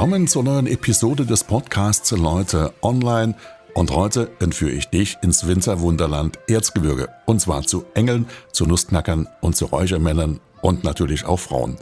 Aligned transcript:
Willkommen 0.00 0.28
zur 0.28 0.44
neuen 0.44 0.66
Episode 0.66 1.26
des 1.26 1.44
Podcasts 1.44 2.10
Leute 2.12 2.72
online. 2.80 3.34
Und 3.74 3.90
heute 3.90 4.30
entführe 4.40 4.70
ich 4.70 4.88
dich 4.88 5.18
ins 5.20 5.46
Winterwunderland 5.46 6.38
Erzgebirge. 6.48 7.10
Und 7.26 7.42
zwar 7.42 7.64
zu 7.64 7.84
Engeln, 7.92 8.26
zu 8.50 8.64
Nussknackern 8.64 9.28
und 9.42 9.56
zu 9.56 9.66
Räuchermännern 9.66 10.40
und 10.62 10.84
natürlich 10.84 11.26
auch 11.26 11.38
Frauen. 11.38 11.76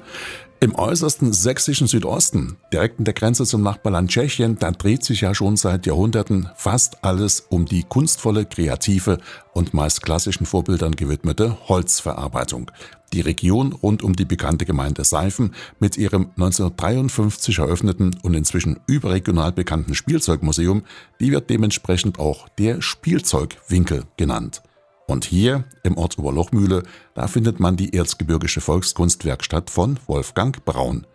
Im 0.60 0.74
äußersten 0.74 1.32
sächsischen 1.32 1.86
Südosten, 1.86 2.56
direkt 2.72 2.98
an 2.98 3.04
der 3.04 3.14
Grenze 3.14 3.44
zum 3.44 3.62
Nachbarland 3.62 4.10
Tschechien, 4.10 4.58
da 4.58 4.72
dreht 4.72 5.04
sich 5.04 5.20
ja 5.20 5.32
schon 5.32 5.56
seit 5.56 5.86
Jahrhunderten 5.86 6.50
fast 6.56 7.04
alles 7.04 7.46
um 7.48 7.64
die 7.64 7.84
kunstvolle, 7.84 8.44
kreative 8.44 9.18
und 9.52 9.72
meist 9.72 10.02
klassischen 10.02 10.46
Vorbildern 10.46 10.96
gewidmete 10.96 11.56
Holzverarbeitung. 11.68 12.72
Die 13.12 13.20
Region 13.20 13.72
rund 13.72 14.02
um 14.02 14.16
die 14.16 14.24
bekannte 14.24 14.64
Gemeinde 14.66 15.04
Seifen 15.04 15.54
mit 15.78 15.96
ihrem 15.96 16.30
1953 16.30 17.59
eröffneten 17.59 18.18
und 18.22 18.34
inzwischen 18.34 18.80
überregional 18.88 19.52
bekannten 19.52 19.95
Spielzeugmuseum, 19.95 20.82
die 21.20 21.30
wird 21.30 21.50
dementsprechend 21.50 22.18
auch 22.18 22.48
der 22.59 22.82
Spielzeugwinkel 22.82 24.06
genannt. 24.16 24.62
Und 25.09 25.24
hier 25.24 25.64
im 25.82 25.96
Ort 25.96 26.18
Oberlochmühle, 26.18 26.82
da 27.14 27.26
findet 27.28 27.60
man 27.60 27.76
die 27.76 27.95
Erzgebirgische 27.95 28.60
Volkskunstwerkstatt 28.60 29.70
von 29.70 29.98
Wolfgang 30.06 30.62
Braun. 30.66 31.06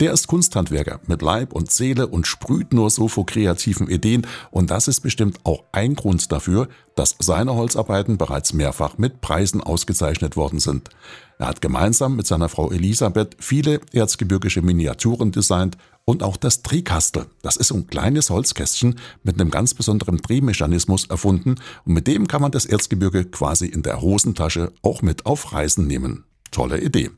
Der 0.00 0.14
ist 0.14 0.28
Kunsthandwerker 0.28 0.98
mit 1.06 1.20
Leib 1.20 1.52
und 1.52 1.70
Seele 1.70 2.06
und 2.06 2.26
sprüht 2.26 2.72
nur 2.72 2.88
so 2.88 3.06
vor 3.06 3.26
kreativen 3.26 3.86
Ideen 3.86 4.26
und 4.50 4.70
das 4.70 4.88
ist 4.88 5.00
bestimmt 5.00 5.38
auch 5.44 5.64
ein 5.72 5.94
Grund 5.94 6.32
dafür, 6.32 6.68
dass 6.94 7.16
seine 7.18 7.54
Holzarbeiten 7.54 8.16
bereits 8.16 8.54
mehrfach 8.54 8.96
mit 8.96 9.20
Preisen 9.20 9.62
ausgezeichnet 9.62 10.36
worden 10.36 10.58
sind. 10.58 10.88
Er 11.38 11.48
hat 11.48 11.60
gemeinsam 11.60 12.16
mit 12.16 12.26
seiner 12.26 12.48
Frau 12.48 12.70
Elisabeth 12.70 13.36
viele 13.40 13.80
erzgebirgische 13.92 14.62
Miniaturen 14.62 15.32
designt 15.32 15.76
und 16.06 16.22
auch 16.22 16.38
das 16.38 16.62
Drehkastel. 16.62 17.26
Das 17.42 17.58
ist 17.58 17.70
ein 17.70 17.86
kleines 17.86 18.30
Holzkästchen 18.30 18.98
mit 19.22 19.38
einem 19.38 19.50
ganz 19.50 19.74
besonderen 19.74 20.16
Drehmechanismus 20.16 21.04
erfunden 21.10 21.56
und 21.84 21.92
mit 21.92 22.06
dem 22.06 22.26
kann 22.26 22.40
man 22.40 22.52
das 22.52 22.64
Erzgebirge 22.64 23.26
quasi 23.26 23.66
in 23.66 23.82
der 23.82 24.00
Hosentasche 24.00 24.72
auch 24.80 25.02
mit 25.02 25.26
auf 25.26 25.52
Reisen 25.52 25.86
nehmen. 25.86 26.24
Tolle 26.50 26.80
Idee. 26.80 27.10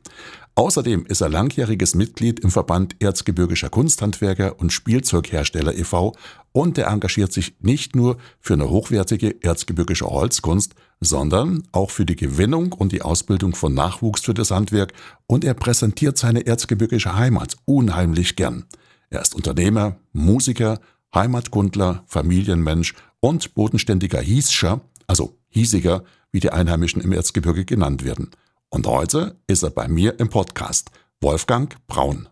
Außerdem 0.55 1.07
ist 1.07 1.21
er 1.21 1.29
langjähriges 1.29 1.95
Mitglied 1.95 2.39
im 2.41 2.51
Verband 2.51 2.95
Erzgebirgischer 2.99 3.69
Kunsthandwerker 3.69 4.59
und 4.59 4.71
Spielzeughersteller 4.71 5.75
e.V. 5.75 6.15
und 6.51 6.77
er 6.77 6.87
engagiert 6.87 7.33
sich 7.33 7.55
nicht 7.59 7.95
nur 7.95 8.17
für 8.39 8.53
eine 8.53 8.69
hochwertige 8.69 9.41
erzgebirgische 9.41 10.05
Holzkunst, 10.05 10.75
sondern 10.99 11.63
auch 11.71 11.89
für 11.89 12.05
die 12.05 12.15
Gewinnung 12.15 12.71
und 12.71 12.91
die 12.91 13.01
Ausbildung 13.01 13.55
von 13.55 13.73
Nachwuchs 13.73 14.21
für 14.21 14.35
das 14.35 14.51
Handwerk 14.51 14.93
und 15.25 15.43
er 15.43 15.55
präsentiert 15.55 16.19
seine 16.19 16.45
erzgebirgische 16.45 17.15
Heimat 17.15 17.55
unheimlich 17.65 18.35
gern. 18.35 18.65
Er 19.09 19.21
ist 19.21 19.33
Unternehmer, 19.33 19.95
Musiker, 20.11 20.79
Heimatkundler, 21.15 22.03
Familienmensch 22.05 22.93
und 23.19 23.55
bodenständiger 23.55 24.21
Hiescher, 24.21 24.81
also 25.07 25.35
Hiesiger, 25.49 26.03
wie 26.31 26.39
die 26.39 26.51
Einheimischen 26.51 27.01
im 27.01 27.11
Erzgebirge 27.11 27.65
genannt 27.65 28.03
werden. 28.03 28.29
Und 28.73 28.87
heute 28.87 29.35
ist 29.45 29.61
er 29.61 29.69
bei 29.69 29.87
mir 29.87 30.19
im 30.19 30.29
Podcast, 30.29 30.89
Wolfgang 31.21 31.75
Braun. 31.85 32.27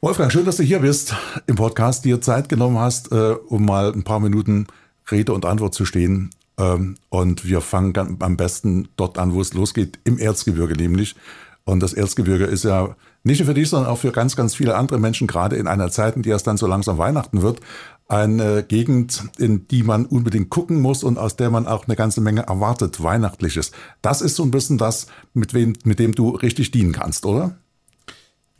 Wolfgang, 0.00 0.32
schön, 0.32 0.44
dass 0.44 0.56
du 0.56 0.64
hier 0.64 0.80
bist 0.80 1.14
im 1.46 1.54
Podcast, 1.54 2.04
dir 2.04 2.20
Zeit 2.20 2.48
genommen 2.48 2.76
hast, 2.76 3.12
äh, 3.12 3.36
um 3.46 3.64
mal 3.64 3.92
ein 3.92 4.02
paar 4.02 4.18
Minuten 4.18 4.66
Rede 5.08 5.32
und 5.32 5.44
Antwort 5.44 5.74
zu 5.74 5.84
stehen. 5.84 6.30
Ähm, 6.58 6.96
und 7.08 7.46
wir 7.46 7.60
fangen 7.60 8.16
am 8.18 8.36
besten 8.36 8.88
dort 8.96 9.16
an, 9.16 9.32
wo 9.32 9.40
es 9.40 9.54
losgeht, 9.54 10.00
im 10.02 10.18
Erzgebirge 10.18 10.74
nämlich. 10.74 11.14
Und 11.62 11.78
das 11.84 11.92
Erzgebirge 11.92 12.46
ist 12.46 12.64
ja 12.64 12.96
nicht 13.22 13.38
nur 13.38 13.46
für 13.46 13.54
dich, 13.54 13.68
sondern 13.68 13.88
auch 13.88 13.98
für 13.98 14.10
ganz, 14.10 14.34
ganz 14.34 14.56
viele 14.56 14.74
andere 14.74 14.98
Menschen, 14.98 15.28
gerade 15.28 15.54
in 15.54 15.68
einer 15.68 15.92
Zeit, 15.92 16.16
in 16.16 16.22
der 16.22 16.34
es 16.34 16.42
dann 16.42 16.56
so 16.56 16.66
langsam 16.66 16.98
Weihnachten 16.98 17.42
wird, 17.42 17.60
eine 18.08 18.62
Gegend, 18.62 19.24
in 19.38 19.66
die 19.68 19.82
man 19.82 20.06
unbedingt 20.06 20.50
gucken 20.50 20.80
muss 20.80 21.02
und 21.02 21.18
aus 21.18 21.36
der 21.36 21.50
man 21.50 21.66
auch 21.66 21.86
eine 21.86 21.96
ganze 21.96 22.20
Menge 22.20 22.42
erwartet, 22.42 23.02
Weihnachtliches. 23.02 23.72
Das 24.00 24.20
ist 24.20 24.36
so 24.36 24.44
ein 24.44 24.50
bisschen 24.50 24.78
das, 24.78 25.08
mit, 25.34 25.54
wem, 25.54 25.74
mit 25.84 25.98
dem 25.98 26.14
du 26.14 26.30
richtig 26.30 26.70
dienen 26.70 26.92
kannst, 26.92 27.26
oder? 27.26 27.56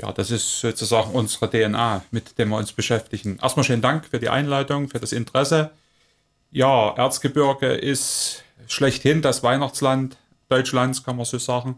Ja, 0.01 0.13
das 0.13 0.31
ist 0.31 0.61
sozusagen 0.61 1.13
unsere 1.13 1.49
DNA, 1.49 2.03
mit 2.11 2.39
der 2.39 2.47
wir 2.47 2.57
uns 2.57 2.73
beschäftigen. 2.73 3.39
Erstmal 3.41 3.65
schönen 3.65 3.83
Dank 3.83 4.05
für 4.05 4.19
die 4.19 4.29
Einleitung, 4.29 4.89
für 4.89 5.01
das 5.01 5.13
Interesse. 5.13 5.71
Ja, 6.51 6.91
Erzgebirge 6.97 7.69
ist 7.69 8.43
schlechthin 8.67 9.23
das 9.23 9.43
Weihnachtsland 9.43 10.19
Deutschlands, 10.49 11.03
kann 11.03 11.17
man 11.17 11.25
so 11.25 11.39
sagen. 11.39 11.77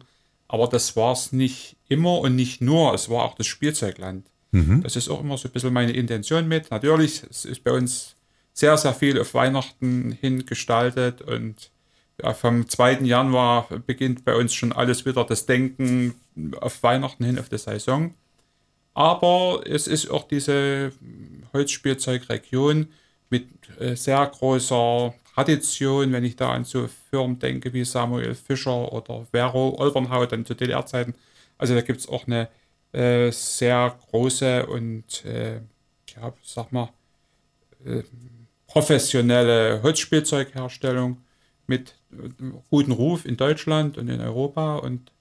Aber 0.48 0.66
das 0.66 0.96
war 0.96 1.12
es 1.12 1.32
nicht 1.32 1.76
immer 1.88 2.18
und 2.18 2.34
nicht 2.34 2.60
nur, 2.60 2.94
es 2.94 3.08
war 3.08 3.24
auch 3.24 3.34
das 3.34 3.46
Spielzeugland. 3.46 4.26
Mhm. 4.50 4.82
Das 4.82 4.96
ist 4.96 5.08
auch 5.08 5.20
immer 5.20 5.36
so 5.36 5.48
ein 5.48 5.52
bisschen 5.52 5.72
meine 5.72 5.92
Intention 5.92 6.48
mit. 6.48 6.70
Natürlich, 6.70 7.22
es 7.28 7.44
ist 7.44 7.64
bei 7.64 7.72
uns 7.72 8.16
sehr, 8.52 8.76
sehr 8.76 8.94
viel 8.94 9.20
auf 9.20 9.34
Weihnachten 9.34 10.10
hin 10.10 10.46
gestaltet 10.46 11.22
und 11.22 11.70
ja, 12.20 12.34
vom 12.34 12.68
2. 12.68 13.00
Januar 13.02 13.68
beginnt 13.86 14.24
bei 14.24 14.34
uns 14.34 14.52
schon 14.52 14.72
alles 14.72 15.06
wieder 15.06 15.24
das 15.24 15.46
Denken 15.46 16.14
auf 16.60 16.82
Weihnachten 16.82 17.24
hin, 17.24 17.38
auf 17.38 17.48
die 17.48 17.58
Saison. 17.58 18.14
Aber 18.94 19.62
es 19.64 19.86
ist 19.86 20.10
auch 20.10 20.26
diese 20.26 20.92
Holzspielzeugregion 21.52 22.88
mit 23.30 23.46
äh, 23.78 23.94
sehr 23.94 24.26
großer 24.26 25.14
Tradition, 25.34 26.12
wenn 26.12 26.24
ich 26.24 26.34
da 26.34 26.50
an 26.50 26.64
so 26.64 26.88
Firmen 27.10 27.38
denke 27.38 27.72
wie 27.72 27.84
Samuel 27.84 28.34
Fischer 28.34 28.92
oder 28.92 29.24
Vero 29.30 29.76
Olbernhaut, 29.78 30.32
dann 30.32 30.44
zu 30.44 30.54
DDR-Zeiten. 30.54 31.14
Also 31.58 31.76
da 31.76 31.82
gibt 31.82 32.00
es 32.00 32.08
auch 32.08 32.26
eine 32.26 32.48
äh, 32.92 33.30
sehr 33.30 33.98
große 34.10 34.66
und, 34.66 35.24
äh, 35.24 35.60
ja, 36.16 36.32
sag 36.42 36.72
mal, 36.72 36.90
äh, 37.84 38.02
professionelle 38.66 39.82
Holzspielzeugherstellung 39.82 41.18
mit 41.66 41.94
äh, 42.12 42.28
gutem 42.70 42.92
Ruf 42.92 43.24
in 43.24 43.36
Deutschland 43.36 43.98
und 43.98 44.08
in 44.08 44.20
Europa 44.20 44.76
und 44.76 45.12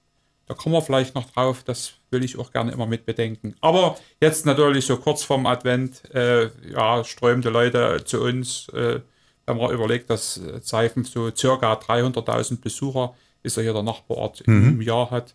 da 0.46 0.54
kommen 0.54 0.74
wir 0.74 0.80
vielleicht 0.80 1.14
noch 1.14 1.30
drauf, 1.30 1.62
das 1.62 1.92
will 2.10 2.24
ich 2.24 2.38
auch 2.38 2.52
gerne 2.52 2.72
immer 2.72 2.86
mit 2.86 3.04
bedenken. 3.04 3.54
Aber 3.60 3.98
jetzt 4.18 4.46
natürlich 4.46 4.86
so 4.86 4.96
kurz 4.96 5.22
vorm 5.22 5.44
Advent, 5.44 6.02
äh, 6.14 6.48
ja, 6.70 7.04
strömte 7.04 7.50
Leute 7.50 8.02
zu 8.06 8.22
uns, 8.22 8.70
äh, 8.70 9.00
wenn 9.44 9.56
man 9.58 9.70
überlegt, 9.70 10.08
dass 10.08 10.40
Seifen 10.62 11.04
so 11.04 11.30
circa 11.34 11.74
300.000 11.74 12.62
Besucher 12.62 13.14
ist 13.42 13.56
ja 13.56 13.62
hier 13.62 13.72
der 13.74 13.82
Nachbarort 13.82 14.46
mhm. 14.46 14.68
im 14.68 14.82
Jahr 14.82 15.10
hat. 15.10 15.34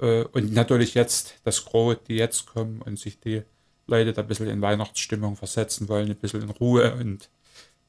Äh, 0.00 0.24
und 0.24 0.52
natürlich 0.52 0.94
jetzt 0.94 1.34
das 1.44 1.64
Gros, 1.64 1.96
die 2.08 2.16
jetzt 2.16 2.46
kommen 2.46 2.82
und 2.82 2.98
sich 2.98 3.20
die 3.20 3.42
Leute 3.86 4.12
da 4.12 4.22
ein 4.22 4.28
bisschen 4.28 4.48
in 4.48 4.60
Weihnachtsstimmung 4.60 5.36
versetzen 5.36 5.88
wollen, 5.88 6.10
ein 6.10 6.16
bisschen 6.16 6.42
in 6.42 6.50
Ruhe 6.50 6.94
und 6.94 7.30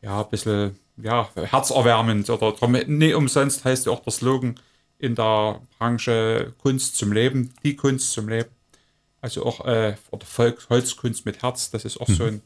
ja, 0.02 0.22
ein 0.22 0.30
bisschen 0.30 0.78
ja, 0.98 1.30
herzerwärmend 1.36 2.30
oder 2.30 2.56
nee, 2.88 3.14
umsonst 3.14 3.66
heißt 3.66 3.86
ja 3.86 3.92
auch 3.92 4.02
der 4.02 4.14
Slogan 4.14 4.60
in 5.00 5.16
der 5.16 5.62
Branche 5.78 6.54
Kunst 6.60 6.98
zum 6.98 7.12
Leben, 7.12 7.54
die 7.64 7.76
Kunst 7.76 8.12
zum 8.12 8.30
Leben. 8.30 8.50
Also 9.22 9.46
auch 9.46 9.66
äh, 9.66 9.96
oder 10.12 10.26
Volks 10.26 10.70
Holzkunst 10.70 11.26
mit 11.26 11.42
Herz, 11.42 11.72
das 11.72 11.86
ist 11.86 12.00
auch 12.00 12.08
mhm. 12.08 12.14
so, 12.14 12.24
ein, 12.26 12.42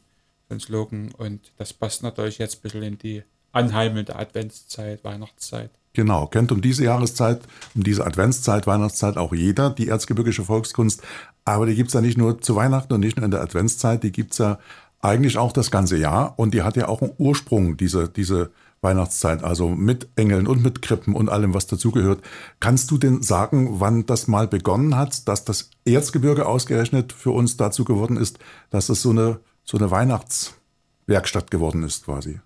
so 0.48 0.54
ein 0.54 0.60
Slogan 0.60 1.12
und 1.12 1.52
das 1.58 1.72
passt 1.72 2.02
natürlich 2.02 2.38
jetzt 2.38 2.56
ein 2.56 2.62
bisschen 2.62 2.82
in 2.82 2.98
die 2.98 3.22
anheimende 3.52 4.16
Adventszeit, 4.16 5.04
Weihnachtszeit. 5.04 5.70
Genau, 5.94 6.26
kennt 6.26 6.52
um 6.52 6.62
diese 6.62 6.84
Jahreszeit, 6.84 7.42
um 7.74 7.82
diese 7.82 8.06
Adventszeit, 8.06 8.66
Weihnachtszeit 8.66 9.18
auch 9.18 9.34
jeder, 9.34 9.68
die 9.68 9.88
erzgebirgische 9.88 10.44
Volkskunst. 10.44 11.02
Aber 11.44 11.66
die 11.66 11.74
gibt's 11.74 11.92
ja 11.92 12.00
nicht 12.00 12.16
nur 12.16 12.40
zu 12.40 12.56
Weihnachten 12.56 12.94
und 12.94 13.00
nicht 13.00 13.16
nur 13.16 13.24
in 13.24 13.30
der 13.30 13.42
Adventszeit, 13.42 14.02
die 14.02 14.12
gibt's 14.12 14.38
ja 14.38 14.58
eigentlich 15.00 15.36
auch 15.36 15.52
das 15.52 15.70
ganze 15.70 15.98
Jahr. 15.98 16.38
Und 16.38 16.54
die 16.54 16.62
hat 16.62 16.76
ja 16.76 16.88
auch 16.88 17.02
einen 17.02 17.12
Ursprung, 17.18 17.76
diese, 17.76 18.08
diese 18.08 18.52
Weihnachtszeit, 18.80 19.44
also 19.44 19.68
mit 19.68 20.08
Engeln 20.16 20.46
und 20.46 20.62
mit 20.62 20.82
Krippen 20.82 21.14
und 21.14 21.28
allem, 21.28 21.52
was 21.52 21.66
dazugehört. 21.66 22.22
Kannst 22.58 22.90
du 22.90 22.98
denn 22.98 23.22
sagen, 23.22 23.80
wann 23.80 24.06
das 24.06 24.28
mal 24.28 24.48
begonnen 24.48 24.96
hat, 24.96 25.28
dass 25.28 25.44
das 25.44 25.70
Erzgebirge 25.84 26.46
ausgerechnet 26.46 27.12
für 27.12 27.30
uns 27.30 27.56
dazu 27.56 27.84
geworden 27.84 28.16
ist, 28.16 28.38
dass 28.70 28.88
es 28.88 29.02
so 29.02 29.10
eine, 29.10 29.40
so 29.62 29.76
eine 29.76 29.90
Weihnachtswerkstatt 29.90 31.50
geworden 31.50 31.82
ist 31.82 32.06
quasi? 32.06 32.40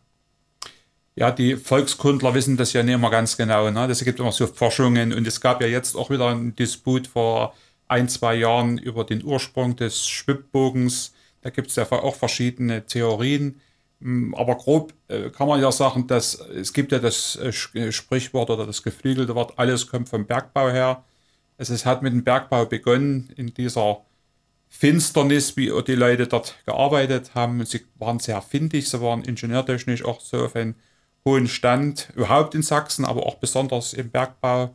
Ja, 1.19 1.31
die 1.31 1.57
Volkskundler 1.57 2.35
wissen 2.35 2.59
das 2.59 2.75
ja 2.75 2.83
nicht 2.83 2.95
immer 2.95 3.11
ganz 3.11 3.39
genau. 3.39 3.71
Ne? 3.71 3.89
Das 3.89 4.05
gibt 4.05 4.21
immer 4.21 4.33
so 4.33 4.47
Forschungen 4.47 5.15
und 5.15 5.27
es 5.27 5.41
gab 5.41 5.63
ja 5.63 5.67
jetzt 5.67 5.97
auch 5.97 6.11
wieder 6.11 6.29
einen 6.29 6.55
Disput 6.55 7.07
vor 7.07 7.55
ein, 7.89 8.09
zwei 8.11 8.35
Jahren 8.35 8.77
über 8.77 9.03
den 9.05 9.25
Ursprung 9.25 9.77
des 9.77 10.07
Schwibbogens. 10.07 11.15
Da 11.41 11.49
gibt 11.51 11.69
es 11.71 11.77
ja 11.77 11.91
auch 11.91 12.17
verschiedene 12.17 12.85
Theorien. 12.85 13.61
Hm, 14.03 14.35
aber 14.35 14.57
grob 14.57 14.93
äh, 15.09 15.31
kann 15.31 15.49
man 15.49 15.61
ja 15.61 15.73
sagen, 15.73 16.07
dass 16.07 16.35
es 16.35 16.75
gibt 16.75 16.93
ja 16.93 16.99
das 16.99 17.37
äh, 17.37 17.49
äh, 17.79 17.93
Sprichwort 17.93 18.51
oder 18.51 18.67
das 18.67 18.83
geflügelte 18.83 19.35
Wort, 19.35 19.55
alles 19.59 19.87
kommt 19.87 20.11
vom 20.11 20.27
Bergbau 20.27 20.71
her. 20.71 21.03
Also 21.57 21.73
es 21.73 21.87
hat 21.87 22.03
mit 22.03 22.13
dem 22.13 22.25
Bergbau 22.25 22.67
begonnen 22.67 23.31
in 23.37 23.55
dieser 23.55 24.03
Finsternis, 24.69 25.57
wie 25.57 25.73
die 25.87 25.95
Leute 25.95 26.27
dort 26.27 26.57
gearbeitet 26.67 27.35
haben. 27.35 27.65
Sie 27.65 27.87
waren 27.99 28.19
sehr 28.19 28.43
findig, 28.43 28.91
sie 28.91 29.01
waren 29.01 29.25
ingenieurtechnisch 29.25 30.05
auch 30.05 30.21
so 30.21 30.45
auf 30.45 30.57
ein 30.57 30.75
hohen 31.27 31.49
Stand, 31.49 32.09
überhaupt 32.15 32.55
in 32.55 32.63
Sachsen, 32.63 33.05
aber 33.05 33.27
auch 33.27 33.35
besonders 33.35 33.93
im 33.93 34.09
Bergbau. 34.11 34.75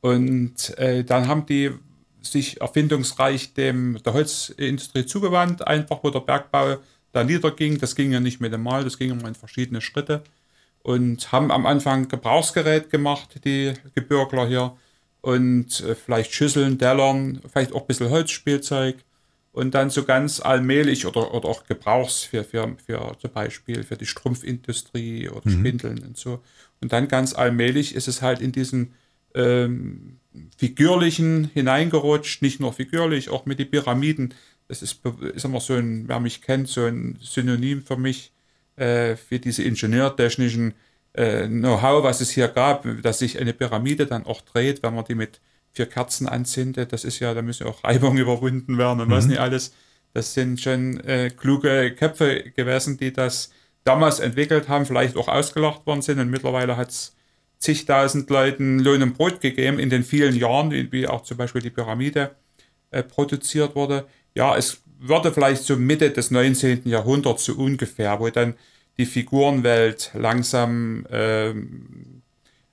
Und 0.00 0.76
äh, 0.78 1.04
dann 1.04 1.28
haben 1.28 1.46
die 1.46 1.70
sich 2.22 2.60
erfindungsreich 2.60 3.52
dem 3.54 4.02
der 4.02 4.14
Holzindustrie 4.14 5.06
zugewandt, 5.06 5.66
einfach 5.66 6.02
wo 6.02 6.10
der 6.10 6.20
Bergbau 6.20 6.78
da 7.12 7.22
niederging. 7.22 7.78
Das 7.78 7.94
ging 7.94 8.12
ja 8.12 8.18
nicht 8.18 8.40
mit 8.40 8.52
dem 8.52 8.62
Mal, 8.62 8.82
das 8.82 8.98
ging 8.98 9.10
immer 9.10 9.28
in 9.28 9.34
verschiedene 9.34 9.80
Schritte. 9.80 10.24
Und 10.82 11.32
haben 11.32 11.50
am 11.50 11.66
Anfang 11.66 12.08
Gebrauchsgerät 12.08 12.90
gemacht, 12.90 13.40
die 13.44 13.74
Gebirgler 13.94 14.46
hier. 14.46 14.76
Und 15.20 15.80
äh, 15.80 15.94
vielleicht 15.94 16.32
Schüsseln, 16.34 16.78
Dellern, 16.78 17.40
vielleicht 17.50 17.72
auch 17.72 17.82
ein 17.82 17.86
bisschen 17.86 18.10
Holzspielzeug. 18.10 18.96
Und 19.54 19.72
dann 19.76 19.88
so 19.88 20.02
ganz 20.02 20.40
allmählich 20.40 21.06
oder, 21.06 21.32
oder 21.32 21.48
auch 21.48 21.64
Gebrauchs 21.64 22.24
für, 22.24 22.42
für, 22.42 22.76
für 22.84 23.16
zum 23.20 23.30
Beispiel 23.30 23.84
für 23.84 23.96
die 23.96 24.04
Strumpfindustrie 24.04 25.28
oder 25.28 25.48
mhm. 25.48 25.60
Spindeln 25.60 25.98
und 26.00 26.16
so. 26.16 26.42
Und 26.80 26.92
dann 26.92 27.06
ganz 27.06 27.34
allmählich 27.34 27.94
ist 27.94 28.08
es 28.08 28.20
halt 28.20 28.40
in 28.40 28.50
diesen 28.50 28.94
ähm, 29.32 30.18
figürlichen 30.56 31.50
hineingerutscht, 31.54 32.42
nicht 32.42 32.58
nur 32.58 32.72
figürlich, 32.72 33.30
auch 33.30 33.46
mit 33.46 33.60
den 33.60 33.70
Pyramiden. 33.70 34.34
Das 34.66 34.82
ist, 34.82 35.00
ist 35.34 35.44
immer 35.44 35.60
so 35.60 35.74
ein, 35.74 36.08
wer 36.08 36.18
mich 36.18 36.42
kennt, 36.42 36.66
so 36.66 36.84
ein 36.86 37.16
Synonym 37.20 37.82
für 37.82 37.96
mich, 37.96 38.32
äh, 38.74 39.14
für 39.14 39.38
diese 39.38 39.62
ingenieurtechnischen 39.62 40.74
äh, 41.12 41.46
Know-how, 41.46 42.02
was 42.02 42.20
es 42.20 42.30
hier 42.30 42.48
gab, 42.48 42.88
dass 43.02 43.20
sich 43.20 43.38
eine 43.38 43.52
Pyramide 43.52 44.06
dann 44.06 44.26
auch 44.26 44.40
dreht, 44.40 44.82
wenn 44.82 44.96
man 44.96 45.04
die 45.04 45.14
mit 45.14 45.40
vier 45.74 45.86
Kerzen 45.86 46.28
anzündet. 46.28 46.92
Das 46.92 47.04
ist 47.04 47.18
ja, 47.18 47.34
da 47.34 47.42
müssen 47.42 47.66
auch 47.66 47.84
Reibungen 47.84 48.18
überwunden 48.18 48.78
werden 48.78 49.00
und 49.00 49.08
mhm. 49.08 49.12
was 49.12 49.26
nicht 49.26 49.40
alles. 49.40 49.74
Das 50.12 50.32
sind 50.32 50.60
schon 50.60 51.00
äh, 51.00 51.30
kluge 51.30 51.94
Köpfe 51.94 52.50
gewesen, 52.56 52.96
die 52.96 53.12
das 53.12 53.50
damals 53.82 54.20
entwickelt 54.20 54.68
haben, 54.68 54.86
vielleicht 54.86 55.16
auch 55.16 55.28
ausgelacht 55.28 55.86
worden 55.86 56.02
sind 56.02 56.18
und 56.20 56.30
mittlerweile 56.30 56.76
hat 56.76 56.90
es 56.90 57.14
zigtausend 57.58 58.30
Leuten 58.30 58.78
Lohn 58.78 59.02
und 59.02 59.14
Brot 59.14 59.40
gegeben 59.40 59.78
in 59.78 59.90
den 59.90 60.04
vielen 60.04 60.36
Jahren, 60.36 60.70
wie 60.70 61.08
auch 61.08 61.22
zum 61.22 61.36
Beispiel 61.36 61.62
die 61.62 61.70
Pyramide 61.70 62.34
äh, 62.90 63.02
produziert 63.02 63.74
wurde. 63.74 64.06
Ja, 64.34 64.56
es 64.56 64.82
würde 64.98 65.32
vielleicht 65.32 65.62
so 65.62 65.76
Mitte 65.76 66.10
des 66.10 66.30
19. 66.30 66.82
Jahrhunderts 66.84 67.44
so 67.44 67.54
ungefähr, 67.54 68.20
wo 68.20 68.28
dann 68.28 68.54
die 68.98 69.06
Figurenwelt 69.06 70.10
langsam 70.14 71.04
äh, 71.06 71.52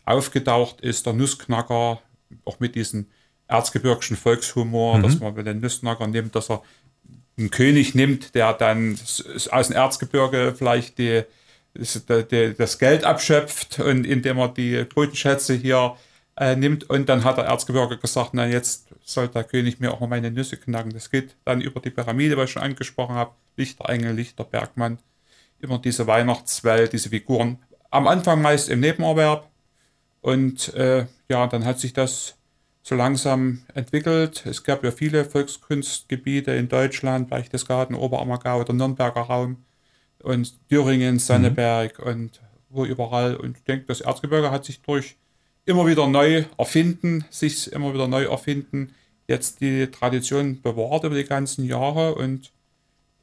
aufgetaucht 0.06 0.81
ist, 0.81 1.06
der 1.06 1.13
Nussknacker, 1.13 2.01
auch 2.45 2.59
mit 2.59 2.75
diesem 2.75 3.07
erzgebirgischen 3.47 4.17
Volkshumor, 4.17 4.97
mhm. 4.97 5.03
dass 5.03 5.19
man 5.19 5.35
den 5.35 5.59
Nussknacker 5.59 6.07
nimmt, 6.07 6.35
dass 6.35 6.49
er 6.49 6.61
einen 7.38 7.51
König 7.51 7.95
nimmt, 7.95 8.35
der 8.35 8.53
dann 8.53 8.97
aus 9.49 9.67
dem 9.67 9.75
Erzgebirge 9.75 10.53
vielleicht 10.57 10.97
die 10.97 11.23
das 11.73 12.79
Geld 12.79 13.05
abschöpft 13.05 13.79
und 13.79 14.05
indem 14.05 14.38
er 14.39 14.49
die 14.49 14.83
Bodenschätze 14.83 15.53
hier 15.53 15.95
äh, 16.35 16.55
nimmt. 16.55 16.89
Und 16.89 17.07
dann 17.07 17.23
hat 17.23 17.38
der 17.38 17.45
Erzgebirge 17.45 17.97
gesagt, 17.97 18.31
na 18.33 18.45
jetzt 18.47 18.87
soll 19.03 19.27
der 19.29 19.44
König 19.44 19.79
mir 19.79 19.94
auch 19.94 19.99
mal 19.99 20.07
meine 20.07 20.31
Nüsse 20.31 20.57
knacken. 20.57 20.91
Das 20.91 21.09
geht 21.09 21.35
dann 21.45 21.61
über 21.61 21.79
die 21.79 21.89
Pyramide, 21.89 22.37
was 22.37 22.45
ich 22.45 22.51
schon 22.51 22.61
angesprochen 22.61 23.15
habe. 23.15 23.31
Lichterengel, 23.57 24.13
Lichterbergmann. 24.13 24.99
Immer 25.59 25.79
diese 25.79 26.07
Weihnachtswelt, 26.07 26.94
diese 26.94 27.09
Figuren. 27.09 27.59
Am 27.89 28.07
Anfang 28.07 28.41
meist 28.41 28.69
im 28.69 28.79
Nebenerwerb. 28.79 29.49
Und 30.21 30.73
äh, 30.75 31.07
ja, 31.29 31.47
dann 31.47 31.65
hat 31.65 31.79
sich 31.79 31.94
das 31.94 32.35
so 32.83 32.95
langsam 32.95 33.63
entwickelt. 33.73 34.45
Es 34.45 34.63
gab 34.63 34.83
ja 34.83 34.91
viele 34.91 35.25
Volkskunstgebiete 35.25 36.51
in 36.51 36.69
Deutschland, 36.69 37.29
Berchtesgaden, 37.29 37.95
Oberammergau 37.95 38.62
oder 38.62 38.73
Nürnberger 38.73 39.21
Raum 39.21 39.57
und 40.23 40.53
Thüringen, 40.69 41.19
Sonneberg 41.19 42.00
mhm. 42.00 42.06
und 42.06 42.41
wo 42.69 42.85
überall. 42.85 43.35
Und 43.35 43.57
ich 43.57 43.63
denke, 43.63 43.85
das 43.88 44.01
Erzgebirge 44.01 44.51
hat 44.51 44.65
sich 44.65 44.81
durch 44.81 45.15
immer 45.65 45.85
wieder 45.85 46.07
neu 46.07 46.45
erfinden, 46.57 47.25
sich 47.29 47.71
immer 47.71 47.94
wieder 47.94 48.07
neu 48.07 48.25
erfinden, 48.25 48.94
jetzt 49.27 49.62
die 49.62 49.88
Tradition 49.88 50.62
bewahrt 50.62 51.03
über 51.03 51.15
die 51.15 51.23
ganzen 51.23 51.65
Jahre 51.65 52.15
und 52.15 52.51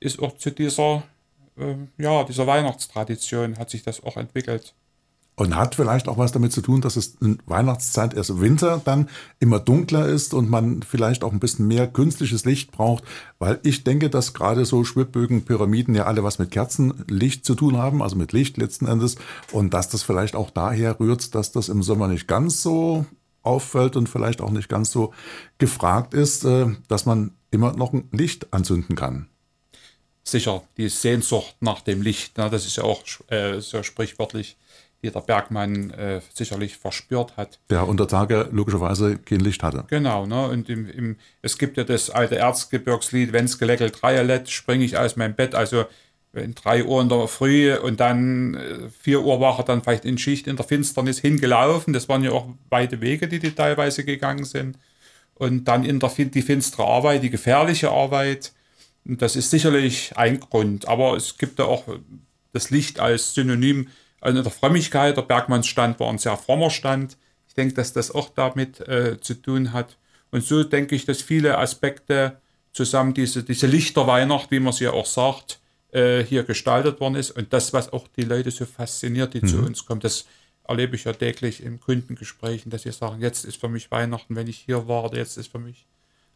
ist 0.01 0.21
auch 0.21 0.37
zu 0.39 0.51
dieser, 0.51 1.03
äh, 1.59 1.75
ja, 1.99 2.25
dieser 2.25 2.47
Weihnachtstradition 2.47 3.59
hat 3.59 3.71
sich 3.71 3.83
das 3.83 4.03
auch 4.03 4.17
entwickelt. 4.17 4.75
Und 5.39 5.55
hat 5.55 5.77
vielleicht 5.77 6.09
auch 6.09 6.19
was 6.19 6.33
damit 6.33 6.51
zu 6.51 6.63
tun, 6.63 6.81
dass 6.81 6.97
es 6.97 7.15
in 7.21 7.39
Weihnachtszeit 7.47 8.13
erst 8.13 8.41
Winter 8.41 8.83
dann 8.85 9.09
immer 9.39 9.61
dunkler 9.61 10.09
ist 10.09 10.35
und 10.35 10.51
man 10.51 10.83
vielleicht 10.83 11.23
auch 11.23 11.31
ein 11.31 11.39
bisschen 11.39 11.69
mehr 11.69 11.87
künstliches 11.87 12.45
Licht 12.45 12.73
braucht, 12.73 13.05
weil 13.39 13.61
ich 13.63 13.85
denke, 13.85 14.11
dass 14.11 14.35
gerade 14.35 14.65
so 14.65 14.83
Schwibbögen, 14.83 15.45
Pyramiden 15.45 15.95
ja 15.95 16.07
alle 16.07 16.25
was 16.25 16.41
mit 16.41 16.51
Kerzenlicht 16.51 17.45
zu 17.45 17.55
tun 17.55 17.77
haben, 17.77 18.03
also 18.03 18.17
mit 18.17 18.33
Licht 18.33 18.57
letzten 18.57 18.89
Endes. 18.89 19.15
Und 19.53 19.73
dass 19.75 19.89
das 19.89 20.03
vielleicht 20.03 20.35
auch 20.35 20.51
daher 20.51 20.99
rührt, 20.99 21.37
dass 21.37 21.53
das 21.53 21.69
im 21.69 21.85
Sommer 21.85 22.09
nicht 22.09 22.27
ganz 22.27 22.61
so 22.61 23.07
auffällt 23.45 23.95
und 23.95 24.09
vielleicht 24.09 24.41
auch 24.41 24.51
nicht 24.51 24.69
ganz 24.69 24.91
so 24.91 25.15
gefragt 25.59 26.15
ist, 26.15 26.45
äh, 26.47 26.67
dass 26.89 27.07
man 27.07 27.31
immer 27.53 27.77
noch 27.77 27.93
ein 27.93 28.09
Licht 28.11 28.53
anzünden 28.53 28.97
kann. 28.97 29.29
Sicher 30.25 30.65
die 30.77 30.89
Sehnsucht 30.89 31.55
nach 31.61 31.81
dem 31.83 32.03
Licht. 32.03 32.39
Ne, 32.39 32.51
das 32.51 32.67
ist 32.67 32.77
ja 32.77 32.83
auch 32.83 33.05
äh, 33.29 33.61
so 33.61 33.85
sprichwörtlich 33.85 34.57
die 35.03 35.11
der 35.11 35.21
Bergmann 35.21 35.91
äh, 35.91 36.21
sicherlich 36.35 36.77
verspürt 36.77 37.37
hat. 37.37 37.61
Der 37.71 37.87
unter 37.87 38.09
Tage 38.09 38.49
logischerweise 38.51 39.19
kein 39.19 39.41
Licht 39.41 39.63
hatte. 39.63 39.85
Genau, 39.89 40.27
ne? 40.27 40.49
und 40.49 40.69
im, 40.69 40.89
im, 40.91 41.17
es 41.41 41.59
gibt 41.59 41.77
ja 41.77 41.85
das 41.85 42.11
alte 42.11 42.37
Erzgebirgslied, 42.37 43.33
wenn's 43.33 43.59
geleckelt 43.59 44.03
dreierlet, 44.03 44.51
springe 44.51 44.85
ich 44.85 44.97
aus 44.97 45.17
meinem 45.17 45.35
Bett, 45.35 45.55
also 45.55 45.85
in 46.33 46.55
drei 46.55 46.85
Uhr 46.85 47.01
in 47.01 47.09
der 47.09 47.27
Früh 47.29 47.75
und 47.75 48.01
dann 48.01 48.55
äh, 48.55 48.91
vier 48.91 49.23
Uhr 49.23 49.41
war 49.41 49.59
er 49.59 49.65
dann 49.65 49.83
vielleicht 49.83 50.05
in 50.05 50.19
Schicht 50.19 50.47
in 50.47 50.57
der 50.57 50.67
Finsternis 50.67 51.19
hingelaufen. 51.19 51.93
Das 51.93 52.09
waren 52.09 52.25
ja 52.25 52.33
auch 52.33 52.49
weite 52.69 53.01
Wege, 53.01 53.29
die 53.29 53.39
die 53.39 53.53
teilweise 53.53 54.05
gegangen 54.05 54.45
sind. 54.45 54.79
Und 55.35 55.65
dann 55.65 55.85
in 55.85 56.01
der 56.01 56.11
die 56.11 56.43
finstere 56.43 56.85
Arbeit, 56.85 57.23
die 57.23 57.31
gefährliche 57.31 57.91
Arbeit. 57.91 58.53
Und 59.07 59.23
das 59.23 59.37
ist 59.37 59.51
sicherlich 59.51 60.13
ein 60.17 60.41
Grund. 60.41 60.89
Aber 60.89 61.17
es 61.17 61.39
gibt 61.39 61.59
ja 61.61 61.65
auch 61.65 61.85
das 62.53 62.71
Licht 62.71 63.01
als 63.01 63.35
Synonym 63.35 63.89
also 64.21 64.39
in 64.39 64.45
der 64.45 64.53
Frömmigkeit, 64.53 65.17
der 65.17 65.23
Bergmannsstand 65.23 66.01
war 66.01 66.09
ein 66.09 66.19
sehr 66.19 66.37
frommer 66.37 66.71
Stand. 66.71 67.17
Ich 67.47 67.55
denke, 67.55 67.75
dass 67.75 67.93
das 67.93 68.11
auch 68.11 68.31
damit 68.31 68.81
äh, 68.81 69.21
zu 69.21 69.35
tun 69.35 69.73
hat. 69.73 69.97
Und 70.31 70.45
so 70.45 70.65
denke 70.65 70.95
ich, 70.95 71.05
dass 71.05 71.23
viele 71.23 71.59
Aspekte 71.59 72.41
zusammen, 72.73 73.15
diese, 73.15 73.43
diese 73.43 73.67
Lichterweihnacht, 73.67 74.51
wie 74.51 74.61
man 74.61 74.73
sie 74.73 74.85
ja 74.85 74.93
auch 74.93 75.07
sagt, 75.07 75.61
äh, 75.93 76.23
hier 76.23 76.45
gestaltet 76.45 77.01
worden 77.01 77.15
ist. 77.15 77.31
Und 77.31 77.53
das, 77.53 77.73
was 77.73 77.93
auch 77.93 78.07
die 78.09 78.23
Leute 78.23 78.51
so 78.51 78.67
fasziniert, 78.67 79.35
die 79.35 79.41
mhm. 79.41 79.47
zu 79.47 79.59
uns 79.59 79.87
kommen, 79.87 80.01
das 80.01 80.27
erlebe 80.69 80.97
ich 80.97 81.05
ja 81.05 81.13
täglich 81.13 81.63
in 81.63 81.81
Kundengesprächen, 81.81 82.71
dass 82.71 82.83
sie 82.83 82.93
sagen, 82.93 83.23
jetzt 83.23 83.45
ist 83.45 83.59
für 83.59 83.69
mich 83.69 83.91
Weihnachten, 83.91 84.37
wenn 84.37 84.47
ich 84.47 84.59
hier 84.59 84.87
war, 84.87 85.13
jetzt 85.15 85.39
ist 85.39 85.51
für 85.51 85.59
mich 85.59 85.87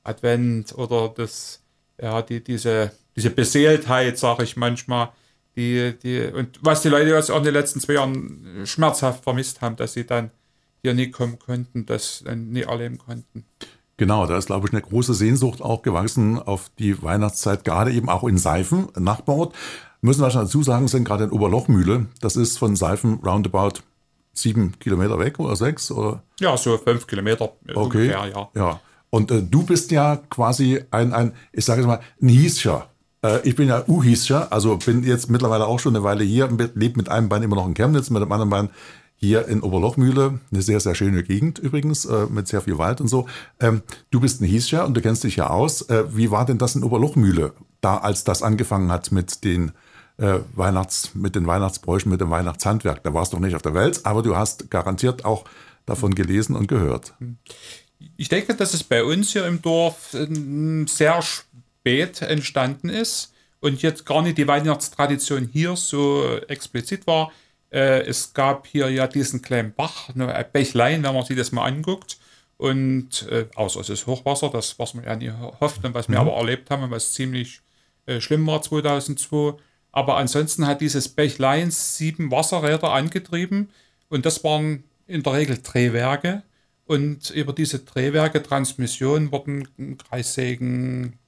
Advent 0.05 0.77
oder 0.77 1.12
das, 1.15 1.62
ja, 2.01 2.23
die, 2.23 2.43
diese, 2.43 2.93
diese 3.15 3.31
Beseeltheit, 3.31 4.19
sage 4.19 4.45
ich 4.45 4.57
manchmal, 4.57 5.12
die, 5.56 5.94
die, 6.02 6.26
und 6.26 6.59
was 6.62 6.82
die 6.82 6.88
Leute 6.88 7.11
jetzt 7.11 7.30
auch 7.30 7.38
in 7.38 7.44
den 7.44 7.54
letzten 7.54 7.80
zwei 7.80 7.94
Jahren 7.94 8.62
schmerzhaft 8.64 9.25
vermisst 9.25 9.61
haben, 9.61 9.76
dass 9.76 9.92
sie 9.92 10.06
dann 10.06 10.30
hier 10.82 10.94
nie 10.94 11.11
kommen 11.11 11.38
konnten, 11.38 11.87
das 11.87 12.25
nie 12.35 12.62
erleben 12.62 12.99
konnten. 12.99 13.44
Genau, 13.97 14.26
da 14.26 14.37
ist, 14.37 14.47
glaube 14.47 14.66
ich, 14.66 14.73
eine 14.73 14.82
große 14.82 15.14
Sehnsucht 15.14 15.62
auch 15.62 15.82
gewachsen 15.82 16.38
auf 16.38 16.71
die 16.78 17.02
Weihnachtszeit, 17.02 17.64
gerade 17.64 17.92
eben 17.92 18.09
auch 18.09 18.25
in 18.25 18.38
Seifen, 18.38 18.88
Nachbarort. 18.99 19.54
Müssen 20.00 20.23
wir 20.23 20.30
schon 20.30 20.42
dazu 20.42 20.62
sagen, 20.62 20.88
sind 20.88 21.04
gerade 21.04 21.25
in 21.25 21.30
Oberlochmühle. 21.30 22.06
Das 22.21 22.35
ist 22.35 22.59
von 22.59 22.75
Seifen 22.75 23.21
roundabout 23.25 23.82
sieben 24.32 24.78
Kilometer 24.80 25.18
weg 25.18 25.38
oder 25.38 25.54
sechs? 25.54 25.92
Oder? 25.92 26.23
Ja, 26.40 26.56
so 26.56 26.78
fünf 26.78 27.06
Kilometer 27.06 27.52
okay. 27.62 27.75
ungefähr, 27.76 28.26
ja. 28.26 28.49
ja. 28.54 28.80
Und 29.11 29.30
äh, 29.30 29.42
du 29.42 29.62
bist 29.62 29.90
ja 29.90 30.16
quasi 30.16 30.82
ein, 30.90 31.12
ein 31.12 31.32
ich 31.52 31.64
sage 31.64 31.82
jetzt 31.82 31.87
mal, 31.87 32.00
ein 32.21 32.28
Hiescher. 32.28 32.88
Äh, 33.23 33.41
ich 33.49 33.57
bin 33.57 33.69
ja 33.69 33.85
Uhischer, 33.87 34.52
also 34.52 34.76
bin 34.76 35.02
jetzt 35.05 35.31
mittlerweile 35.31 35.67
auch 35.67 35.79
schon 35.79 35.97
eine 35.97 36.05
Weile 36.05 36.25
hier, 36.25 36.49
lebe 36.75 36.97
mit 36.97 37.09
einem 37.09 37.29
Bein 37.29 37.43
immer 37.43 37.57
noch 37.57 37.67
in 37.67 37.75
Chemnitz, 37.75 38.11
mit 38.11 38.23
dem 38.23 38.33
anderen 38.33 38.50
Bein 38.50 38.71
hier 39.17 39.47
in 39.47 39.62
Oberlochmühle, 39.62 40.41
eine 40.50 40.62
sehr, 40.62 40.81
sehr 40.81 40.97
schöne 40.97 41.23
Gegend 41.23 41.61
übrigens, 41.61 42.05
äh, 42.05 42.26
mit 42.29 42.49
sehr 42.49 42.61
viel 42.61 42.79
Wald 42.79 43.00
und 43.00 43.07
so. 43.07 43.29
Ähm, 43.61 43.83
du 44.11 44.19
bist 44.19 44.41
ein 44.41 44.47
Hiescher 44.47 44.85
und 44.85 44.95
du 44.95 45.00
kennst 45.00 45.23
dich 45.23 45.37
ja 45.37 45.49
aus. 45.49 45.83
Äh, 45.83 46.05
wie 46.17 46.33
war 46.33 46.45
denn 46.45 46.59
das 46.59 46.75
in 46.75 46.83
Oberlochmühle, 46.83 47.52
da 47.81 47.99
als 47.99 48.25
das 48.25 48.43
angefangen 48.43 48.91
hat 48.91 49.12
mit 49.12 49.45
den 49.45 49.73
Weihnachts, 50.19 51.14
mit 51.14 51.35
den 51.35 51.47
Weihnachtsbräuchen, 51.47 52.12
mit 52.12 52.21
dem 52.21 52.31
Weihnachtshandwerk? 52.31 53.02
Da 53.02 53.14
warst 53.14 53.33
du 53.33 53.38
noch 53.38 53.47
nicht 53.47 53.57
auf 53.57 53.62
der 53.62 53.75
Welt, 53.75 54.02
aber 54.05 54.23
du 54.23 54.37
hast 54.37 54.71
garantiert 54.71 55.25
auch 55.25 55.45
davon 55.87 56.14
gelesen 56.14 56.55
und 56.55 56.69
gehört. 56.69 57.14
Ich 58.19 58.29
denke, 58.29 58.55
dass 58.55 58.75
es 58.75 58.85
bei 58.85 59.02
uns 59.02 59.33
hier 59.33 59.47
im 59.47 59.62
Dorf 59.62 60.14
sehr 60.87 61.23
spät 61.83 62.23
entstanden 62.23 62.89
ist 62.89 63.35
und 63.61 63.83
jetzt 63.83 64.07
gar 64.07 64.23
nicht 64.23 64.39
die 64.39 64.47
Weihnachtstradition 64.47 65.51
hier 65.53 65.75
so 65.77 66.39
explizit 66.49 67.07
war. 67.07 67.33
Äh, 67.71 68.03
es 68.07 68.35
gab 68.35 68.67
hier 68.69 68.89
ja 68.89 69.09
diesen 69.09 69.43
kleinen 69.43 69.75
Bach, 69.75 70.09
ein 70.15 70.45
Bächlein, 70.53 71.03
wenn 71.03 71.15
man 71.15 71.25
sich 71.25 71.37
das 71.37 71.51
mal 71.51 71.65
anguckt. 71.65 72.19
Und 72.57 73.27
äh, 73.29 73.47
außer 73.57 73.81
es 73.81 73.89
ist 73.89 74.07
Hochwasser, 74.07 74.49
das, 74.49 74.79
was 74.79 74.95
man 74.95 75.05
ja 75.05 75.17
nie 75.17 75.33
hofft 75.61 75.85
und 75.85 75.95
was 75.95 76.09
wir 76.09 76.21
mhm. 76.21 76.29
aber 76.29 76.37
erlebt 76.37 76.71
haben 76.71 76.89
was 76.91 77.12
ziemlich 77.12 77.61
äh, 78.07 78.21
schlimm 78.21 78.47
war 78.47 78.62
2002. 78.62 79.55
Aber 79.91 80.17
ansonsten 80.17 80.67
hat 80.67 80.81
dieses 80.81 81.09
Bächlein 81.09 81.73
sieben 81.73 82.31
Wasserräder 82.31 82.93
angetrieben 82.93 83.71
und 84.09 84.25
das 84.25 84.45
waren 84.45 84.85
in 85.09 85.23
der 85.25 85.33
Regel 85.33 85.59
Drehwerke 85.61 86.43
Und 86.85 87.31
über 87.31 87.53
diese 87.53 87.81
Drehwerke, 87.81 88.43
Transmission 88.43 89.33
wurden 89.33 89.99
Kreissägen 89.99 91.19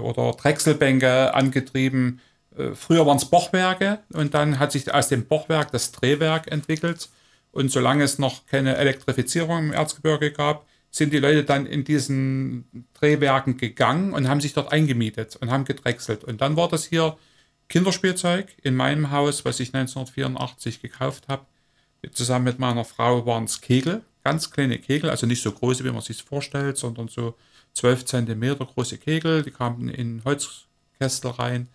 oder 0.00 0.32
Drechselbänke 0.32 1.34
angetrieben. 1.34 2.20
Äh, 2.56 2.74
früher 2.74 3.06
waren 3.06 3.16
es 3.16 3.26
Bochwerke 3.26 4.00
und 4.12 4.34
dann 4.34 4.58
hat 4.58 4.72
sich 4.72 4.92
aus 4.92 5.08
dem 5.08 5.26
Bochwerk 5.26 5.70
das 5.72 5.92
Drehwerk 5.92 6.50
entwickelt. 6.50 7.08
Und 7.50 7.70
solange 7.70 8.04
es 8.04 8.18
noch 8.18 8.46
keine 8.46 8.76
Elektrifizierung 8.76 9.58
im 9.66 9.72
Erzgebirge 9.72 10.32
gab, 10.32 10.66
sind 10.90 11.12
die 11.12 11.18
Leute 11.18 11.44
dann 11.44 11.66
in 11.66 11.84
diesen 11.84 12.86
Drehwerken 12.94 13.56
gegangen 13.56 14.12
und 14.12 14.28
haben 14.28 14.40
sich 14.40 14.52
dort 14.52 14.72
eingemietet 14.72 15.36
und 15.36 15.50
haben 15.50 15.64
gedrechselt. 15.64 16.24
Und 16.24 16.40
dann 16.40 16.56
war 16.56 16.68
das 16.68 16.84
hier 16.84 17.16
Kinderspielzeug 17.68 18.54
in 18.62 18.76
meinem 18.76 19.10
Haus, 19.10 19.44
was 19.44 19.58
ich 19.60 19.74
1984 19.74 20.82
gekauft 20.82 21.28
habe. 21.28 21.46
Zusammen 22.12 22.44
mit 22.44 22.58
meiner 22.58 22.84
Frau 22.84 23.24
waren 23.24 23.44
es 23.44 23.60
Kegel, 23.62 24.02
ganz 24.24 24.50
kleine 24.50 24.78
Kegel, 24.78 25.10
also 25.10 25.26
nicht 25.26 25.42
so 25.42 25.52
große, 25.52 25.84
wie 25.84 25.90
man 25.90 26.00
sich 26.00 26.22
vorstellt, 26.22 26.76
sondern 26.78 27.08
so 27.08 27.34
12 27.74 28.04
cm 28.04 28.58
große 28.58 28.98
Kegel. 28.98 29.42
Die 29.42 29.50
kamen 29.50 29.88
in 29.88 30.22
Holzkästel 30.24 31.30
rein 31.32 31.68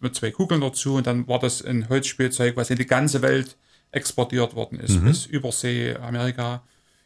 mit 0.00 0.14
zwei 0.14 0.30
Kugeln 0.30 0.60
dazu 0.60 0.94
und 0.94 1.06
dann 1.06 1.26
war 1.26 1.40
das 1.40 1.62
ein 1.64 1.88
Holzspielzeug, 1.88 2.56
was 2.56 2.70
in 2.70 2.76
die 2.76 2.86
ganze 2.86 3.22
Welt 3.22 3.56
exportiert 3.90 4.54
worden 4.54 4.78
ist, 4.78 5.00
mhm. 5.00 5.06
bis 5.06 5.26
Übersee, 5.26 5.96
Amerika. 5.96 6.62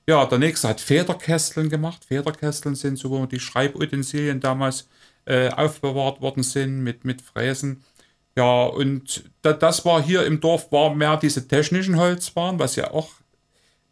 Ja, 0.07 0.27
der 0.27 0.39
nächste 0.39 0.69
hat 0.69 0.83
Federkästeln 0.83 1.71
gemacht. 1.71 2.05
Federkästeln 2.05 2.75
sind 2.75 2.99
so, 2.99 3.11
wo 3.11 3.25
die 3.25 3.41
Schreibutensilien 3.41 4.41
damals 4.41 4.89
äh, 5.25 5.49
aufbewahrt 5.49 6.21
worden 6.21 6.43
sind 6.43 6.83
mit, 6.83 7.07
mit 7.07 7.23
Fräsen. 7.23 7.83
Ja, 8.37 8.65
und 8.65 9.25
da, 9.41 9.55
das 9.55 9.85
war 9.87 10.03
hier 10.03 10.27
im 10.27 10.41
Dorf, 10.41 10.71
war 10.73 10.95
mehr 10.95 11.17
diese 11.17 11.49
technischen 11.49 11.97
Holzwaren, 11.97 12.59
was 12.59 12.77
ja 12.77 12.91
auch 12.91 13.13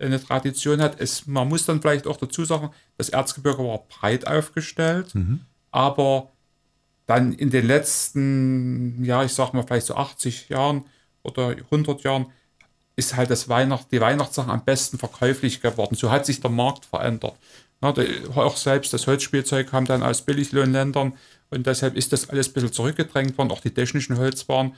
eine 0.02 0.23
Tradition 0.23 0.80
hat. 0.80 1.00
Es, 1.00 1.26
man 1.26 1.49
muss 1.49 1.64
dann 1.64 1.80
vielleicht 1.80 2.06
auch 2.06 2.16
dazu 2.16 2.44
sagen, 2.44 2.71
das 2.97 3.09
Erzgebirge 3.09 3.62
war 3.64 3.85
breit 3.88 4.26
aufgestellt, 4.26 5.14
mhm. 5.14 5.40
aber 5.71 6.30
dann 7.06 7.32
in 7.32 7.50
den 7.50 7.66
letzten, 7.66 9.04
ja, 9.04 9.25
ich 9.25 9.32
sag 9.32 9.52
mal 9.52 9.62
vielleicht 9.62 9.87
so 9.87 9.97
80 9.97 10.49
Jahren 10.49 10.85
oder 11.23 11.49
100 11.49 12.02
Jahren 12.02 12.26
ist 12.97 13.16
halt 13.16 13.30
das 13.30 13.49
Weihnacht, 13.49 13.90
die 13.90 14.00
Weihnachtssachen 14.00 14.50
am 14.50 14.64
besten 14.64 14.99
verkäuflich 14.99 15.61
geworden. 15.61 15.94
So 15.94 16.11
hat 16.11 16.26
sich 16.26 16.40
der 16.40 16.50
Markt 16.50 16.85
verändert. 16.85 17.35
Na, 17.80 17.94
auch 18.37 18.56
selbst 18.56 18.92
das 18.92 19.06
Holzspielzeug 19.06 19.68
kam 19.68 19.87
dann 19.87 20.02
aus 20.02 20.23
Billiglohnländern 20.23 21.14
und 21.50 21.66
deshalb 21.66 21.97
ist 21.97 22.12
das 22.12 22.30
alles 22.30 22.49
ein 22.49 22.52
bisschen 22.52 22.73
zurückgedrängt 22.73 23.37
worden. 23.37 23.50
Auch 23.50 23.61
die 23.61 23.75
technischen 23.75 24.16
Holzwaren. 24.18 24.75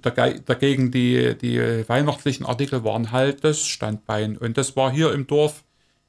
Dagegen 0.00 0.90
die, 0.90 1.36
die 1.36 1.58
weihnachtlichen 1.88 2.46
Artikel 2.46 2.84
waren 2.84 3.12
halt 3.12 3.44
das 3.44 3.66
Standbein. 3.66 4.36
Und 4.36 4.56
das 4.56 4.76
war 4.76 4.90
hier 4.90 5.12
im 5.12 5.26
Dorf 5.26 5.64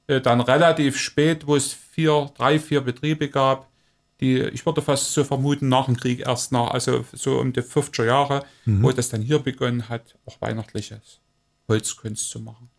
äh, 0.07 0.21
dann 0.21 0.41
relativ 0.41 0.97
spät, 0.97 1.47
wo 1.47 1.55
es 1.55 1.73
vier, 1.73 2.31
drei, 2.37 2.59
vier 2.59 2.81
Betriebe 2.81 3.29
gab, 3.29 3.69
die, 4.19 4.39
ich 4.39 4.65
würde 4.65 4.81
fast 4.81 5.13
so 5.13 5.23
vermuten, 5.23 5.69
nach 5.69 5.85
dem 5.85 5.97
Krieg 5.97 6.21
erst 6.21 6.51
nach, 6.51 6.71
also 6.71 7.05
so 7.11 7.39
um 7.39 7.51
die 7.51 7.61
50er 7.61 8.05
Jahre, 8.05 8.45
mhm. 8.65 8.83
wo 8.83 8.91
das 8.91 9.09
dann 9.09 9.21
hier 9.21 9.39
begonnen 9.39 9.89
hat, 9.89 10.15
auch 10.25 10.39
weihnachtliches 10.39 11.19
Holzkunst 11.67 12.29
zu 12.29 12.39
machen. 12.39 12.69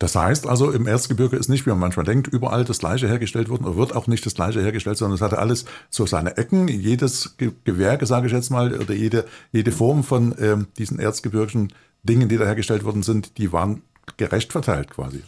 Das 0.00 0.16
heißt 0.16 0.46
also, 0.46 0.70
im 0.70 0.86
Erzgebirge 0.86 1.36
ist 1.36 1.50
nicht, 1.50 1.66
wie 1.66 1.70
man 1.70 1.78
manchmal 1.78 2.06
denkt, 2.06 2.26
überall 2.26 2.64
das 2.64 2.78
Gleiche 2.78 3.06
hergestellt 3.06 3.50
worden, 3.50 3.66
oder 3.66 3.76
wird 3.76 3.94
auch 3.94 4.06
nicht 4.06 4.24
das 4.24 4.34
Gleiche 4.34 4.62
hergestellt, 4.62 4.96
sondern 4.96 5.16
es 5.16 5.20
hatte 5.20 5.38
alles 5.38 5.66
so 5.90 6.06
seine 6.06 6.38
Ecken. 6.38 6.68
Jedes 6.68 7.36
Gewerke, 7.36 8.06
sage 8.06 8.26
ich 8.26 8.32
jetzt 8.32 8.48
mal, 8.48 8.72
oder 8.72 8.94
jede, 8.94 9.26
jede 9.52 9.72
Form 9.72 10.02
von 10.02 10.32
äh, 10.38 10.56
diesen 10.78 10.98
erzgebirgischen 10.98 11.74
Dingen, 12.02 12.30
die 12.30 12.38
da 12.38 12.46
hergestellt 12.46 12.82
worden 12.82 13.02
sind, 13.02 13.36
die 13.36 13.52
waren 13.52 13.82
gerecht 14.16 14.52
verteilt 14.52 14.88
quasi. 14.88 15.22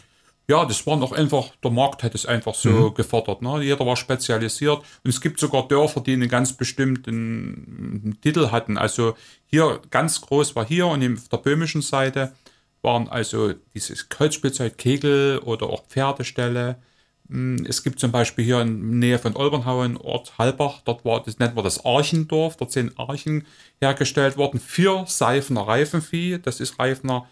Ja, 0.47 0.65
das 0.65 0.87
war 0.87 0.97
noch 0.97 1.11
einfach, 1.11 1.51
der 1.63 1.69
Markt 1.69 2.01
hat 2.01 2.15
es 2.15 2.25
einfach 2.25 2.55
so 2.55 2.89
mhm. 2.89 2.93
gefordert. 2.95 3.43
Ne? 3.43 3.61
Jeder 3.61 3.85
war 3.85 3.95
spezialisiert 3.95 4.79
und 4.79 5.09
es 5.09 5.21
gibt 5.21 5.39
sogar 5.39 5.67
Dörfer, 5.67 6.01
die 6.01 6.13
einen 6.13 6.29
ganz 6.29 6.51
bestimmten 6.51 8.17
Titel 8.21 8.49
hatten. 8.49 8.79
Also 8.79 9.13
hier 9.45 9.79
ganz 9.91 10.19
groß 10.19 10.55
war 10.55 10.65
hier 10.65 10.87
und 10.87 11.13
auf 11.13 11.29
der 11.29 11.37
böhmischen 11.37 11.83
Seite 11.83 12.33
waren 12.83 13.07
also 13.09 13.53
dieses 13.73 14.09
Kreuzspielzeug 14.09 14.77
Kegel 14.77 15.39
oder 15.39 15.67
auch 15.67 15.85
Pferdeställe. 15.87 16.77
Hm, 17.29 17.65
es 17.67 17.83
gibt 17.83 17.99
zum 17.99 18.11
Beispiel 18.11 18.45
hier 18.45 18.61
in 18.61 18.99
Nähe 18.99 19.17
von 19.17 19.35
Olbernhauen, 19.35 19.97
Ort 19.97 20.37
Halbach, 20.37 20.81
dort 20.85 21.05
war, 21.05 21.23
das 21.23 21.39
nennt 21.39 21.55
man 21.55 21.63
das 21.63 21.85
Archendorf, 21.85 22.57
dort 22.57 22.71
sind 22.71 22.99
Archen 22.99 23.47
hergestellt 23.81 24.37
worden 24.37 24.59
für 24.59 25.05
Seifener 25.07 25.61
Reifenvieh, 25.61 26.39
das 26.39 26.59
ist 26.59 26.77
Reifener 26.77 27.27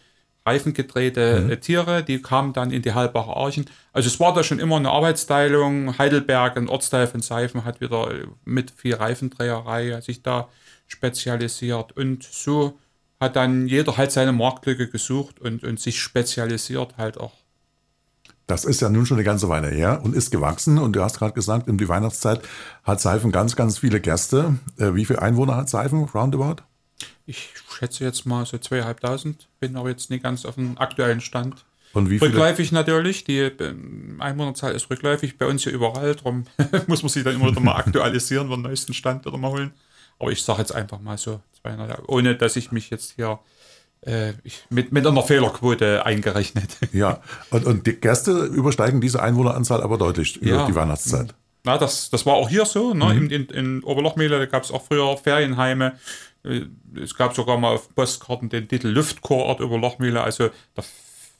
reifengedrehte 0.45 1.41
mhm. 1.41 1.61
Tiere, 1.61 2.03
die 2.03 2.21
kamen 2.21 2.53
dann 2.53 2.71
in 2.71 2.81
die 2.81 2.93
Halbacher 2.93 3.37
Archen. 3.37 3.65
Also 3.93 4.07
es 4.07 4.19
war 4.19 4.33
da 4.33 4.43
schon 4.43 4.59
immer 4.59 4.77
eine 4.77 4.89
Arbeitsteilung. 4.89 5.97
Heidelberg, 5.97 6.57
ein 6.57 6.67
Ortsteil 6.67 7.07
von 7.07 7.21
Seifen, 7.21 7.63
hat 7.63 7.79
wieder 7.79 8.09
mit 8.43 8.71
viel 8.71 8.95
Reifendreherei 8.95 10.01
sich 10.01 10.23
da 10.23 10.49
spezialisiert. 10.87 11.95
Und 11.95 12.23
so 12.23 12.79
hat 13.21 13.35
dann 13.35 13.67
jeder 13.67 13.95
halt 13.95 14.11
seine 14.11 14.33
Marktlücke 14.33 14.89
gesucht 14.89 15.39
und, 15.39 15.63
und 15.63 15.79
sich 15.79 16.01
spezialisiert 16.01 16.97
halt 16.97 17.17
auch. 17.17 17.33
Das 18.47 18.65
ist 18.65 18.81
ja 18.81 18.89
nun 18.89 19.05
schon 19.05 19.15
eine 19.15 19.23
ganze 19.23 19.47
Weile 19.47 19.69
her 19.69 20.01
und 20.03 20.13
ist 20.13 20.31
gewachsen. 20.31 20.77
Und 20.79 20.93
du 20.93 21.03
hast 21.03 21.19
gerade 21.19 21.33
gesagt, 21.33 21.69
um 21.69 21.77
die 21.77 21.87
Weihnachtszeit 21.87 22.41
hat 22.83 22.99
Seifen 22.99 23.31
ganz, 23.31 23.55
ganz 23.55 23.77
viele 23.77 24.01
Gäste. 24.01 24.55
Äh, 24.77 24.95
wie 24.95 25.05
viele 25.05 25.21
Einwohner 25.21 25.55
hat 25.55 25.69
Seifen 25.69 26.03
roundabout? 26.03 26.63
Ich 27.25 27.53
schätze 27.77 28.03
jetzt 28.03 28.25
mal 28.25 28.45
so 28.45 28.57
zweieinhalbtausend, 28.57 29.47
bin 29.59 29.77
aber 29.77 29.89
jetzt 29.89 30.09
nicht 30.09 30.23
ganz 30.23 30.43
auf 30.43 30.55
dem 30.55 30.77
aktuellen 30.79 31.21
Stand. 31.21 31.63
Und 31.93 32.09
wie 32.09 32.19
viele? 32.19 32.31
Rückläufig 32.31 32.71
natürlich, 32.71 33.23
die 33.23 33.37
ähm, 33.37 34.17
Einwohnerzahl 34.19 34.73
ist 34.73 34.89
rückläufig, 34.89 35.37
bei 35.37 35.45
uns 35.45 35.63
hier 35.63 35.71
überall, 35.71 36.15
darum 36.15 36.45
muss 36.87 37.03
man 37.03 37.09
sich 37.09 37.23
dann 37.23 37.35
immer 37.35 37.51
wieder 37.51 37.61
mal 37.61 37.75
aktualisieren, 37.75 38.49
den 38.49 38.63
neuesten 38.63 38.93
Stand 38.93 39.25
wieder 39.25 39.37
mal 39.37 39.51
holen. 39.51 39.71
Aber 40.21 40.31
ich 40.31 40.43
sage 40.43 40.59
jetzt 40.59 40.73
einfach 40.73 40.99
mal 40.99 41.17
so 41.17 41.41
200, 41.63 42.07
ohne 42.07 42.35
dass 42.35 42.55
ich 42.55 42.71
mich 42.71 42.91
jetzt 42.91 43.13
hier 43.15 43.39
äh, 44.01 44.33
mit, 44.69 44.91
mit 44.91 45.05
einer 45.05 45.23
Fehlerquote 45.23 46.05
eingerechnet. 46.05 46.77
Ja, 46.93 47.21
und, 47.49 47.65
und 47.65 47.87
die 47.87 47.93
Gäste 47.93 48.31
übersteigen 48.31 49.01
diese 49.01 49.21
Einwohneranzahl 49.21 49.81
aber 49.81 49.97
deutlich 49.97 50.39
ja. 50.41 50.53
über 50.53 50.65
die 50.67 50.75
Weihnachtszeit. 50.75 51.33
Na, 51.63 51.79
das, 51.79 52.11
das 52.11 52.25
war 52.27 52.35
auch 52.35 52.49
hier 52.49 52.65
so. 52.65 52.93
Ne? 52.93 53.05
Mhm. 53.05 53.11
In, 53.11 53.29
in, 53.29 53.45
in 53.45 53.83
Oberlochmühle, 53.83 54.37
da 54.37 54.45
gab 54.45 54.63
es 54.63 54.71
auch 54.71 54.83
früher 54.83 55.17
Ferienheime. 55.17 55.93
Äh, 56.43 56.65
es 57.01 57.15
gab 57.15 57.35
sogar 57.35 57.57
mal 57.57 57.73
auf 57.73 57.93
Postkarten 57.95 58.49
den 58.49 58.67
Titel 58.67 58.89
Luftkurort 58.89 59.59
über 59.59 59.79
Lochmühle. 59.79 60.21
Also 60.21 60.49
der 60.77 60.83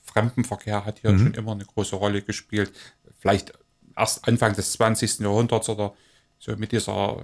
Fremdenverkehr 0.04 0.84
hat 0.84 0.98
hier 0.98 1.12
mhm. 1.12 1.18
schon 1.18 1.34
immer 1.34 1.52
eine 1.52 1.64
große 1.64 1.94
Rolle 1.94 2.22
gespielt. 2.22 2.72
Vielleicht 3.20 3.52
erst 3.96 4.26
Anfang 4.26 4.54
des 4.54 4.72
20. 4.72 5.20
Jahrhunderts 5.20 5.68
oder 5.68 5.92
so 6.40 6.56
mit 6.56 6.72
dieser 6.72 7.22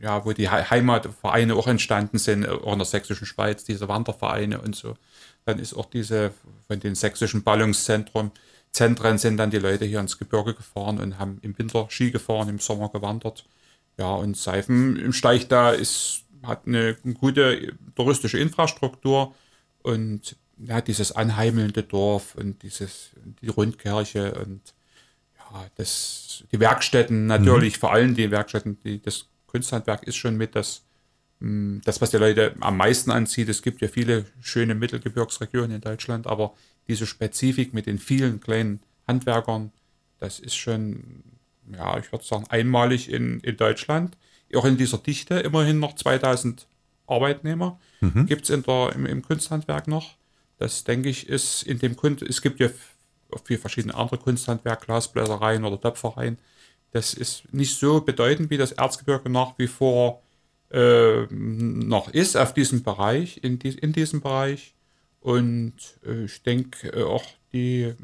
ja, 0.00 0.24
wo 0.24 0.32
die 0.32 0.48
Heimatvereine 0.48 1.54
auch 1.54 1.66
entstanden 1.66 2.18
sind, 2.18 2.48
auch 2.48 2.72
in 2.72 2.78
der 2.78 2.86
sächsischen 2.86 3.26
Schweiz, 3.26 3.64
diese 3.64 3.88
Wandervereine 3.88 4.60
und 4.60 4.76
so. 4.76 4.94
Dann 5.44 5.58
ist 5.58 5.74
auch 5.74 5.86
diese 5.86 6.32
von 6.66 6.80
den 6.80 6.94
sächsischen 6.94 7.42
Ballungszentren 7.42 8.32
Zentren 8.72 9.18
sind 9.18 9.38
dann 9.38 9.50
die 9.50 9.58
Leute 9.58 9.84
hier 9.84 10.00
ins 10.00 10.18
Gebirge 10.18 10.54
gefahren 10.54 10.98
und 10.98 11.18
haben 11.18 11.38
im 11.42 11.58
Winter 11.58 11.86
Ski 11.90 12.10
gefahren, 12.10 12.48
im 12.48 12.58
Sommer 12.58 12.90
gewandert. 12.90 13.46
Ja, 13.98 14.14
und 14.14 14.36
Seifen 14.36 14.96
im 14.96 15.12
Steich 15.12 15.48
da 15.48 15.70
ist, 15.70 16.22
hat 16.42 16.66
eine 16.66 16.94
gute 16.94 17.72
touristische 17.96 18.38
Infrastruktur 18.38 19.34
und 19.82 20.36
ja, 20.58 20.80
dieses 20.80 21.12
anheimelnde 21.12 21.82
Dorf 21.82 22.34
und 22.34 22.62
dieses, 22.62 23.10
die 23.42 23.48
Rundkirche 23.48 24.34
und 24.34 24.74
ja, 25.38 25.66
das, 25.76 26.44
die 26.52 26.60
Werkstätten 26.60 27.26
natürlich, 27.26 27.76
mhm. 27.76 27.80
vor 27.80 27.92
allem 27.92 28.14
die 28.14 28.30
Werkstätten, 28.30 28.78
die 28.84 29.00
das 29.00 29.26
Kunsthandwerk 29.48 30.04
ist 30.04 30.16
schon 30.16 30.36
mit 30.36 30.54
das, 30.54 30.84
hm, 31.40 31.80
das, 31.84 32.00
was 32.00 32.10
die 32.10 32.18
Leute 32.18 32.54
am 32.60 32.76
meisten 32.76 33.10
anzieht. 33.10 33.48
Es 33.48 33.62
gibt 33.62 33.80
ja 33.80 33.88
viele 33.88 34.26
schöne 34.40 34.76
Mittelgebirgsregionen 34.76 35.72
in 35.72 35.80
Deutschland, 35.80 36.28
aber 36.28 36.54
diese 36.86 37.06
Spezifik 37.06 37.74
mit 37.74 37.86
den 37.86 37.98
vielen 37.98 38.40
kleinen 38.40 38.80
Handwerkern, 39.06 39.72
das 40.20 40.38
ist 40.38 40.56
schon, 40.56 41.22
ja, 41.72 41.98
ich 41.98 42.12
würde 42.12 42.24
sagen, 42.24 42.44
einmalig 42.48 43.10
in, 43.10 43.40
in 43.40 43.56
Deutschland. 43.56 44.16
Auch 44.54 44.64
in 44.64 44.76
dieser 44.76 44.98
Dichte 44.98 45.34
immerhin 45.40 45.78
noch 45.78 45.94
2000 45.94 46.66
Arbeitnehmer 47.06 47.78
mhm. 48.00 48.26
gibt 48.26 48.48
es 48.48 48.50
im, 48.50 48.64
im 49.06 49.22
Kunsthandwerk 49.22 49.88
noch. 49.88 50.16
Das 50.58 50.84
denke 50.84 51.08
ich 51.08 51.28
ist 51.28 51.62
in 51.62 51.78
dem 51.78 51.96
Kunst, 51.96 52.22
es 52.22 52.42
gibt 52.42 52.60
ja 52.60 52.68
viele 53.44 53.58
verschiedene 53.58 53.94
andere 53.94 54.18
Kunsthandwerk, 54.18 54.86
Glasbläsereien 54.86 55.64
oder 55.64 55.80
Töpfereien. 55.80 56.38
Das 56.92 57.14
ist 57.14 57.52
nicht 57.52 57.76
so 57.78 58.00
bedeutend, 58.00 58.50
wie 58.50 58.56
das 58.56 58.72
Erzgebirge 58.72 59.28
nach 59.28 59.58
wie 59.58 59.66
vor 59.66 60.22
äh, 60.70 61.26
noch 61.30 62.08
ist 62.08 62.36
auf 62.36 62.54
diesem 62.54 62.82
Bereich, 62.82 63.40
in, 63.42 63.58
die, 63.58 63.70
in 63.70 63.92
diesem 63.92 64.20
Bereich. 64.20 64.74
Und 65.20 65.74
äh, 66.06 66.24
ich 66.24 66.42
denke, 66.42 66.88
äh, 66.88 67.02
auch 67.02 67.24
die 67.52 67.94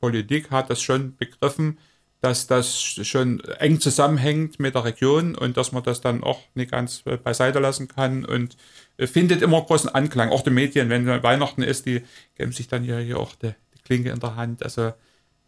Politik 0.00 0.50
hat 0.50 0.70
das 0.70 0.80
schon 0.80 1.16
begriffen, 1.16 1.78
dass 2.20 2.46
das 2.46 2.78
schon 2.78 3.40
eng 3.40 3.80
zusammenhängt 3.80 4.60
mit 4.60 4.74
der 4.74 4.84
Region 4.84 5.34
und 5.34 5.56
dass 5.56 5.72
man 5.72 5.82
das 5.82 6.00
dann 6.00 6.22
auch 6.22 6.40
nicht 6.54 6.70
ganz 6.70 7.02
äh, 7.06 7.16
beiseite 7.16 7.60
lassen 7.60 7.88
kann 7.88 8.24
und 8.24 8.56
äh, 8.98 9.06
findet 9.06 9.42
immer 9.42 9.62
großen 9.62 9.88
Anklang. 9.88 10.30
Auch 10.30 10.42
die 10.42 10.50
Medien, 10.50 10.90
wenn 10.90 11.06
Weihnachten 11.06 11.62
ist, 11.62 11.86
die 11.86 12.02
geben 12.34 12.52
sich 12.52 12.68
dann 12.68 12.82
hier, 12.82 12.98
hier 12.98 13.18
auch 13.18 13.34
die, 13.36 13.54
die 13.74 13.82
Klinke 13.82 14.10
in 14.10 14.20
der 14.20 14.36
Hand. 14.36 14.62
Also 14.62 14.92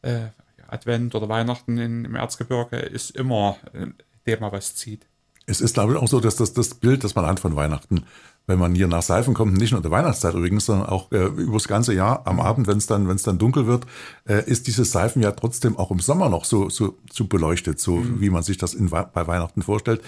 äh, 0.00 0.28
Advent 0.72 1.14
oder 1.14 1.28
Weihnachten 1.28 1.78
in, 1.78 2.04
im 2.04 2.14
Erzgebirge 2.14 2.76
ist 2.76 3.10
immer 3.10 3.56
ein 3.72 3.94
Thema, 4.24 4.52
was 4.52 4.74
zieht. 4.74 5.06
Es 5.46 5.60
ist, 5.60 5.74
glaube 5.74 5.94
ich, 5.94 5.98
auch 5.98 6.08
so, 6.08 6.20
dass 6.20 6.36
das, 6.36 6.52
das 6.52 6.74
Bild, 6.74 7.02
das 7.02 7.14
man 7.14 7.26
hat 7.26 7.40
von 7.40 7.56
Weihnachten, 7.56 8.04
wenn 8.46 8.58
man 8.58 8.74
hier 8.74 8.88
nach 8.88 9.02
Seifen 9.02 9.34
kommt, 9.34 9.54
nicht 9.54 9.70
nur 9.72 9.78
in 9.78 9.82
der 9.82 9.90
Weihnachtszeit 9.90 10.34
übrigens, 10.34 10.66
sondern 10.66 10.88
auch 10.88 11.10
äh, 11.12 11.26
über 11.26 11.54
das 11.54 11.68
ganze 11.68 11.94
Jahr 11.94 12.26
am 12.26 12.40
Abend, 12.40 12.66
wenn 12.66 12.78
es 12.78 12.86
dann, 12.86 13.08
wenn 13.08 13.16
es 13.16 13.22
dann 13.22 13.38
dunkel 13.38 13.66
wird, 13.66 13.86
äh, 14.28 14.44
ist 14.48 14.66
dieses 14.66 14.92
Seifen 14.92 15.22
ja 15.22 15.32
trotzdem 15.32 15.76
auch 15.76 15.90
im 15.90 16.00
Sommer 16.00 16.28
noch 16.28 16.44
so, 16.44 16.68
so, 16.68 16.96
so 17.10 17.26
beleuchtet, 17.26 17.80
so 17.80 17.96
mhm. 17.96 18.20
wie 18.20 18.30
man 18.30 18.42
sich 18.42 18.56
das 18.56 18.74
in, 18.74 18.88
bei 18.88 19.26
Weihnachten 19.26 19.62
vorstellt. 19.62 20.02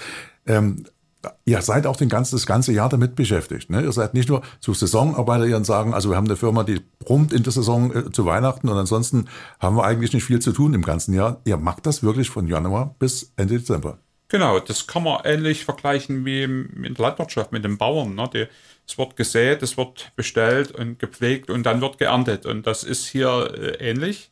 Ähm, 0.46 0.84
ihr 1.44 1.60
seid 1.62 1.86
auch 1.86 1.96
den 1.96 2.08
ganzen, 2.08 2.36
das 2.36 2.46
ganze 2.46 2.72
Jahr 2.72 2.88
damit 2.88 3.14
beschäftigt. 3.14 3.70
Ne? 3.70 3.82
Ihr 3.82 3.92
seid 3.92 4.14
nicht 4.14 4.28
nur 4.28 4.42
zu 4.60 4.74
Saisonarbeiter, 4.74 5.46
die 5.46 5.64
sagen, 5.64 5.94
also 5.94 6.10
wir 6.10 6.16
haben 6.16 6.26
eine 6.26 6.36
Firma, 6.36 6.64
die 6.64 6.80
brummt 6.98 7.32
in 7.32 7.42
der 7.42 7.52
Saison 7.52 7.94
äh, 7.94 8.10
zu 8.12 8.26
Weihnachten 8.26 8.68
und 8.68 8.76
ansonsten 8.76 9.28
haben 9.60 9.76
wir 9.76 9.84
eigentlich 9.84 10.12
nicht 10.12 10.24
viel 10.24 10.40
zu 10.40 10.52
tun 10.52 10.74
im 10.74 10.82
ganzen 10.82 11.14
Jahr. 11.14 11.40
Ihr 11.44 11.56
macht 11.56 11.86
das 11.86 12.02
wirklich 12.02 12.30
von 12.30 12.46
Januar 12.46 12.94
bis 12.98 13.32
Ende 13.36 13.58
Dezember. 13.58 13.98
Genau, 14.28 14.58
das 14.58 14.86
kann 14.86 15.04
man 15.04 15.20
ähnlich 15.24 15.64
vergleichen 15.64 16.24
wie 16.24 16.42
in 16.42 16.94
der 16.96 17.06
Landwirtschaft 17.06 17.52
mit 17.52 17.64
den 17.64 17.78
Bauern. 17.78 18.14
Ne? 18.14 18.28
Die, 18.32 18.46
es 18.86 18.98
wird 18.98 19.16
gesät, 19.16 19.62
es 19.62 19.76
wird 19.76 20.12
bestellt 20.16 20.72
und 20.72 20.98
gepflegt 20.98 21.50
und 21.50 21.64
dann 21.64 21.80
wird 21.80 21.98
geerntet. 21.98 22.46
Und 22.46 22.66
das 22.66 22.84
ist 22.84 23.06
hier 23.06 23.54
äh, 23.54 23.90
ähnlich. 23.90 24.30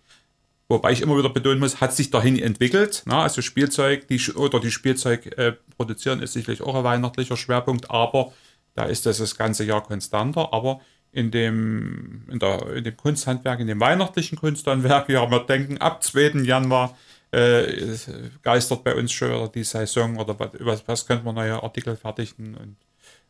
Wobei 0.73 0.93
ich 0.93 1.03
immer 1.03 1.19
wieder 1.19 1.29
betonen 1.29 1.61
muss, 1.61 1.83
hat 1.83 1.93
sich 1.93 2.11
dahin 2.11 2.39
entwickelt. 2.39 3.03
Ne? 3.05 3.15
Also 3.15 3.43
Spielzeug 3.43 4.09
die, 4.09 4.19
oder 4.33 4.59
die 4.59 4.71
Spielzeug 4.71 5.27
äh, 5.37 5.53
produzieren 5.77 6.23
ist 6.23 6.33
sicherlich 6.33 6.63
auch 6.63 6.75
ein 6.75 6.83
weihnachtlicher 6.83 7.37
Schwerpunkt, 7.37 7.91
aber 7.91 8.33
da 8.75 8.85
ist 8.85 9.05
das 9.05 9.19
das 9.19 9.37
ganze 9.37 9.65
Jahr 9.65 9.83
konstanter. 9.83 10.55
Aber 10.55 10.81
in 11.13 11.31
dem, 11.31 12.23
in, 12.31 12.39
der, 12.39 12.75
in 12.75 12.85
dem 12.85 12.97
Kunsthandwerk, 12.97 13.61
in 13.61 13.67
dem 13.67 13.81
weihnachtlichen 13.81 14.39
Kunsthandwerk, 14.39 15.11
ja, 15.11 15.31
wir 15.31 15.41
denken 15.41 15.77
ab 15.77 16.03
2. 16.03 16.41
Januar 16.43 16.97
äh, 17.33 17.95
geistert 18.41 18.83
bei 18.83 18.95
uns 18.95 19.13
schon 19.13 19.29
wieder 19.29 19.49
die 19.49 19.65
Saison 19.65 20.17
oder 20.17 20.35
was, 20.39 20.89
was 20.89 21.07
könnte 21.07 21.27
man 21.27 21.35
neue 21.35 21.63
Artikel 21.63 21.97
fertigen 21.97 22.55
und 22.55 22.77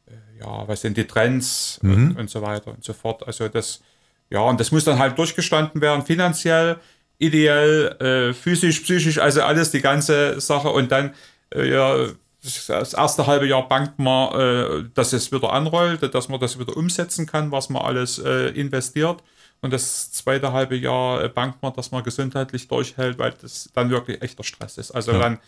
äh, 0.06 0.38
ja, 0.38 0.68
was 0.68 0.82
sind 0.82 0.96
die 0.96 1.08
Trends 1.08 1.80
mhm. 1.82 1.92
und, 1.92 2.18
und, 2.18 2.30
so 2.30 2.40
weiter 2.40 2.70
und 2.70 2.84
so 2.84 2.92
fort. 2.92 3.26
Also 3.26 3.49
das, 3.49 3.80
ja, 4.30 4.42
und 4.42 4.61
das 4.61 4.70
muss 4.70 4.84
dann 4.84 5.00
halt 5.00 5.18
durchgestanden 5.18 5.80
werden, 5.80 6.06
finanziell, 6.06 6.78
ideell, 7.19 7.97
äh, 8.00 8.35
physisch, 8.35 8.81
psychisch, 8.81 9.19
also 9.19 9.42
alles 9.42 9.71
die 9.71 9.81
ganze 9.81 10.40
Sache 10.40 10.69
und 10.69 10.90
dann, 10.90 11.14
äh, 11.54 11.71
ja, 11.71 12.09
das 12.42 12.95
erste 12.95 13.26
halbe 13.26 13.47
Jahr 13.47 13.69
bangt 13.69 13.99
man, 13.99 14.40
äh, 14.40 14.85
dass 14.95 15.12
es 15.12 15.31
wieder 15.31 15.52
anrollt, 15.52 16.12
dass 16.14 16.28
man 16.28 16.40
das 16.40 16.59
wieder 16.59 16.76
umsetzen 16.76 17.26
kann, 17.26 17.52
was 17.52 17.71
man 17.71 17.83
alles 17.83 18.19
äh, 18.19 18.49
investiert. 18.49 19.23
Und 19.61 19.73
das 19.73 20.11
zweite 20.11 20.52
halbe 20.52 20.75
Jahr 20.76 21.23
äh, 21.23 21.28
bangt 21.28 21.62
man, 21.62 21.73
dass 21.73 21.92
man 21.92 22.02
gesundheitlich 22.02 22.66
durchhält, 22.66 23.19
weil 23.19 23.33
das 23.40 23.71
dann 23.73 23.90
wirklich 23.90 24.21
echter 24.21 24.42
Stress 24.42 24.76
ist. 24.76 24.90
Also 24.90 25.12
ja. 25.12 25.19
dann, 25.21 25.38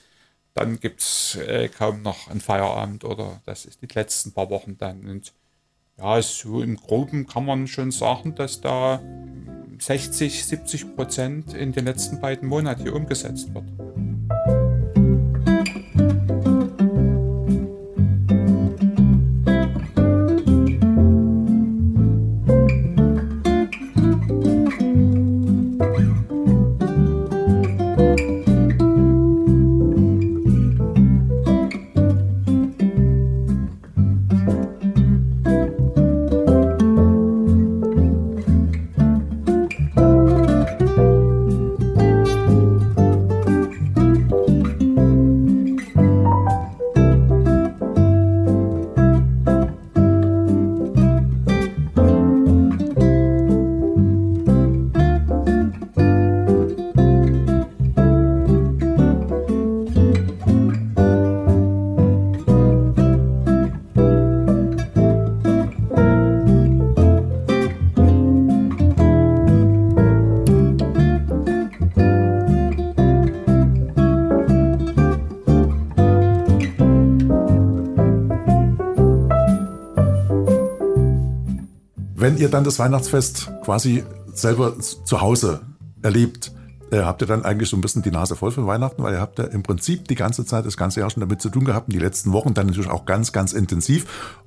dann 0.54 0.78
gibt 0.78 1.00
es 1.00 1.34
äh, 1.34 1.68
kaum 1.68 2.02
noch 2.02 2.28
einen 2.30 2.40
Feierabend 2.40 3.04
oder 3.04 3.42
das 3.44 3.64
ist 3.64 3.82
die 3.82 3.88
letzten 3.92 4.32
paar 4.32 4.50
Wochen 4.50 4.78
dann. 4.78 5.04
Und 5.04 5.32
ja, 5.98 6.22
so 6.22 6.62
im 6.62 6.76
Groben 6.76 7.26
kann 7.26 7.44
man 7.44 7.66
schon 7.66 7.90
sagen, 7.90 8.34
dass 8.34 8.60
da 8.60 9.00
60, 9.78 10.44
70 10.44 10.96
Prozent 10.96 11.54
in 11.54 11.72
den 11.72 11.84
letzten 11.84 12.20
beiden 12.20 12.48
Monaten 12.48 12.82
hier 12.82 12.94
umgesetzt 12.94 13.52
wird. 13.54 13.64
Wenn 82.24 82.38
ihr 82.38 82.48
dann 82.48 82.64
das 82.64 82.78
Weihnachtsfest 82.78 83.50
quasi 83.62 84.02
selber 84.32 84.80
zu 84.80 85.20
Hause 85.20 85.60
erlebt, 86.00 86.52
äh, 86.90 87.00
habt 87.00 87.20
ihr 87.20 87.26
dann 87.26 87.44
eigentlich 87.44 87.68
so 87.68 87.76
ein 87.76 87.82
bisschen 87.82 88.00
die 88.00 88.10
Nase 88.10 88.34
voll 88.34 88.50
von 88.50 88.66
Weihnachten, 88.66 89.02
weil 89.02 89.12
ihr 89.12 89.20
habt 89.20 89.38
ja 89.38 89.44
im 89.44 89.62
Prinzip 89.62 90.08
die 90.08 90.14
ganze 90.14 90.46
Zeit, 90.46 90.64
das 90.64 90.78
ganze 90.78 91.00
Jahr 91.00 91.10
schon 91.10 91.20
damit 91.20 91.42
zu 91.42 91.50
tun 91.50 91.66
gehabt 91.66 91.88
und 91.88 91.92
die 91.92 92.00
letzten 92.00 92.32
Wochen 92.32 92.54
dann 92.54 92.68
natürlich 92.68 92.90
auch 92.90 93.04
ganz, 93.04 93.32
ganz 93.34 93.52
intensiv. 93.52 94.06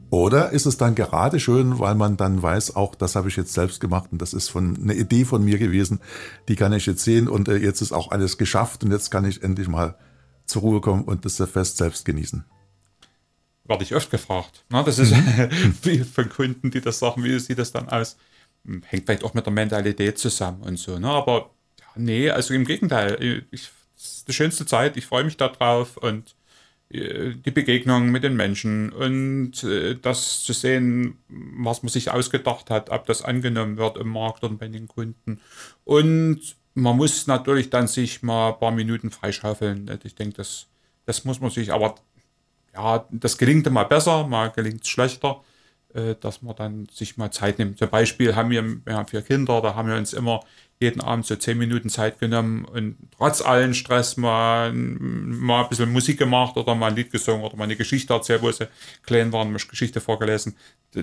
Oder 0.10 0.50
ist 0.50 0.66
es 0.66 0.78
dann 0.78 0.96
gerade 0.96 1.40
schön, 1.40 1.78
weil 1.78 1.94
man 1.94 2.18
dann 2.18 2.42
weiß, 2.42 2.76
auch 2.76 2.96
das 2.96 3.16
habe 3.16 3.28
ich 3.28 3.36
jetzt 3.36 3.54
selbst 3.54 3.80
gemacht 3.80 4.10
und 4.12 4.24
das 4.24 4.34
ist 4.34 4.50
von 4.50 4.76
eine 4.82 4.96
Idee 4.96 5.24
von 5.24 5.46
mir 5.46 5.60
gewesen, 5.60 6.00
die 6.48 6.56
kann 6.56 6.74
ich 6.74 6.88
jetzt 6.88 7.04
sehen 7.04 7.28
und 7.28 7.48
äh, 7.48 7.58
jetzt 7.58 7.82
ist 7.82 7.92
auch 7.92 8.10
alles 8.10 8.40
geschafft 8.40 8.86
und 8.86 8.92
jetzt 8.92 9.12
kann 9.12 9.24
ich 9.24 9.44
endlich 9.44 9.68
mal 9.68 9.94
zur 10.48 10.64
Ruhe 10.64 10.82
kommen 10.82 11.04
und 11.04 11.26
das 11.26 11.36
Fest 11.36 11.78
selbst 11.78 12.06
genießen 12.06 12.44
werde 13.68 13.84
ich 13.84 13.96
oft 13.96 14.10
gefragt. 14.10 14.64
Na, 14.70 14.84
das 14.84 15.00
ist 15.00 15.14
mhm. 15.14 16.06
von 16.14 16.30
Kunden, 16.30 16.72
die 16.72 16.82
das 16.82 17.00
sagen, 17.00 17.24
wie 17.24 17.40
sieht 17.40 17.60
das 17.60 17.72
dann 17.72 17.90
aus? 17.90 18.18
Hm, 18.66 18.84
hängt 18.86 19.06
vielleicht 19.06 19.24
auch 19.24 19.34
mit 19.34 19.46
der 19.46 19.54
Mentalität 19.54 20.18
zusammen 20.18 20.64
und 20.64 20.78
so. 20.78 21.00
Ne? 21.00 21.10
Aber 21.10 21.52
ja, 21.80 21.86
nee, 21.96 22.30
also 22.30 22.54
im 22.54 22.66
Gegenteil. 22.66 23.46
Ich, 23.52 23.70
das 23.96 24.18
ist 24.18 24.28
die 24.28 24.34
schönste 24.34 24.66
Zeit, 24.66 24.98
ich 24.98 25.06
freue 25.06 25.24
mich 25.24 25.38
darauf 25.38 25.98
und 25.98 26.36
äh, 26.90 27.36
die 27.36 27.52
Begegnung 27.52 28.12
mit 28.12 28.24
den 28.24 28.36
Menschen 28.36 28.92
und 28.92 29.64
äh, 29.64 29.96
das 29.96 30.44
zu 30.44 30.54
sehen, 30.54 31.18
was 31.28 31.84
man 31.84 31.90
sich 31.90 32.12
ausgedacht 32.12 32.70
hat, 32.70 32.90
ob 32.90 33.06
das 33.08 33.24
angenommen 33.24 33.78
wird 33.78 33.98
im 33.98 34.10
Markt 34.10 34.44
und 34.44 34.58
bei 34.58 34.68
den 34.68 34.88
Kunden. 34.88 35.42
Und 35.84 36.56
man 36.76 36.96
muss 36.96 37.28
natürlich 37.28 37.70
dann 37.70 37.88
sich 37.88 38.22
mal 38.22 38.54
ein 38.54 38.60
paar 38.60 38.72
Minuten 38.72 39.10
freischaufeln. 39.12 39.90
Ich 40.04 40.16
denke, 40.16 40.38
das, 40.38 40.68
das 41.06 41.26
muss 41.26 41.42
man 41.42 41.50
sich, 41.50 41.74
aber 41.74 41.96
ja, 42.78 43.06
das 43.12 43.38
gelingt 43.38 43.70
mal 43.72 43.86
besser, 43.86 44.28
mal 44.28 44.52
gelingt 44.52 44.84
es 44.84 44.90
schlechter, 44.90 45.42
äh, 45.98 46.16
dass 46.20 46.44
man 46.44 46.56
dann 46.56 46.88
sich 46.92 47.18
mal 47.18 47.32
Zeit 47.32 47.58
nimmt. 47.58 47.80
Zum 47.80 47.90
Beispiel 47.90 48.36
haben 48.36 48.52
wir, 48.52 48.64
wir 48.86 48.94
haben 48.94 49.08
vier 49.08 49.24
Kinder, 49.24 49.62
da 49.62 49.74
haben 49.74 49.90
wir 49.90 49.96
uns 49.96 50.14
immer 50.14 50.42
jeden 50.80 51.02
Abend 51.02 51.26
so 51.26 51.36
zehn 51.36 51.58
Minuten 51.58 51.90
Zeit 51.90 52.20
genommen 52.20 52.66
und 52.66 52.98
trotz 53.18 53.42
allen 53.42 53.74
Stress 53.74 54.16
mal, 54.16 54.72
mal 54.74 55.64
ein 55.64 55.70
bisschen 55.70 55.92
Musik 55.92 56.20
gemacht 56.20 56.56
oder 56.56 56.76
mal 56.76 56.90
ein 56.90 56.96
Lied 56.96 57.12
gesungen 57.12 57.44
oder 57.44 57.58
mal 57.58 57.64
eine 57.64 57.76
Geschichte 57.76 58.14
erzählt, 58.14 58.44
wo 58.44 58.52
sie 58.52 58.68
klein 59.02 59.34
waren, 59.34 59.48
eine 59.48 59.58
Geschichte 59.58 60.00
vorgelesen. 60.00 60.56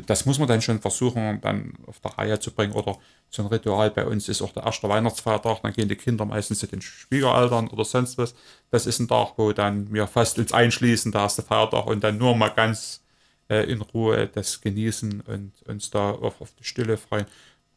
Das 0.06 0.26
muss 0.26 0.38
man 0.38 0.46
dann 0.46 0.62
schon 0.62 0.80
versuchen, 0.80 1.40
dann 1.40 1.72
auf 1.88 1.98
der 1.98 2.12
Reihe 2.12 2.38
zu 2.38 2.52
bringen. 2.52 2.72
Oder 2.72 2.96
so 3.30 3.42
ein 3.42 3.48
Ritual 3.48 3.90
bei 3.90 4.06
uns 4.06 4.28
ist 4.28 4.42
auch 4.42 4.52
der 4.52 4.62
erste 4.62 4.88
Weihnachtsfeiertag, 4.88 5.60
dann 5.62 5.72
gehen 5.72 5.88
die 5.88 5.96
Kinder 5.96 6.24
meistens 6.24 6.60
zu 6.60 6.68
den 6.68 6.80
Schwiegereltern 6.80 7.66
oder 7.66 7.84
sonst 7.84 8.16
was. 8.16 8.36
Das 8.70 8.86
ist 8.86 9.00
ein 9.00 9.08
Tag, 9.08 9.32
wo 9.38 9.52
dann 9.52 9.92
wir 9.92 10.06
fast 10.06 10.38
uns 10.38 10.52
einschließen, 10.52 11.10
der 11.10 11.22
erste 11.22 11.42
Feiertag 11.42 11.86
und 11.86 12.04
dann 12.04 12.16
nur 12.16 12.36
mal 12.36 12.50
ganz 12.50 13.03
äh, 13.48 13.70
in 13.70 13.80
Ruhe 13.80 14.28
das 14.32 14.60
genießen 14.60 15.22
und 15.22 15.52
uns 15.66 15.90
da 15.90 16.10
auf, 16.10 16.40
auf 16.40 16.52
die 16.58 16.64
Stille 16.64 16.96
freuen. 16.96 17.26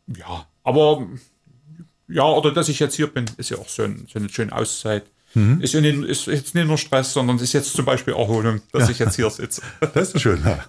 Ja, 0.07 0.47
aber 0.63 1.07
ja, 2.07 2.23
oder 2.23 2.51
dass 2.51 2.69
ich 2.69 2.79
jetzt 2.79 2.95
hier 2.95 3.07
bin, 3.07 3.25
ist 3.37 3.49
ja 3.49 3.57
auch 3.57 3.67
so, 3.67 3.83
ein, 3.83 4.07
so 4.11 4.19
eine 4.19 4.29
schöne 4.29 4.51
Auszeit. 4.53 5.03
Mhm. 5.33 5.59
Ist, 5.61 5.73
ja 5.73 5.81
nicht, 5.81 6.03
ist 6.03 6.27
jetzt 6.27 6.55
nicht 6.55 6.67
nur 6.67 6.77
Stress, 6.77 7.11
sondern 7.13 7.37
ist 7.37 7.53
jetzt 7.53 7.73
zum 7.73 7.85
Beispiel 7.85 8.13
Erholung, 8.13 8.61
dass 8.71 8.83
ja. 8.83 8.89
ich 8.91 8.99
jetzt 8.99 9.15
hier 9.15 9.29
sitze. 9.29 9.61
Das 9.93 10.13
ist 10.13 10.21
schön, 10.21 10.41
ja. 10.43 10.59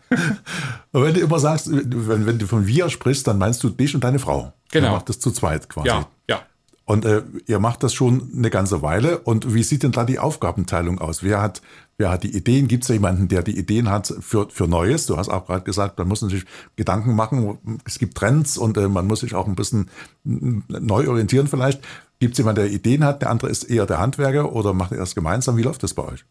Und 0.90 1.04
wenn 1.04 1.14
du 1.14 1.20
immer 1.20 1.38
sagst, 1.38 1.70
wenn, 1.70 2.26
wenn 2.26 2.38
du 2.38 2.46
von 2.46 2.66
wir 2.66 2.90
sprichst, 2.90 3.26
dann 3.26 3.38
meinst 3.38 3.62
du 3.62 3.70
dich 3.70 3.94
und 3.94 4.02
deine 4.02 4.18
Frau. 4.18 4.52
Genau. 4.70 4.88
Ihr 4.88 4.92
macht 4.92 5.08
das 5.08 5.20
zu 5.20 5.30
zweit 5.30 5.68
quasi. 5.68 5.88
Ja, 5.88 6.08
ja. 6.28 6.42
Und 6.84 7.04
äh, 7.04 7.22
ihr 7.46 7.58
macht 7.60 7.82
das 7.82 7.94
schon 7.94 8.30
eine 8.34 8.50
ganze 8.50 8.82
Weile. 8.82 9.18
Und 9.18 9.54
wie 9.54 9.62
sieht 9.62 9.82
denn 9.82 9.92
da 9.92 10.04
die 10.04 10.18
Aufgabenteilung 10.18 10.98
aus? 10.98 11.22
Wer 11.22 11.40
hat, 11.40 11.62
wer 11.98 12.10
hat 12.10 12.22
die 12.22 12.34
Ideen? 12.34 12.68
Gibt 12.68 12.84
es 12.84 12.88
jemanden, 12.88 13.28
der 13.28 13.42
die 13.42 13.58
Ideen 13.58 13.90
hat 13.90 14.14
für, 14.20 14.48
für 14.48 14.68
Neues? 14.68 15.06
Du 15.06 15.16
hast 15.16 15.28
auch 15.28 15.46
gerade 15.46 15.64
gesagt, 15.64 15.98
man 15.98 16.08
muss 16.08 16.20
sich 16.20 16.44
Gedanken 16.76 17.14
machen. 17.14 17.80
Es 17.84 17.98
gibt 17.98 18.16
Trends 18.16 18.56
und 18.56 18.76
äh, 18.76 18.88
man 18.88 19.06
muss 19.06 19.20
sich 19.20 19.34
auch 19.34 19.46
ein 19.46 19.56
bisschen 19.56 19.90
neu 20.24 21.08
orientieren 21.08 21.48
vielleicht. 21.48 21.82
Gibt 22.20 22.32
es 22.32 22.38
jemanden, 22.38 22.62
der 22.62 22.70
Ideen 22.70 23.04
hat? 23.04 23.22
Der 23.22 23.30
andere 23.30 23.50
ist 23.50 23.64
eher 23.64 23.86
der 23.86 23.98
Handwerker 23.98 24.52
oder 24.52 24.72
macht 24.72 24.92
er 24.92 24.98
das 24.98 25.14
gemeinsam? 25.14 25.56
Wie 25.56 25.62
läuft 25.62 25.82
das 25.82 25.94
bei 25.94 26.04
euch? 26.04 26.24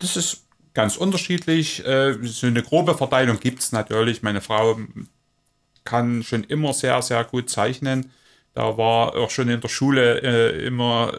Das 0.00 0.16
ist 0.16 0.42
ganz 0.74 0.96
unterschiedlich. 0.96 1.84
Äh, 1.86 2.18
so 2.22 2.48
eine 2.48 2.62
grobe 2.62 2.94
Verteilung 2.94 3.38
gibt 3.38 3.60
es 3.62 3.72
natürlich. 3.72 4.22
Meine 4.22 4.40
Frau 4.40 4.78
kann 5.84 6.22
schon 6.22 6.44
immer 6.44 6.74
sehr, 6.74 7.00
sehr 7.02 7.24
gut 7.24 7.48
zeichnen. 7.48 8.10
Da 8.58 8.76
war 8.76 9.14
auch 9.14 9.30
schon 9.30 9.48
in 9.48 9.60
der 9.60 9.68
Schule 9.68 10.20
äh, 10.20 10.66
immer 10.66 11.12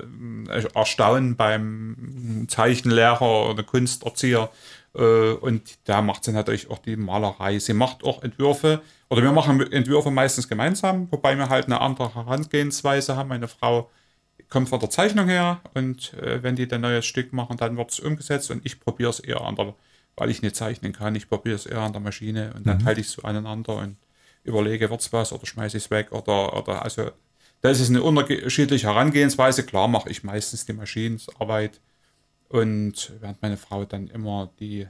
äh, 0.49 0.61
erstaunt 0.75 1.37
beim 1.37 2.45
Zeichenlehrer 2.49 3.51
oder 3.51 3.63
Kunsterzieher. 3.63 4.49
Äh, 4.93 5.31
und 5.35 5.77
da 5.85 6.01
macht 6.01 6.25
sie 6.25 6.33
natürlich 6.33 6.69
auch 6.69 6.79
die 6.79 6.97
Malerei. 6.97 7.57
Sie 7.59 7.71
macht 7.71 8.03
auch 8.03 8.23
Entwürfe, 8.23 8.81
oder 9.09 9.23
wir 9.23 9.31
machen 9.31 9.71
Entwürfe 9.71 10.11
meistens 10.11 10.49
gemeinsam, 10.49 11.07
wobei 11.11 11.37
wir 11.37 11.47
halt 11.47 11.67
eine 11.67 11.79
andere 11.79 12.13
Herangehensweise 12.13 13.15
haben. 13.15 13.29
Meine 13.29 13.47
Frau 13.47 13.89
kommt 14.49 14.67
von 14.67 14.81
der 14.81 14.89
Zeichnung 14.89 15.29
her 15.29 15.61
und 15.73 16.13
äh, 16.15 16.43
wenn 16.43 16.57
die 16.57 16.69
ein 16.69 16.81
neues 16.81 17.05
Stück 17.05 17.31
machen, 17.31 17.55
dann 17.55 17.77
wird 17.77 17.89
es 17.89 18.01
umgesetzt 18.01 18.51
und 18.51 18.65
ich 18.65 18.81
probiere 18.81 19.11
es 19.11 19.21
eher 19.21 19.39
an 19.39 19.55
der, 19.55 19.75
weil 20.17 20.29
ich 20.29 20.41
nicht 20.41 20.57
zeichnen 20.57 20.91
kann, 20.91 21.15
ich 21.15 21.29
probiere 21.29 21.55
es 21.55 21.65
eher 21.65 21.79
an 21.79 21.93
der 21.93 22.01
Maschine 22.01 22.51
und 22.57 22.67
dann 22.67 22.79
mhm. 22.79 22.83
halte 22.83 22.99
ich 22.99 23.07
es 23.07 23.13
so 23.13 23.21
aneinander 23.21 23.77
und 23.77 23.95
überlege, 24.43 24.89
wird 24.89 24.99
es 24.99 25.13
was 25.13 25.31
oder 25.31 25.45
schmeiße 25.45 25.77
ich 25.77 25.85
es 25.85 25.89
weg 25.89 26.11
oder, 26.11 26.57
oder 26.57 26.83
also 26.83 27.11
da 27.61 27.69
ist 27.69 27.79
es 27.79 27.89
eine 27.89 28.01
unterschiedliche 28.01 28.87
Herangehensweise. 28.87 29.65
Klar 29.65 29.87
mache 29.87 30.09
ich 30.09 30.23
meistens 30.23 30.65
die 30.65 30.73
Maschinenarbeit 30.73 31.81
und 32.47 33.13
während 33.19 33.41
meine 33.41 33.57
Frau 33.57 33.85
dann 33.85 34.07
immer 34.07 34.51
die, 34.59 34.87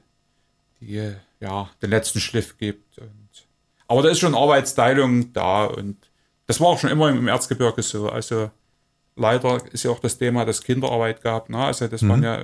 die 0.79 1.13
ja, 1.39 1.69
den 1.81 1.89
letzten 1.89 2.19
Schliff 2.19 2.57
gibt. 2.57 2.97
Und, 2.99 3.47
aber 3.87 4.03
da 4.03 4.09
ist 4.09 4.19
schon 4.19 4.35
Arbeitsteilung 4.35 5.33
da 5.33 5.65
und 5.65 5.97
das 6.45 6.59
war 6.59 6.67
auch 6.67 6.79
schon 6.79 6.89
immer 6.89 7.09
im 7.09 7.27
Erzgebirge 7.27 7.81
so. 7.81 8.09
Also 8.09 8.49
leider 9.15 9.61
ist 9.71 9.83
ja 9.83 9.91
auch 9.91 9.99
das 9.99 10.17
Thema, 10.17 10.45
dass 10.45 10.63
Kinderarbeit 10.63 11.21
gab. 11.21 11.49
Ne? 11.49 11.57
Also 11.57 11.87
das 11.87 12.01
mhm. 12.01 12.09
waren 12.09 12.23
ja, 12.23 12.43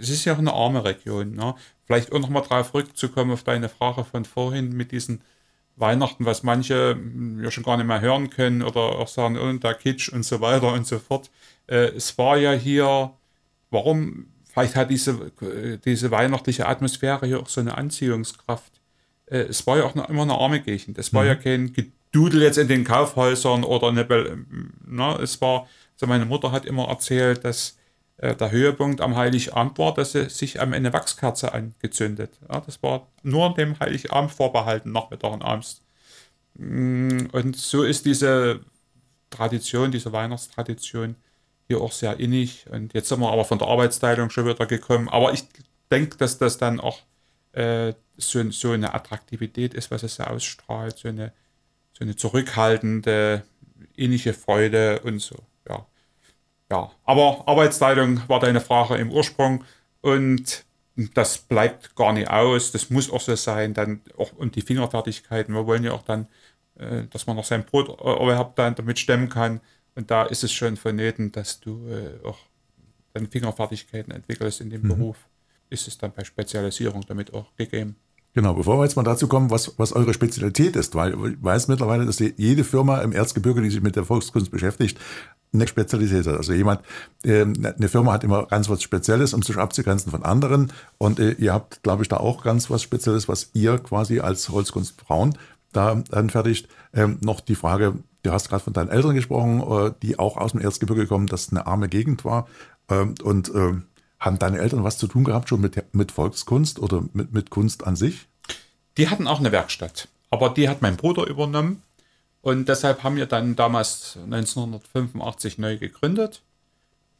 es 0.00 0.10
ist 0.10 0.24
ja 0.24 0.34
auch 0.34 0.38
eine 0.38 0.52
arme 0.52 0.84
Region. 0.84 1.32
Ne? 1.32 1.54
Vielleicht 1.84 2.12
auch 2.12 2.20
nochmal 2.20 2.42
darauf 2.48 2.72
zurückzukommen 2.72 3.32
auf 3.32 3.44
deine 3.44 3.68
Frage 3.68 4.04
von 4.04 4.24
vorhin 4.24 4.70
mit 4.70 4.92
diesen 4.92 5.22
Weihnachten, 5.76 6.24
was 6.24 6.42
manche 6.42 6.92
hm, 6.92 7.42
ja 7.42 7.50
schon 7.50 7.64
gar 7.64 7.76
nicht 7.76 7.86
mehr 7.86 8.00
hören 8.00 8.30
können 8.30 8.62
oder 8.62 8.80
auch 8.80 9.08
sagen, 9.08 9.38
oh, 9.38 9.52
der 9.52 9.74
Kitsch 9.74 10.08
und 10.08 10.24
so 10.24 10.40
weiter 10.40 10.72
und 10.72 10.86
so 10.86 10.98
fort. 10.98 11.30
Äh, 11.66 11.88
es 11.96 12.16
war 12.18 12.36
ja 12.36 12.52
hier, 12.52 13.12
warum, 13.70 14.26
vielleicht 14.52 14.76
hat 14.76 14.90
diese, 14.90 15.32
diese 15.84 16.10
weihnachtliche 16.10 16.66
Atmosphäre 16.66 17.26
hier 17.26 17.40
auch 17.40 17.48
so 17.48 17.60
eine 17.60 17.76
Anziehungskraft. 17.76 18.80
Äh, 19.26 19.38
es 19.38 19.66
war 19.66 19.78
ja 19.78 19.84
auch 19.84 19.94
eine, 19.94 20.06
immer 20.06 20.22
eine 20.22 20.38
arme 20.38 20.60
Gegend. 20.60 20.98
Es 20.98 21.12
war 21.12 21.22
mhm. 21.22 21.28
ja 21.28 21.34
kein 21.34 21.72
Gedudel 21.72 22.42
jetzt 22.42 22.58
in 22.58 22.68
den 22.68 22.84
Kaufhäusern 22.84 23.64
oder 23.64 23.88
eine, 23.88 24.46
na, 24.86 25.18
es 25.20 25.40
war, 25.40 25.66
also 25.94 26.06
meine 26.06 26.26
Mutter 26.26 26.52
hat 26.52 26.66
immer 26.66 26.88
erzählt, 26.88 27.44
dass 27.44 27.76
äh, 28.18 28.34
der 28.36 28.50
Höhepunkt 28.50 29.00
am 29.00 29.16
Heiligabend 29.16 29.78
war, 29.78 29.94
dass 29.94 30.12
sie 30.12 30.28
sich 30.28 30.60
am 30.60 30.72
Ende 30.72 30.92
Wachskerze 30.92 31.52
angezündet. 31.52 32.38
Ja, 32.48 32.60
das 32.60 32.82
war 32.82 33.08
nur 33.22 33.54
dem 33.54 33.78
Heiligabend 33.80 34.30
vorbehalten, 34.30 34.92
Nachmittag 34.92 35.32
und 35.32 35.42
abends. 35.42 35.82
Mm, 36.54 37.26
und 37.32 37.56
so 37.56 37.82
ist 37.82 38.04
diese 38.06 38.60
Tradition, 39.30 39.90
diese 39.90 40.12
Weihnachtstradition 40.12 41.16
hier 41.66 41.80
auch 41.80 41.92
sehr 41.92 42.20
innig. 42.20 42.66
Und 42.70 42.94
jetzt 42.94 43.08
sind 43.08 43.20
wir 43.20 43.32
aber 43.32 43.44
von 43.44 43.58
der 43.58 43.68
Arbeitsteilung 43.68 44.30
schon 44.30 44.46
wieder 44.46 44.66
gekommen. 44.66 45.08
Aber 45.08 45.32
ich 45.32 45.44
denke, 45.90 46.16
dass 46.16 46.38
das 46.38 46.58
dann 46.58 46.80
auch 46.80 47.00
äh, 47.52 47.94
so, 48.16 48.48
so 48.50 48.72
eine 48.72 48.94
Attraktivität 48.94 49.74
ist, 49.74 49.90
was 49.90 50.02
es 50.04 50.18
ja 50.18 50.28
ausstrahlt, 50.28 50.98
so 50.98 51.08
eine, 51.08 51.32
so 51.92 52.04
eine 52.04 52.16
zurückhaltende, 52.16 53.42
innige 53.96 54.34
Freude 54.34 55.00
und 55.00 55.20
so 55.20 55.36
ja, 56.70 56.90
aber 57.04 57.44
Arbeitsteilung 57.46 58.28
war 58.28 58.40
deine 58.40 58.60
Frage 58.60 58.96
im 58.96 59.10
Ursprung 59.10 59.64
und 60.00 60.64
das 60.96 61.38
bleibt 61.38 61.96
gar 61.96 62.12
nicht 62.12 62.30
aus. 62.30 62.72
Das 62.72 62.90
muss 62.90 63.10
auch 63.10 63.20
so 63.20 63.34
sein. 63.34 63.74
Dann 63.74 64.00
auch 64.16 64.32
und 64.32 64.54
die 64.56 64.62
Fingerfertigkeiten. 64.62 65.54
Wir 65.54 65.66
wollen 65.66 65.84
ja 65.84 65.92
auch 65.92 66.02
dann, 66.02 66.28
äh, 66.76 67.04
dass 67.10 67.26
man 67.26 67.36
noch 67.36 67.44
sein 67.44 67.64
Brot 67.64 67.88
überhaupt 68.00 68.58
dann 68.58 68.74
damit 68.74 68.98
stemmen 68.98 69.28
kann. 69.28 69.60
Und 69.96 70.10
da 70.10 70.24
ist 70.24 70.44
es 70.44 70.52
schon 70.52 70.76
vonnöten, 70.76 71.32
dass 71.32 71.60
du 71.60 71.88
äh, 71.88 72.24
auch 72.24 72.38
deine 73.12 73.28
Fingerfertigkeiten 73.28 74.12
entwickelst 74.12 74.60
in 74.60 74.70
dem 74.70 74.82
mhm. 74.82 74.88
Beruf. 74.88 75.16
Ist 75.70 75.88
es 75.88 75.98
dann 75.98 76.12
bei 76.12 76.24
Spezialisierung 76.24 77.04
damit 77.06 77.34
auch 77.34 77.54
gegeben. 77.56 77.96
Genau, 78.36 78.52
bevor 78.54 78.78
wir 78.78 78.82
jetzt 78.82 78.96
mal 78.96 79.04
dazu 79.04 79.28
kommen, 79.28 79.50
was, 79.50 79.78
was 79.78 79.92
eure 79.92 80.12
Spezialität 80.12 80.74
ist, 80.74 80.96
weil 80.96 81.12
ich 81.12 81.36
weiß 81.40 81.68
mittlerweile, 81.68 82.04
dass 82.04 82.18
jede 82.18 82.64
Firma 82.64 83.00
im 83.00 83.12
Erzgebirge, 83.12 83.62
die 83.62 83.70
sich 83.70 83.80
mit 83.80 83.94
der 83.94 84.04
Volkskunst 84.04 84.50
beschäftigt, 84.50 84.98
eine 85.52 85.68
Spezialität 85.68 86.26
hat. 86.26 86.36
Also 86.36 86.52
jemand, 86.52 86.80
äh, 87.22 87.42
eine 87.42 87.88
Firma 87.88 88.12
hat 88.12 88.24
immer 88.24 88.46
ganz 88.46 88.68
was 88.68 88.82
Spezielles, 88.82 89.34
um 89.34 89.42
sich 89.42 89.56
abzugrenzen 89.56 90.10
von 90.10 90.24
anderen. 90.24 90.72
Und 90.98 91.20
äh, 91.20 91.32
ihr 91.32 91.52
habt, 91.52 91.84
glaube 91.84 92.02
ich, 92.02 92.08
da 92.08 92.16
auch 92.16 92.42
ganz 92.42 92.70
was 92.70 92.82
Spezielles, 92.82 93.28
was 93.28 93.50
ihr 93.54 93.78
quasi 93.78 94.18
als 94.18 94.48
Holzkunstfrauen 94.48 95.38
da 95.72 96.02
anfertigt. 96.10 96.66
Ähm, 96.92 97.18
noch 97.20 97.40
die 97.40 97.54
Frage, 97.54 97.94
du 98.24 98.32
hast 98.32 98.48
gerade 98.48 98.64
von 98.64 98.72
deinen 98.72 98.90
Eltern 98.90 99.14
gesprochen, 99.14 99.60
äh, 99.60 99.92
die 100.02 100.18
auch 100.18 100.38
aus 100.38 100.50
dem 100.52 100.60
Erzgebirge 100.60 101.06
kommen, 101.06 101.28
dass 101.28 101.42
es 101.42 101.52
eine 101.52 101.68
arme 101.68 101.88
Gegend 101.88 102.24
war. 102.24 102.48
Ähm, 102.88 103.14
und 103.22 103.52
ähm, 103.54 103.84
haben 104.24 104.38
deine 104.38 104.58
Eltern 104.58 104.84
was 104.84 104.98
zu 104.98 105.06
tun 105.06 105.24
gehabt 105.24 105.48
schon 105.48 105.60
mit, 105.60 105.94
mit 105.94 106.12
Volkskunst 106.12 106.78
oder 106.78 107.04
mit, 107.12 107.32
mit 107.32 107.50
Kunst 107.50 107.86
an 107.86 107.96
sich? 107.96 108.26
Die 108.96 109.08
hatten 109.08 109.26
auch 109.26 109.40
eine 109.40 109.52
Werkstatt, 109.52 110.08
aber 110.30 110.50
die 110.50 110.68
hat 110.68 110.82
mein 110.82 110.96
Bruder 110.96 111.26
übernommen. 111.26 111.82
Und 112.40 112.68
deshalb 112.68 113.02
haben 113.02 113.16
wir 113.16 113.26
dann 113.26 113.56
damals 113.56 114.18
1985 114.22 115.58
neu 115.58 115.78
gegründet. 115.78 116.42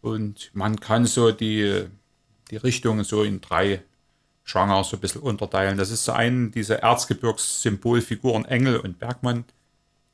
Und 0.00 0.50
man 0.52 0.80
kann 0.80 1.06
so 1.06 1.32
die, 1.32 1.86
die 2.50 2.56
Richtungen 2.56 3.04
so 3.04 3.22
in 3.22 3.40
drei 3.40 3.82
Genre 4.44 4.84
so 4.84 4.96
ein 4.96 5.00
bisschen 5.00 5.22
unterteilen. 5.22 5.78
Das 5.78 5.90
ist 5.90 6.04
so 6.04 6.12
ein, 6.12 6.52
diese 6.52 6.82
Erzgebirgssymbolfiguren 6.82 8.44
Engel 8.44 8.78
und 8.80 8.98
Bergmann 8.98 9.46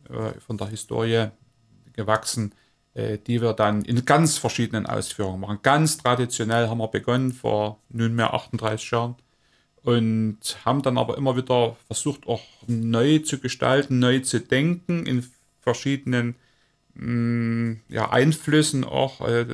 äh, 0.08 0.38
von 0.38 0.56
der 0.56 0.68
Historie 0.68 1.28
gewachsen, 1.94 2.54
die 2.94 3.40
wir 3.40 3.52
dann 3.52 3.82
in 3.82 4.04
ganz 4.04 4.38
verschiedenen 4.38 4.86
Ausführungen 4.86 5.40
machen. 5.40 5.60
Ganz 5.62 5.98
traditionell 5.98 6.68
haben 6.68 6.78
wir 6.78 6.88
begonnen 6.88 7.32
vor 7.32 7.78
nunmehr 7.88 8.34
38 8.34 8.90
Jahren 8.90 9.16
und 9.82 10.38
haben 10.64 10.82
dann 10.82 10.98
aber 10.98 11.16
immer 11.16 11.36
wieder 11.36 11.76
versucht, 11.86 12.26
auch 12.26 12.42
neu 12.66 13.20
zu 13.20 13.38
gestalten, 13.38 13.98
neu 13.98 14.20
zu 14.20 14.40
denken 14.40 15.06
in 15.06 15.24
verschiedenen 15.60 16.36
mh, 16.94 17.06
mm, 17.06 17.80
ja, 17.88 18.10
Einflüssen 18.10 18.84
auch 18.84 19.20
äh, 19.26 19.46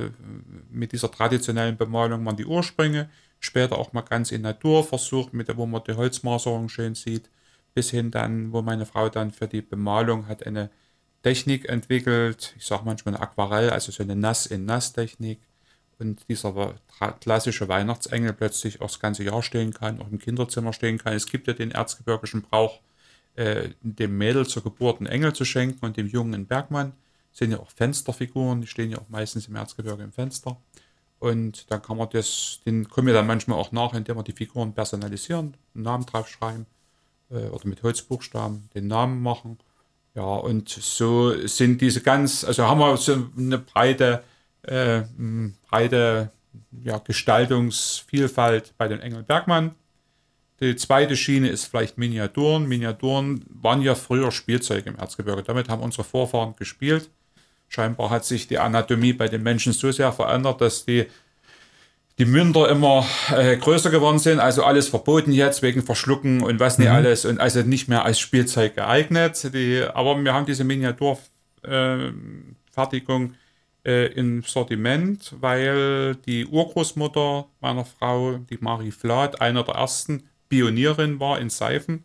mit 0.69 0.91
dieser 0.91 1.11
traditionellen 1.11 1.77
Bemalung 1.77 2.25
waren 2.25 2.35
die 2.35 2.45
Ursprünge, 2.45 3.09
später 3.39 3.77
auch 3.77 3.93
mal 3.93 4.01
ganz 4.01 4.31
in 4.31 4.41
Natur 4.41 4.83
versucht, 4.83 5.33
mit 5.33 5.55
wo 5.55 5.65
man 5.65 5.83
die 5.87 5.93
Holzmaserung 5.93 6.69
schön 6.69 6.95
sieht, 6.95 7.29
bis 7.73 7.91
hin 7.91 8.11
dann, 8.11 8.51
wo 8.51 8.61
meine 8.61 8.85
Frau 8.85 9.09
dann 9.09 9.31
für 9.31 9.47
die 9.47 9.61
Bemalung 9.61 10.27
hat 10.27 10.45
eine 10.45 10.69
Technik 11.23 11.67
entwickelt, 11.67 12.53
ich 12.57 12.65
sage 12.65 12.83
manchmal 12.85 13.17
Aquarell, 13.17 13.69
also 13.69 13.91
so 13.91 14.03
eine 14.03 14.15
Nass-in-Nass-Technik, 14.15 15.39
und 15.99 16.27
dieser 16.29 16.75
klassische 17.19 17.67
Weihnachtsengel 17.67 18.33
plötzlich 18.33 18.81
auch 18.81 18.87
das 18.87 18.99
ganze 18.99 19.23
Jahr 19.23 19.41
stehen 19.41 19.73
kann, 19.73 20.01
auch 20.01 20.11
im 20.11 20.19
Kinderzimmer 20.19 20.73
stehen 20.73 20.97
kann. 20.99 21.13
Es 21.13 21.25
gibt 21.25 21.47
ja 21.47 21.53
den 21.53 21.71
erzgebirgischen 21.71 22.43
Brauch, 22.43 22.81
äh, 23.35 23.69
dem 23.81 24.17
Mädel 24.17 24.45
zur 24.47 24.63
Geburt 24.63 24.99
einen 24.99 25.07
Engel 25.07 25.33
zu 25.33 25.45
schenken 25.45 25.85
und 25.85 25.97
dem 25.97 26.07
Jungen 26.07 26.33
einen 26.33 26.45
Bergmann. 26.45 26.93
Das 27.31 27.39
sind 27.39 27.51
ja 27.51 27.59
auch 27.59 27.71
Fensterfiguren, 27.71 28.61
die 28.61 28.67
stehen 28.67 28.91
ja 28.91 28.99
auch 28.99 29.09
meistens 29.09 29.47
im 29.47 29.55
Erzgebirge 29.55 30.03
im 30.03 30.11
Fenster. 30.11 30.57
Und 31.19 31.71
dann 31.71 31.81
kann 31.81 31.97
man 31.97 32.09
das, 32.11 32.59
den 32.65 32.87
kommen 32.89 33.07
wir 33.07 33.13
dann 33.13 33.25
manchmal 33.25 33.57
auch 33.57 33.71
nach, 33.71 33.93
indem 33.93 34.17
wir 34.17 34.23
die 34.23 34.33
Figuren 34.33 34.73
personalisieren, 34.73 35.55
einen 35.73 35.83
Namen 35.83 36.05
draufschreiben 36.05 36.67
äh, 37.31 37.47
oder 37.47 37.67
mit 37.67 37.81
Holzbuchstaben 37.81 38.69
den 38.75 38.87
Namen 38.87 39.21
machen. 39.21 39.57
Ja, 40.17 40.23
und 40.23 40.67
so 40.67 41.45
sind 41.45 41.79
diese 41.79 42.01
ganz, 42.01 42.43
also 42.43 42.63
haben 42.67 42.79
wir 42.79 42.97
so 42.97 43.29
eine 43.37 43.59
breite 43.59 44.23
äh, 44.63 45.03
breite 45.69 46.31
ja, 46.83 46.97
Gestaltungsvielfalt 46.97 48.73
bei 48.79 48.87
den 48.87 48.99
Engel 48.99 49.21
Bergmann. 49.21 49.75
Die 50.59 50.75
zweite 50.75 51.15
Schiene 51.15 51.49
ist 51.49 51.65
vielleicht 51.65 51.99
Miniaturen. 51.99 52.67
Miniaturen 52.67 53.45
waren 53.47 53.83
ja 53.83 53.93
früher 53.93 54.31
Spielzeug 54.31 54.87
im 54.87 54.95
Erzgebirge. 54.95 55.43
Damit 55.43 55.69
haben 55.69 55.83
unsere 55.83 56.03
Vorfahren 56.03 56.55
gespielt. 56.55 57.11
Scheinbar 57.67 58.09
hat 58.09 58.25
sich 58.25 58.47
die 58.47 58.57
Anatomie 58.57 59.13
bei 59.13 59.27
den 59.27 59.43
Menschen 59.43 59.71
so 59.71 59.91
sehr 59.91 60.11
verändert, 60.11 60.61
dass 60.61 60.83
die, 60.83 61.05
die 62.17 62.25
Münder 62.25 62.69
immer 62.69 63.05
äh, 63.35 63.57
größer 63.57 63.89
geworden 63.89 64.19
sind. 64.19 64.39
Also 64.39 64.63
alles 64.63 64.89
verboten 64.89 65.31
jetzt 65.31 65.61
wegen 65.61 65.83
Verschlucken 65.83 66.41
und 66.41 66.59
was 66.59 66.77
nicht 66.77 66.89
mhm. 66.89 66.95
alles. 66.95 67.25
Und 67.25 67.39
also 67.39 67.61
nicht 67.61 67.87
mehr 67.87 68.05
als 68.05 68.19
Spielzeug 68.19 68.75
geeignet. 68.75 69.49
Die, 69.53 69.81
aber 69.81 70.23
wir 70.23 70.33
haben 70.33 70.45
diese 70.45 70.63
Miniaturfertigung. 70.63 73.31
Äh, 73.31 73.35
äh, 73.87 74.07
im 74.13 74.43
Sortiment, 74.43 75.33
weil 75.39 76.15
die 76.27 76.45
Urgroßmutter 76.45 77.47
meiner 77.61 77.85
Frau, 77.85 78.37
die 78.37 78.57
Marie 78.59 78.91
Flath, 78.91 79.39
einer 79.39 79.63
der 79.63 79.75
ersten 79.75 80.23
Pionierin 80.49 81.21
war 81.21 81.39
in 81.39 81.49
Seifen, 81.49 82.03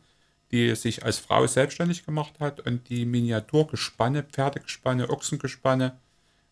die 0.53 0.75
sich 0.77 1.05
als 1.05 1.19
Frau 1.19 1.47
selbstständig 1.47 2.07
gemacht 2.07 2.35
hat 2.39 2.61
und 2.61 2.89
die 2.89 3.05
Miniaturgespanne, 3.05 4.23
Pferdegespanne, 4.23 5.11
Ochsengespanne 5.11 5.99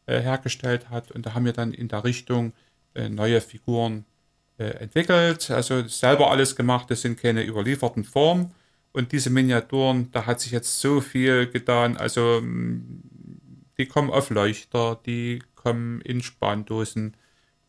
äh, 0.06 0.20
hergestellt 0.20 0.90
hat. 0.90 1.12
Und 1.12 1.26
da 1.26 1.34
haben 1.34 1.44
wir 1.44 1.52
dann 1.52 1.72
in 1.72 1.86
der 1.86 2.02
Richtung 2.02 2.52
neue 2.94 3.40
Figuren 3.40 4.05
äh, 4.59 4.64
entwickelt, 4.83 5.50
also 5.50 5.87
selber 5.88 6.31
alles 6.31 6.55
gemacht, 6.55 6.90
das 6.90 7.03
sind 7.03 7.20
keine 7.20 7.46
überlieferten 7.46 8.05
Formen. 8.05 8.53
Und 8.92 9.12
diese 9.12 9.31
Miniaturen, 9.31 10.11
da 10.12 10.26
hat 10.26 10.40
sich 10.40 10.53
jetzt 10.53 10.81
so 10.81 11.00
viel 11.00 11.46
getan. 11.46 11.96
Also 11.96 12.40
mm, 12.42 13.03
die 13.79 13.87
kommen 13.87 14.11
auf 14.11 14.31
Leuchter, 14.31 15.00
die 15.07 15.42
kommen 15.55 16.00
in 16.03 16.22
Spandosen, 16.22 17.16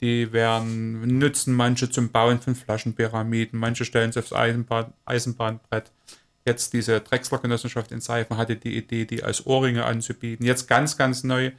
die 0.02 0.34
werden, 0.34 1.20
nutzen 1.20 1.54
manche 1.54 1.90
zum 1.90 2.10
Bauen 2.12 2.42
von 2.42 2.56
Flaschenpyramiden, 2.56 3.60
manche 3.60 3.86
stellen 3.86 4.12
sie 4.12 4.20
aufs 4.20 4.34
Eisenbahn, 4.34 4.94
Eisenbahnbrett. 5.06 5.92
Jetzt 6.44 6.74
diese 6.74 7.00
Drechsler-Genossenschaft 7.02 7.92
in 7.92 8.02
Seifen 8.02 8.36
hatte 8.36 8.56
die 8.56 8.76
Idee, 8.76 9.06
die 9.06 9.24
als 9.24 9.46
Ohrringe 9.46 9.86
anzubieten. 9.86 10.46
Jetzt 10.46 10.68
ganz, 10.68 10.98
ganz 10.98 11.24
neu 11.24 11.52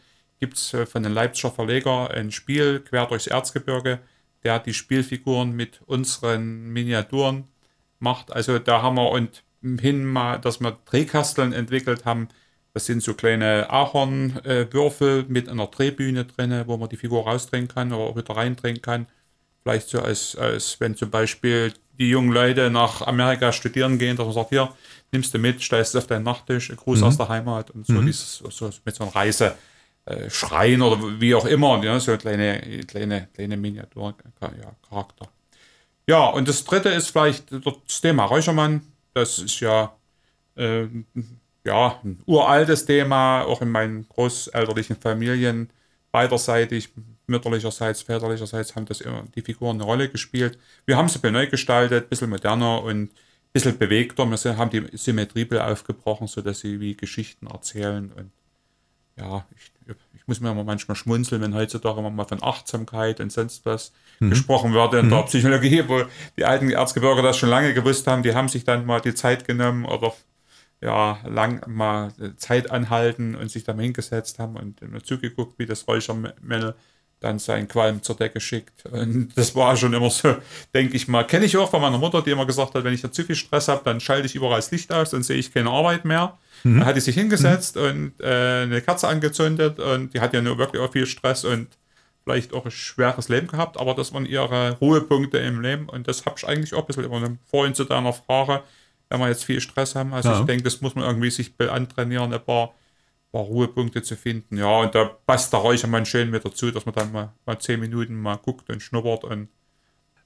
gibt 0.43 0.57
es 0.57 0.75
äh, 0.75 0.87
von 0.87 1.05
den 1.05 1.13
Leipziger 1.13 1.53
Verleger 1.53 2.11
ein 2.11 2.33
Spiel 2.33 2.81
quer 2.81 3.07
durchs 3.07 3.29
Erzgebirge, 3.29 4.01
der 4.43 4.59
die 4.59 4.75
Spielfiguren 4.75 5.53
mit 5.53 5.81
unseren 5.87 6.73
Miniaturen 6.73 7.45
macht. 8.01 8.33
Also 8.33 8.59
da 8.59 8.83
haben 8.83 8.97
wir 8.97 9.11
und 9.11 9.45
hin 9.63 10.05
mal, 10.05 10.39
dass 10.39 10.61
wir 10.61 10.77
Drehkasteln 10.87 11.53
entwickelt 11.53 12.05
haben. 12.05 12.27
Das 12.75 12.87
sind 12.87 13.05
so 13.05 13.15
kleine 13.15 13.71
Ahornwürfel 13.71 15.21
äh, 15.21 15.25
mit 15.29 15.49
einer 15.49 15.69
Drehbühne 15.69 16.25
drin, 16.25 16.65
wo 16.67 16.77
man 16.77 16.89
die 16.89 16.97
Figur 16.97 17.23
rausdrehen 17.23 17.69
kann 17.69 17.93
oder 17.93 18.03
auch 18.03 18.17
wieder 18.17 18.35
reindrehen 18.35 18.83
kann. 18.83 19.07
Vielleicht 19.63 19.91
so 19.91 20.01
als, 20.01 20.35
als 20.35 20.81
wenn 20.81 20.97
zum 20.97 21.11
Beispiel 21.11 21.73
die 22.01 22.11
jungen 22.11 22.33
Leute 22.33 22.69
nach 22.69 23.03
Amerika 23.03 23.53
studieren 23.53 23.97
gehen, 23.97 24.17
dass 24.17 24.27
man 24.27 24.35
sagt, 24.35 24.49
hier, 24.49 24.75
nimmst 25.13 25.33
du 25.33 25.39
mit, 25.39 25.63
stellst 25.63 25.95
du 25.95 25.99
auf 25.99 26.09
deinen 26.09 26.25
Nachttisch, 26.25 26.71
ein 26.71 26.77
Gruß 26.77 26.99
mhm. 26.99 27.05
aus 27.05 27.17
der 27.17 27.29
Heimat 27.29 27.71
und 27.71 27.87
so, 27.87 27.93
mhm. 27.93 28.07
dieses, 28.07 28.39
so 28.39 28.71
mit 28.85 28.97
so 28.97 29.05
einer 29.05 29.15
Reise. 29.15 29.55
Äh, 30.05 30.31
Schrein 30.31 30.83
oder 30.83 31.21
wie 31.21 31.35
auch 31.35 31.47
immer, 31.47 31.83
ja, 31.85 31.99
so 32.01 32.17
kleine, 32.17 32.61
kleine, 32.89 33.29
kleine 33.35 33.57
Miniaturcharakter. 33.57 34.51
Ja, 34.61 35.29
ja, 36.09 36.27
und 36.31 36.49
das 36.49 36.65
dritte 36.65 36.89
ist 36.89 37.11
vielleicht 37.11 37.53
das 37.53 38.01
Thema 38.01 38.25
Räuchermann. 38.25 38.83
Das 39.15 39.39
ist 39.39 39.61
ja, 39.61 39.97
äh, 40.57 40.87
ja 41.65 42.01
ein 42.05 42.21
uraltes 42.27 42.85
Thema, 42.87 43.43
auch 43.45 43.63
in 43.63 43.71
meinen 43.71 44.09
großelterlichen 44.09 44.97
Familien, 44.97 45.71
beiderseitig, 46.11 46.91
mütterlicherseits, 47.29 48.03
väterlicherseits 48.03 48.75
haben 48.75 48.87
das 48.87 49.01
immer 49.01 49.25
die 49.35 49.43
Figuren 49.43 49.77
eine 49.77 49.85
Rolle 49.85 50.09
gespielt. 50.09 50.59
Wir 50.87 50.97
haben 50.97 51.09
sie 51.09 51.21
neu 51.31 51.47
gestaltet, 51.49 52.05
ein 52.07 52.09
bisschen 52.09 52.31
moderner 52.31 52.83
und 52.83 53.05
ein 53.05 53.11
bisschen 53.53 53.79
bewegter. 53.79 54.29
Wir 54.29 54.57
haben 54.57 54.71
die 54.71 54.97
Symmetrie 54.97 55.49
aufgebrochen, 55.59 56.27
sodass 56.27 56.61
sie 56.61 56.81
wie 56.81 56.97
Geschichten 56.97 57.47
erzählen 57.47 58.13
und 58.13 58.33
ja, 59.17 59.47
ich, 59.57 59.72
ich 60.23 60.29
muss 60.29 60.41
mir 60.41 60.55
manchmal 60.55 60.97
schmunzeln, 60.97 61.43
wenn 61.43 61.55
heutzutage 61.55 61.99
immer 61.99 62.11
mal 62.11 62.25
von 62.25 62.43
Achtsamkeit 62.43 63.21
und 63.21 63.33
sonst 63.33 63.67
was 63.67 63.93
mhm. 64.21 64.31
gesprochen 64.31 64.73
wird 64.73 64.95
in 64.95 65.07
mhm. 65.07 65.11
der 65.11 65.23
Psychologie, 65.23 65.85
wo 65.89 66.03
die 66.37 66.45
alten 66.45 66.71
Erzgebirge 66.71 67.23
das 67.23 67.37
schon 67.37 67.51
lange 67.51 67.75
gewusst 67.75 68.07
haben, 68.07 68.23
die 68.23 68.35
haben 68.35 68.49
sich 68.49 68.65
dann 68.65 68.87
mal 68.87 69.01
die 69.01 69.15
Zeit 69.15 69.47
genommen 69.47 69.85
oder 69.85 70.13
ja, 70.81 71.19
lang 71.25 71.65
mal 71.69 72.13
Zeit 72.37 72.71
anhalten 72.71 73.35
und 73.35 73.51
sich 73.51 73.65
da 73.65 73.73
mal 73.73 73.83
hingesetzt 73.83 74.39
haben 74.39 74.57
und 74.57 74.83
immer 74.83 75.03
zugeguckt, 75.03 75.59
wie 75.59 75.67
das 75.67 75.87
Räuchermännel 75.87 76.75
dann 77.23 77.39
seinen 77.39 77.69
Qualm 77.69 78.03
zur 78.03 78.17
Decke 78.17 78.41
schickt. 78.41 78.87
Und 78.87 79.31
das 79.37 79.55
war 79.55 79.77
schon 79.77 79.93
immer 79.93 80.11
so, 80.11 80.37
denke 80.75 80.97
ich 80.97 81.09
mal. 81.09 81.25
Kenne 81.25 81.47
ich 81.47 81.57
auch 81.57 81.71
von 81.71 81.81
meiner 81.81 81.99
Mutter, 81.99 82.23
die 82.23 82.31
immer 82.31 82.47
gesagt 82.47 82.75
hat, 82.75 82.85
wenn 82.85 82.95
ich 82.95 83.03
da 83.03 83.13
zu 83.13 83.25
viel 83.25 83.37
Stress 83.37 83.69
habe, 83.69 83.83
dann 83.85 84.01
schalte 84.01 84.27
ich 84.27 84.35
überall 84.35 84.57
das 84.57 84.71
Licht 84.71 84.93
aus, 84.93 85.11
dann 85.11 85.23
sehe 85.23 85.37
ich 85.37 85.53
keine 85.53 85.71
Arbeit 85.71 86.05
mehr. 86.05 86.39
Mhm. 86.65 86.81
Dann 86.81 86.87
hat 86.87 86.97
die 86.97 87.01
sich 87.01 87.15
hingesetzt 87.15 87.77
mhm. 87.77 87.83
und 87.83 88.13
äh, 88.21 88.63
eine 88.63 88.81
Kerze 88.83 89.09
angezündet 89.09 89.79
und 89.79 90.15
die 90.15 90.21
hat 90.21 90.35
ja 90.35 90.43
nur 90.43 90.59
wirklich 90.59 90.83
auch 90.83 90.93
viel 90.93 91.07
Stress 91.07 91.45
und 91.45 91.69
vielleicht 92.25 92.53
auch 92.53 92.65
ein 92.65 92.71
schweres 92.71 93.29
Leben 93.29 93.49
gehabt, 93.49 93.79
aber 93.79 93.95
das 93.95 94.13
waren 94.13 94.27
ihre 94.27 94.79
Ruhepunkte 94.79 95.39
im 95.39 95.61
Leben 95.61 95.89
und 95.89 96.07
das 96.09 96.25
habe 96.25 96.37
ich 96.39 96.47
eigentlich 96.47 96.75
auch 96.75 96.81
ein 96.81 96.87
bisschen 96.87 97.05
immer 97.05 97.37
vorhin 97.51 97.75
zu 97.75 97.85
deiner 97.85 98.13
Frage, 98.13 98.63
wenn 99.09 99.21
wir 99.21 99.29
jetzt 99.29 99.45
viel 99.45 99.61
Stress 99.61 99.95
haben. 99.95 100.15
Also 100.15 100.31
ja. 100.31 100.41
ich 100.41 100.47
denke, 100.47 100.63
das 100.63 100.81
muss 100.81 100.95
man 100.95 101.05
irgendwie 101.05 101.31
sich 101.31 101.53
antrainieren, 101.59 102.33
ein 102.33 102.45
paar, 102.45 102.75
paar 103.33 103.43
Ruhepunkte 103.43 104.03
zu 104.03 104.15
finden. 104.17 104.59
Ja, 104.59 104.81
und 104.81 104.95
da 104.95 105.05
passt 105.05 105.53
der 105.53 105.61
Räuchermann 105.61 106.07
schön 106.07 106.31
mit 106.31 106.45
dazu, 106.45 106.71
dass 106.71 106.87
man 106.87 106.95
dann 106.95 107.13
mal, 107.13 107.33
mal 107.47 107.59
zehn 107.59 107.81
Minuten 107.81 108.21
mal 108.21 108.37
guckt 108.37 108.71
und 108.71 108.81
schnuppert 108.81 109.25
und 109.25 109.49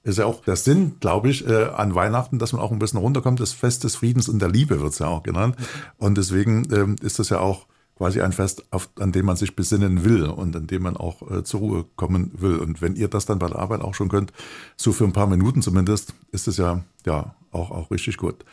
ist 0.03 0.19
ja 0.19 0.25
auch 0.25 0.41
der 0.43 0.55
Sinn, 0.55 0.97
glaube 1.01 1.29
ich, 1.29 1.45
äh, 1.45 1.65
an 1.65 1.93
Weihnachten, 1.93 2.39
dass 2.39 2.53
man 2.53 2.61
auch 2.61 2.71
ein 2.71 2.79
bisschen 2.79 2.99
runterkommt. 2.99 3.41
Das 3.41 3.51
Fest 3.51 3.83
des 3.83 3.97
Friedens 3.97 4.29
und 4.29 4.39
der 4.39 4.49
Liebe 4.49 4.79
wird 4.79 4.93
es 4.93 4.99
ja 4.99 5.07
auch 5.07 5.21
genannt. 5.21 5.57
Und 5.97 6.17
deswegen 6.17 6.65
ähm, 6.73 6.95
ist 7.01 7.19
das 7.19 7.27
ja 7.27 7.39
auch 7.39 7.67
quasi 7.97 8.21
ein 8.21 8.31
Fest, 8.31 8.63
auf, 8.71 8.89
an 8.99 9.11
dem 9.11 9.25
man 9.25 9.35
sich 9.35 9.55
besinnen 9.55 10.05
will 10.05 10.23
und 10.23 10.55
an 10.55 10.67
dem 10.67 10.83
man 10.83 10.95
auch 10.95 11.29
äh, 11.29 11.43
zur 11.43 11.59
Ruhe 11.59 11.85
kommen 11.97 12.31
will. 12.37 12.57
Und 12.57 12.81
wenn 12.81 12.95
ihr 12.95 13.09
das 13.09 13.25
dann 13.25 13.39
bei 13.39 13.47
der 13.47 13.59
Arbeit 13.59 13.81
auch 13.81 13.95
schon 13.95 14.07
könnt, 14.07 14.31
so 14.77 14.93
für 14.93 15.03
ein 15.03 15.13
paar 15.13 15.27
Minuten 15.27 15.61
zumindest, 15.61 16.13
ist 16.31 16.47
es 16.47 16.55
ja, 16.55 16.83
ja 17.05 17.35
auch, 17.51 17.71
auch 17.71 17.91
richtig 17.91 18.15
gut. 18.15 18.45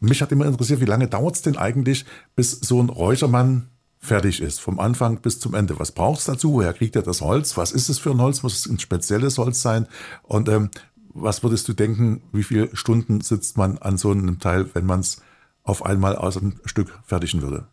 Mich 0.00 0.20
hat 0.20 0.32
immer 0.32 0.46
interessiert, 0.46 0.80
wie 0.80 0.86
lange 0.86 1.08
dauert 1.08 1.36
es 1.36 1.42
denn 1.42 1.56
eigentlich, 1.56 2.04
bis 2.34 2.50
so 2.50 2.82
ein 2.82 2.90
Räuchermann 2.90 3.68
fertig 4.02 4.40
ist, 4.40 4.60
vom 4.60 4.80
Anfang 4.80 5.20
bis 5.20 5.38
zum 5.38 5.54
Ende. 5.54 5.78
Was 5.78 5.92
braucht 5.92 6.18
es 6.18 6.24
dazu? 6.26 6.54
Woher 6.54 6.74
kriegt 6.74 6.96
er 6.96 7.02
das 7.02 7.20
Holz? 7.20 7.56
Was 7.56 7.70
ist 7.70 7.88
es 7.88 8.00
für 8.00 8.10
ein 8.10 8.20
Holz? 8.20 8.42
Muss 8.42 8.58
es 8.58 8.66
ein 8.66 8.80
spezielles 8.80 9.38
Holz 9.38 9.62
sein? 9.62 9.86
Und 10.24 10.48
ähm, 10.48 10.70
was 11.14 11.42
würdest 11.42 11.68
du 11.68 11.72
denken, 11.72 12.22
wie 12.32 12.42
viele 12.42 12.74
Stunden 12.76 13.20
sitzt 13.20 13.56
man 13.56 13.78
an 13.78 13.96
so 13.96 14.10
einem 14.10 14.40
Teil, 14.40 14.68
wenn 14.74 14.86
man 14.86 15.00
es 15.00 15.22
auf 15.62 15.84
einmal 15.84 16.16
aus 16.16 16.36
einem 16.36 16.60
Stück 16.64 16.98
fertigen 17.04 17.42
würde? 17.42 17.68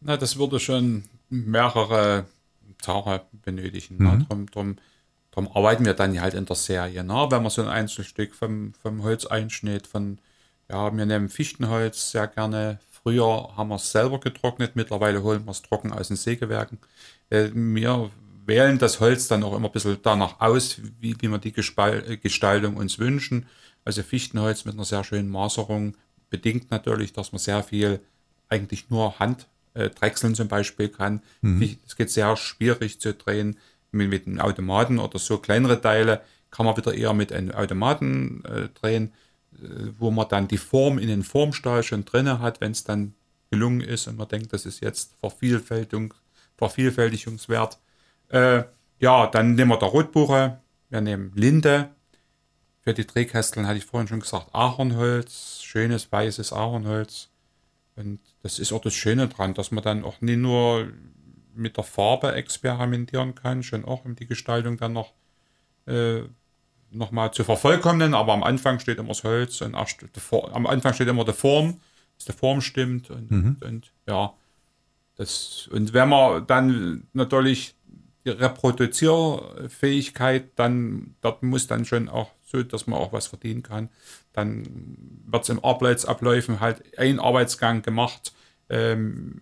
Na, 0.00 0.16
das 0.16 0.38
würde 0.38 0.60
schon 0.60 1.04
mehrere 1.28 2.26
Tage 2.80 3.22
benötigen. 3.32 3.96
Mhm. 3.98 4.04
Ne? 4.04 4.26
Drum, 4.28 4.46
drum, 4.46 4.76
drum, 5.32 5.48
arbeiten 5.52 5.84
wir 5.84 5.94
dann 5.94 6.18
halt 6.20 6.34
in 6.34 6.46
der 6.46 6.56
Serie. 6.56 7.02
Ne? 7.02 7.26
Wenn 7.28 7.42
man 7.42 7.50
so 7.50 7.62
ein 7.62 7.68
Einzelstück 7.68 8.36
vom, 8.36 8.72
vom 8.80 9.02
Holz 9.02 9.26
einschnitt, 9.26 9.88
von, 9.88 10.18
ja, 10.68 10.96
wir 10.96 11.06
nehmen 11.06 11.28
Fichtenholz 11.28 12.12
sehr 12.12 12.28
gerne, 12.28 12.78
Früher 13.02 13.56
haben 13.56 13.68
wir 13.68 13.76
es 13.76 13.90
selber 13.90 14.20
getrocknet, 14.20 14.76
mittlerweile 14.76 15.22
holen 15.22 15.44
wir 15.44 15.52
es 15.52 15.62
trocken 15.62 15.92
aus 15.92 16.08
den 16.08 16.16
Sägewerken. 16.16 16.78
Äh, 17.30 17.50
wir 17.54 18.10
wählen 18.46 18.78
das 18.78 19.00
Holz 19.00 19.28
dann 19.28 19.42
auch 19.42 19.56
immer 19.56 19.68
ein 19.68 19.72
bisschen 19.72 19.98
danach 20.02 20.40
aus, 20.40 20.80
wie, 21.00 21.16
wie 21.20 21.28
wir 21.28 21.38
die 21.38 21.52
Gestaltung 21.52 22.76
uns 22.76 22.98
wünschen. 22.98 23.46
Also 23.84 24.02
Fichtenholz 24.02 24.64
mit 24.64 24.74
einer 24.74 24.84
sehr 24.84 25.04
schönen 25.04 25.28
Maserung 25.28 25.96
bedingt 26.28 26.70
natürlich, 26.70 27.12
dass 27.12 27.32
man 27.32 27.38
sehr 27.38 27.62
viel 27.62 28.00
eigentlich 28.48 28.90
nur 28.90 29.18
Hand 29.18 29.46
äh, 29.74 29.88
drechseln 29.88 30.34
zum 30.34 30.48
Beispiel 30.48 30.88
kann. 30.88 31.22
Mhm. 31.40 31.78
Es 31.86 31.96
geht 31.96 32.10
sehr 32.10 32.36
schwierig 32.36 33.00
zu 33.00 33.14
drehen 33.14 33.56
mit, 33.92 34.10
mit 34.10 34.26
einem 34.26 34.40
Automaten 34.40 34.98
oder 34.98 35.18
so 35.18 35.38
kleinere 35.38 35.80
Teile 35.80 36.20
kann 36.50 36.66
man 36.66 36.76
wieder 36.76 36.94
eher 36.94 37.14
mit 37.14 37.32
einem 37.32 37.52
Automaten 37.52 38.42
äh, 38.44 38.68
drehen 38.80 39.12
wo 39.98 40.10
man 40.10 40.28
dann 40.28 40.48
die 40.48 40.58
Form 40.58 40.98
in 40.98 41.08
den 41.08 41.22
Formstahl 41.22 41.82
schon 41.82 42.04
drin 42.04 42.38
hat, 42.38 42.60
wenn 42.60 42.72
es 42.72 42.84
dann 42.84 43.14
gelungen 43.50 43.80
ist 43.80 44.06
und 44.06 44.16
man 44.16 44.28
denkt, 44.28 44.52
das 44.52 44.66
ist 44.66 44.80
jetzt 44.80 45.16
Vervielfältigung, 45.18 46.14
Vervielfältigungswert. 46.56 47.78
Äh, 48.28 48.64
ja, 49.00 49.26
dann 49.26 49.54
nehmen 49.54 49.70
wir 49.70 49.78
der 49.78 49.88
Rotbuche, 49.88 50.60
wir 50.88 51.00
nehmen 51.00 51.32
Linde. 51.34 51.90
Für 52.82 52.94
die 52.94 53.06
Drehkästeln 53.06 53.66
hatte 53.66 53.78
ich 53.78 53.84
vorhin 53.84 54.08
schon 54.08 54.20
gesagt, 54.20 54.54
Ahornholz, 54.54 55.60
schönes 55.62 56.10
weißes 56.10 56.52
Ahornholz. 56.52 57.28
Und 57.96 58.20
das 58.42 58.58
ist 58.58 58.72
auch 58.72 58.80
das 58.80 58.94
Schöne 58.94 59.28
dran, 59.28 59.54
dass 59.54 59.70
man 59.70 59.84
dann 59.84 60.04
auch 60.04 60.20
nicht 60.20 60.38
nur 60.38 60.92
mit 61.54 61.76
der 61.76 61.84
Farbe 61.84 62.32
experimentieren 62.32 63.34
kann, 63.34 63.62
schon 63.62 63.84
auch 63.84 64.04
um 64.04 64.16
die 64.16 64.26
Gestaltung 64.26 64.76
dann 64.76 64.92
noch 64.92 65.12
äh, 65.86 66.22
nochmal 66.90 67.32
zu 67.32 67.44
vervollkommnen, 67.44 68.14
aber 68.14 68.32
am 68.32 68.42
Anfang 68.42 68.80
steht 68.80 68.98
immer 68.98 69.08
das 69.08 69.24
Holz 69.24 69.60
und 69.60 69.74
erst 69.74 69.98
am 70.52 70.66
Anfang 70.66 70.94
steht 70.94 71.08
immer 71.08 71.24
die 71.24 71.32
Form, 71.32 71.80
dass 72.16 72.24
die 72.26 72.32
Form 72.32 72.60
stimmt 72.60 73.10
und, 73.10 73.30
mhm. 73.30 73.56
und 73.60 73.92
ja. 74.06 74.34
Das, 75.16 75.68
und 75.70 75.92
wenn 75.92 76.08
man 76.08 76.46
dann 76.46 77.08
natürlich 77.12 77.74
die 78.24 78.30
Reproduzierfähigkeit, 78.30 80.52
dann 80.56 81.14
dort 81.20 81.42
muss 81.42 81.66
dann 81.66 81.84
schon 81.84 82.08
auch 82.08 82.30
so, 82.44 82.62
dass 82.62 82.86
man 82.86 82.98
auch 82.98 83.12
was 83.12 83.26
verdienen 83.26 83.62
kann. 83.62 83.90
Dann 84.32 84.96
wird 85.26 85.42
es 85.42 85.50
im 85.50 85.62
Arbeitsabläufen 85.64 86.60
halt 86.60 86.98
ein 86.98 87.20
Arbeitsgang 87.20 87.82
gemacht 87.82 88.32
ähm, 88.68 89.40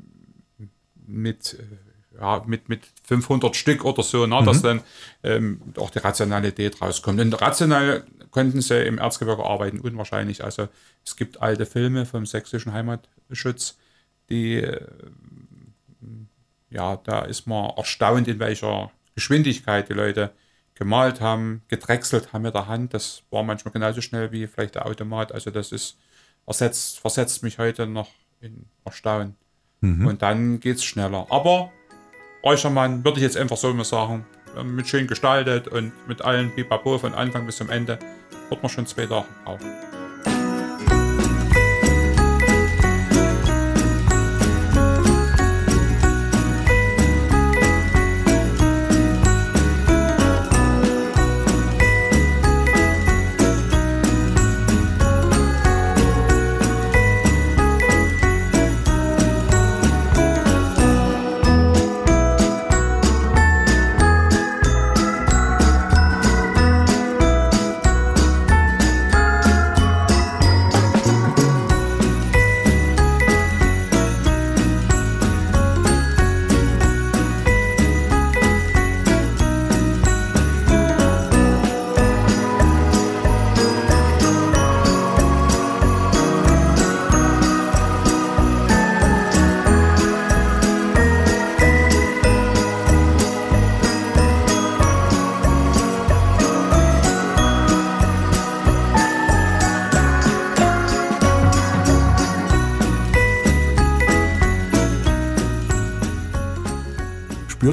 mit 1.06 1.54
äh, 1.54 1.62
ja, 2.20 2.42
mit, 2.46 2.68
mit 2.68 2.82
500 3.04 3.54
Stück 3.54 3.84
oder 3.84 4.02
so, 4.02 4.26
ne, 4.26 4.40
mhm. 4.40 4.44
dass 4.44 4.62
dann 4.62 4.80
ähm, 5.22 5.60
auch 5.76 5.90
die 5.90 5.98
Rationalität 5.98 6.80
rauskommt. 6.80 7.20
Und 7.20 7.40
rational 7.40 8.04
konnten 8.30 8.60
sie 8.60 8.82
im 8.82 8.98
Erzgebirge 8.98 9.44
arbeiten, 9.44 9.80
unwahrscheinlich. 9.80 10.44
Also 10.44 10.68
es 11.04 11.16
gibt 11.16 11.40
alte 11.40 11.66
Filme 11.66 12.06
vom 12.06 12.26
sächsischen 12.26 12.72
Heimatschutz, 12.72 13.78
die 14.28 14.56
äh, 14.56 14.86
ja, 16.70 16.96
da 16.96 17.20
ist 17.20 17.46
man 17.46 17.70
erstaunt, 17.76 18.28
in 18.28 18.38
welcher 18.38 18.90
Geschwindigkeit 19.14 19.88
die 19.88 19.94
Leute 19.94 20.32
gemalt 20.74 21.20
haben, 21.20 21.62
gedrechselt 21.68 22.32
haben 22.32 22.42
mit 22.42 22.54
der 22.54 22.66
Hand. 22.66 22.94
Das 22.94 23.22
war 23.30 23.42
manchmal 23.42 23.72
genauso 23.72 24.00
schnell 24.00 24.32
wie 24.32 24.46
vielleicht 24.46 24.74
der 24.74 24.86
Automat. 24.86 25.32
Also 25.32 25.50
das 25.50 25.72
ist 25.72 25.98
ersetzt, 26.46 27.00
versetzt 27.00 27.42
mich 27.42 27.58
heute 27.58 27.86
noch 27.86 28.10
in 28.40 28.66
Erstaunen. 28.84 29.36
Mhm. 29.80 30.06
Und 30.06 30.22
dann 30.22 30.60
geht 30.60 30.76
es 30.76 30.84
schneller. 30.84 31.26
Aber 31.30 31.72
Räuchermann 32.44 33.04
würde 33.04 33.18
ich 33.18 33.24
jetzt 33.24 33.36
einfach 33.36 33.56
so 33.56 33.72
mal 33.74 33.84
sagen, 33.84 34.24
mit 34.64 34.88
schön 34.88 35.06
gestaltet 35.06 35.68
und 35.68 35.92
mit 36.08 36.22
allen 36.22 36.50
Pipapo 36.50 36.98
von 36.98 37.14
Anfang 37.14 37.46
bis 37.46 37.56
zum 37.56 37.70
Ende, 37.70 37.98
wird 38.48 38.62
man 38.62 38.70
schon 38.70 38.86
zwei 38.86 39.06
Tage 39.06 39.26
brauchen. 39.44 39.70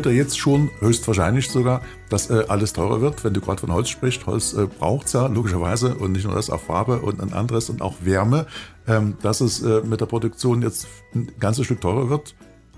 Er 0.05 0.11
jetzt 0.11 0.37
schon, 0.37 0.69
höchstwahrscheinlich 0.79 1.49
sogar, 1.49 1.81
dass 2.09 2.29
äh, 2.29 2.45
alles 2.47 2.73
teurer 2.73 3.01
wird, 3.01 3.23
wenn 3.23 3.33
du 3.33 3.41
gerade 3.41 3.59
von 3.59 3.73
Holz 3.73 3.89
sprichst. 3.89 4.25
Holz 4.25 4.53
äh, 4.53 4.67
braucht 4.67 5.07
es 5.07 5.13
ja 5.13 5.27
logischerweise 5.27 5.95
und 5.95 6.11
nicht 6.11 6.25
nur 6.25 6.35
das, 6.35 6.49
auch 6.49 6.61
Farbe 6.61 6.99
und 6.99 7.21
ein 7.21 7.33
anderes 7.33 7.69
und 7.69 7.81
auch 7.81 7.95
Wärme. 8.01 8.47
Ähm, 8.87 9.17
dass 9.21 9.41
es 9.41 9.61
äh, 9.63 9.81
mit 9.81 10.01
der 10.01 10.05
Produktion 10.05 10.61
jetzt 10.61 10.87
ein 11.13 11.31
ganzes 11.39 11.65
Stück 11.65 11.81
teurer 11.81 12.09
wird. 12.09 12.35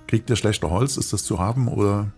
Kriegt 0.08 0.30
ihr 0.30 0.38
schlechter 0.38 0.70
Holz? 0.70 0.96
Ist 0.96 1.12
das 1.12 1.24
zu 1.24 1.40
haben 1.40 1.68
oder? 1.68 2.12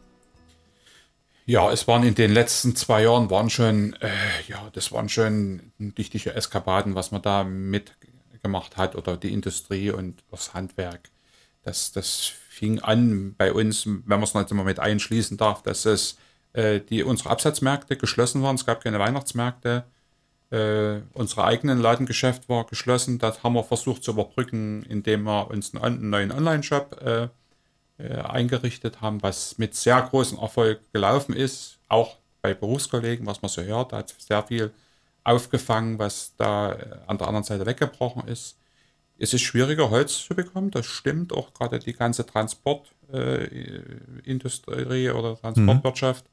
Ja, 1.50 1.72
es 1.72 1.88
waren 1.88 2.04
in 2.04 2.14
den 2.14 2.32
letzten 2.32 2.76
zwei 2.76 3.02
Jahren 3.02 3.32
waren 3.32 3.50
schon, 3.50 3.94
äh, 3.94 4.10
ja, 4.48 4.70
das 4.74 4.92
waren 4.92 5.10
schon 5.10 5.72
wichtige 5.80 6.36
Eskapaden, 6.36 6.94
was 6.94 7.12
man 7.12 7.24
da 7.24 7.44
mitgemacht 7.44 8.78
hat 8.78 8.96
oder 8.96 9.18
die 9.18 9.34
Industrie 9.34 9.90
und 9.90 10.24
das 10.30 10.54
Handwerk. 10.54 11.10
Das, 11.64 11.92
das 11.92 12.34
fing 12.60 12.80
an 12.80 13.36
bei 13.38 13.54
uns, 13.54 13.86
wenn 13.86 14.04
man 14.06 14.24
es 14.24 14.34
nicht 14.34 14.52
immer 14.52 14.66
mit 14.66 14.80
einschließen 14.80 15.38
darf, 15.38 15.64
dass 15.64 15.86
es 15.86 16.18
äh, 16.54 16.82
die, 16.82 17.04
unsere 17.04 17.30
Absatzmärkte 17.30 17.96
geschlossen 17.96 18.44
waren. 18.44 18.56
Es 18.56 18.66
gab 18.66 18.84
keine 18.84 19.00
Weihnachtsmärkte. 19.00 19.86
Äh, 20.52 21.02
unsere 21.14 21.46
eigenen 21.46 21.80
Ladengeschäft 21.80 22.50
war 22.50 22.66
geschlossen. 22.66 23.18
Das 23.18 23.44
haben 23.44 23.54
wir 23.54 23.64
versucht 23.64 24.04
zu 24.04 24.12
überbrücken, 24.12 24.84
indem 24.84 25.24
wir 25.24 25.50
uns 25.50 25.74
einen, 25.74 25.84
einen 25.84 26.10
neuen 26.10 26.32
Online-Shop 26.32 27.02
äh, 27.02 27.28
äh, 27.98 28.22
eingerichtet 28.22 29.00
haben, 29.00 29.24
was 29.24 29.58
mit 29.58 29.76
sehr 29.76 30.02
großem 30.02 30.38
Erfolg 30.38 30.82
gelaufen 30.92 31.34
ist. 31.34 31.80
Auch 31.88 32.18
bei 32.42 32.54
Berufskollegen, 32.54 33.26
was 33.26 33.42
man 33.42 33.50
so 33.50 33.62
hört, 33.62 33.94
hat 33.94 34.14
sehr 34.18 34.44
viel 34.44 34.72
aufgefangen, 35.24 35.98
was 35.98 36.36
da 36.36 36.74
äh, 36.74 36.98
an 37.08 37.18
der 37.18 37.28
anderen 37.28 37.46
Seite 37.46 37.66
weggebrochen 37.66 38.28
ist. 38.28 38.59
Es 39.20 39.34
ist 39.34 39.42
schwieriger, 39.42 39.90
Holz 39.90 40.26
zu 40.26 40.34
bekommen, 40.34 40.72
das 40.72 40.86
stimmt. 40.86 41.34
Auch 41.34 41.54
gerade 41.54 41.80
die 41.80 41.92
ganze 41.94 42.26
Transportindustrie 42.26 45.06
äh, 45.06 45.12
oder 45.12 45.38
Transportwirtschaft 45.40 46.26
mhm. 46.26 46.30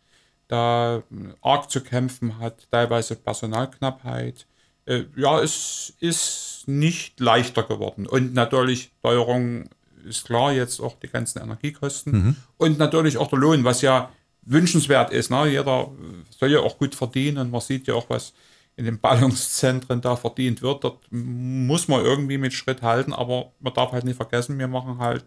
da 0.49 1.03
arg 1.42 1.70
zu 1.70 1.83
kämpfen 1.83 2.38
hat, 2.38 2.68
teilweise 2.70 3.16
Personalknappheit. 3.16 4.46
Äh, 4.87 5.05
ja, 5.16 5.42
es 5.42 5.92
ist 6.01 6.62
nicht 6.66 7.20
leichter 7.20 7.64
geworden. 7.64 8.07
Und 8.07 8.33
natürlich 8.35 8.92
Teuerung 9.03 9.68
ist 10.07 10.25
klar, 10.25 10.53
jetzt 10.53 10.81
auch 10.81 10.99
die 11.01 11.09
ganzen 11.09 11.40
Energiekosten 11.40 12.12
mhm. 12.12 12.37
und 12.57 12.79
natürlich 12.79 13.18
auch 13.18 13.29
der 13.29 13.40
Lohn, 13.40 13.64
was 13.64 13.83
ja 13.83 14.11
wünschenswert 14.42 15.12
ist. 15.12 15.31
Ne? 15.31 15.49
Jeder 15.49 15.90
soll 16.31 16.53
ja 16.53 16.61
auch 16.61 16.79
gut 16.79 16.94
verdienen 16.94 17.38
und 17.38 17.51
man 17.51 17.61
sieht 17.61 17.88
ja 17.88 17.94
auch, 17.94 18.09
was 18.09 18.33
in 18.77 18.85
den 18.85 19.01
Ballungszentren 19.01 20.01
da 20.01 20.17
verdient 20.17 20.62
wird. 20.62 20.85
Dort 20.85 21.07
muss 21.11 21.89
man 21.89 22.05
irgendwie 22.05 22.39
mit 22.39 22.53
Schritt 22.53 22.83
halten, 22.83 23.12
aber 23.12 23.53
man 23.61 23.73
darf 23.73 23.93
halt 23.93 24.05
nicht 24.05 24.17
vergessen, 24.17 24.59
wir 24.59 24.69
machen 24.69 24.99
halt 24.99 25.25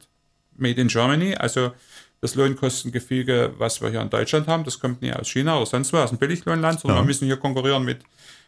Made 0.55 0.79
in 0.79 0.87
Germany, 0.87 1.35
also 1.35 1.71
das 2.21 2.35
Lohnkostengefüge, 2.35 3.53
was 3.57 3.81
wir 3.81 3.89
hier 3.89 4.01
in 4.01 4.09
Deutschland 4.09 4.47
haben, 4.47 4.65
das 4.65 4.79
kommt 4.79 5.01
nicht 5.01 5.15
aus 5.15 5.29
China 5.29 5.55
oder 5.57 5.65
sonst 5.65 5.93
wo, 5.93 5.97
aus 5.97 6.09
einem 6.09 6.19
Billiglohnland, 6.19 6.81
sondern 6.81 6.97
ja. 6.97 7.03
wir 7.03 7.07
müssen 7.07 7.25
hier 7.25 7.37
konkurrieren 7.37 7.85
mit 7.85 8.01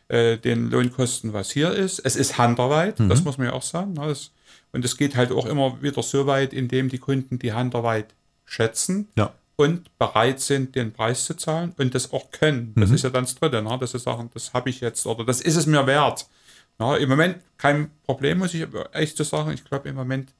äh, 0.09 0.37
den 0.37 0.69
Lohnkosten, 0.69 1.33
was 1.33 1.51
hier 1.51 1.71
ist. 1.71 1.99
Es 1.99 2.15
ist 2.15 2.37
Handarbeit, 2.37 2.99
mhm. 2.99 3.09
das 3.09 3.23
muss 3.23 3.37
man 3.37 3.47
ja 3.47 3.53
auch 3.53 3.61
sagen. 3.63 3.93
Ne? 3.93 4.07
Das, 4.07 4.31
und 4.73 4.85
es 4.85 4.97
geht 4.97 5.15
halt 5.15 5.31
auch 5.31 5.45
immer 5.45 5.81
wieder 5.81 6.03
so 6.03 6.27
weit, 6.27 6.53
indem 6.53 6.89
die 6.89 6.97
Kunden 6.97 7.39
die 7.39 7.53
Handarbeit 7.53 8.13
schätzen. 8.45 9.07
Ja 9.15 9.33
und 9.61 9.97
bereit 9.97 10.39
sind, 10.39 10.75
den 10.75 10.93
Preis 10.93 11.25
zu 11.25 11.35
zahlen 11.35 11.73
und 11.77 11.95
das 11.95 12.11
auch 12.11 12.31
können. 12.31 12.73
Das 12.75 12.89
mhm. 12.89 12.95
ist 12.95 13.03
ja 13.03 13.09
dann 13.09 13.23
das 13.23 13.35
Dritte, 13.35 13.61
ne? 13.61 13.77
dass 13.79 13.91
sie 13.91 13.99
sagen, 13.99 14.29
das 14.33 14.53
habe 14.53 14.69
ich 14.69 14.81
jetzt 14.81 15.05
oder 15.05 15.23
das 15.25 15.41
ist 15.41 15.55
es 15.55 15.65
mir 15.65 15.85
wert. 15.87 16.27
Ja, 16.79 16.95
Im 16.97 17.09
Moment 17.09 17.37
kein 17.57 17.91
Problem, 18.03 18.39
muss 18.39 18.53
ich 18.53 18.67
echt 18.93 19.17
so 19.17 19.23
sagen. 19.23 19.51
Ich 19.51 19.63
glaube, 19.63 19.89
im 19.89 19.95
Moment 19.95 20.33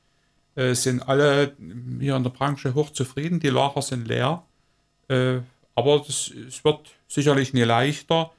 äh, 0.56 0.74
sind 0.74 1.08
alle 1.08 1.56
hier 2.00 2.16
in 2.16 2.24
der 2.24 2.32
Branche 2.32 2.74
hochzufrieden. 2.74 3.40
Die 3.40 3.50
Lager 3.50 3.82
sind 3.82 4.08
leer. 4.08 4.44
Äh, 5.08 5.40
aber 5.76 6.00
das, 6.00 6.32
es 6.48 6.64
wird 6.64 6.90
sicherlich 7.08 7.54
nie 7.54 7.64
leichter. 7.64 8.32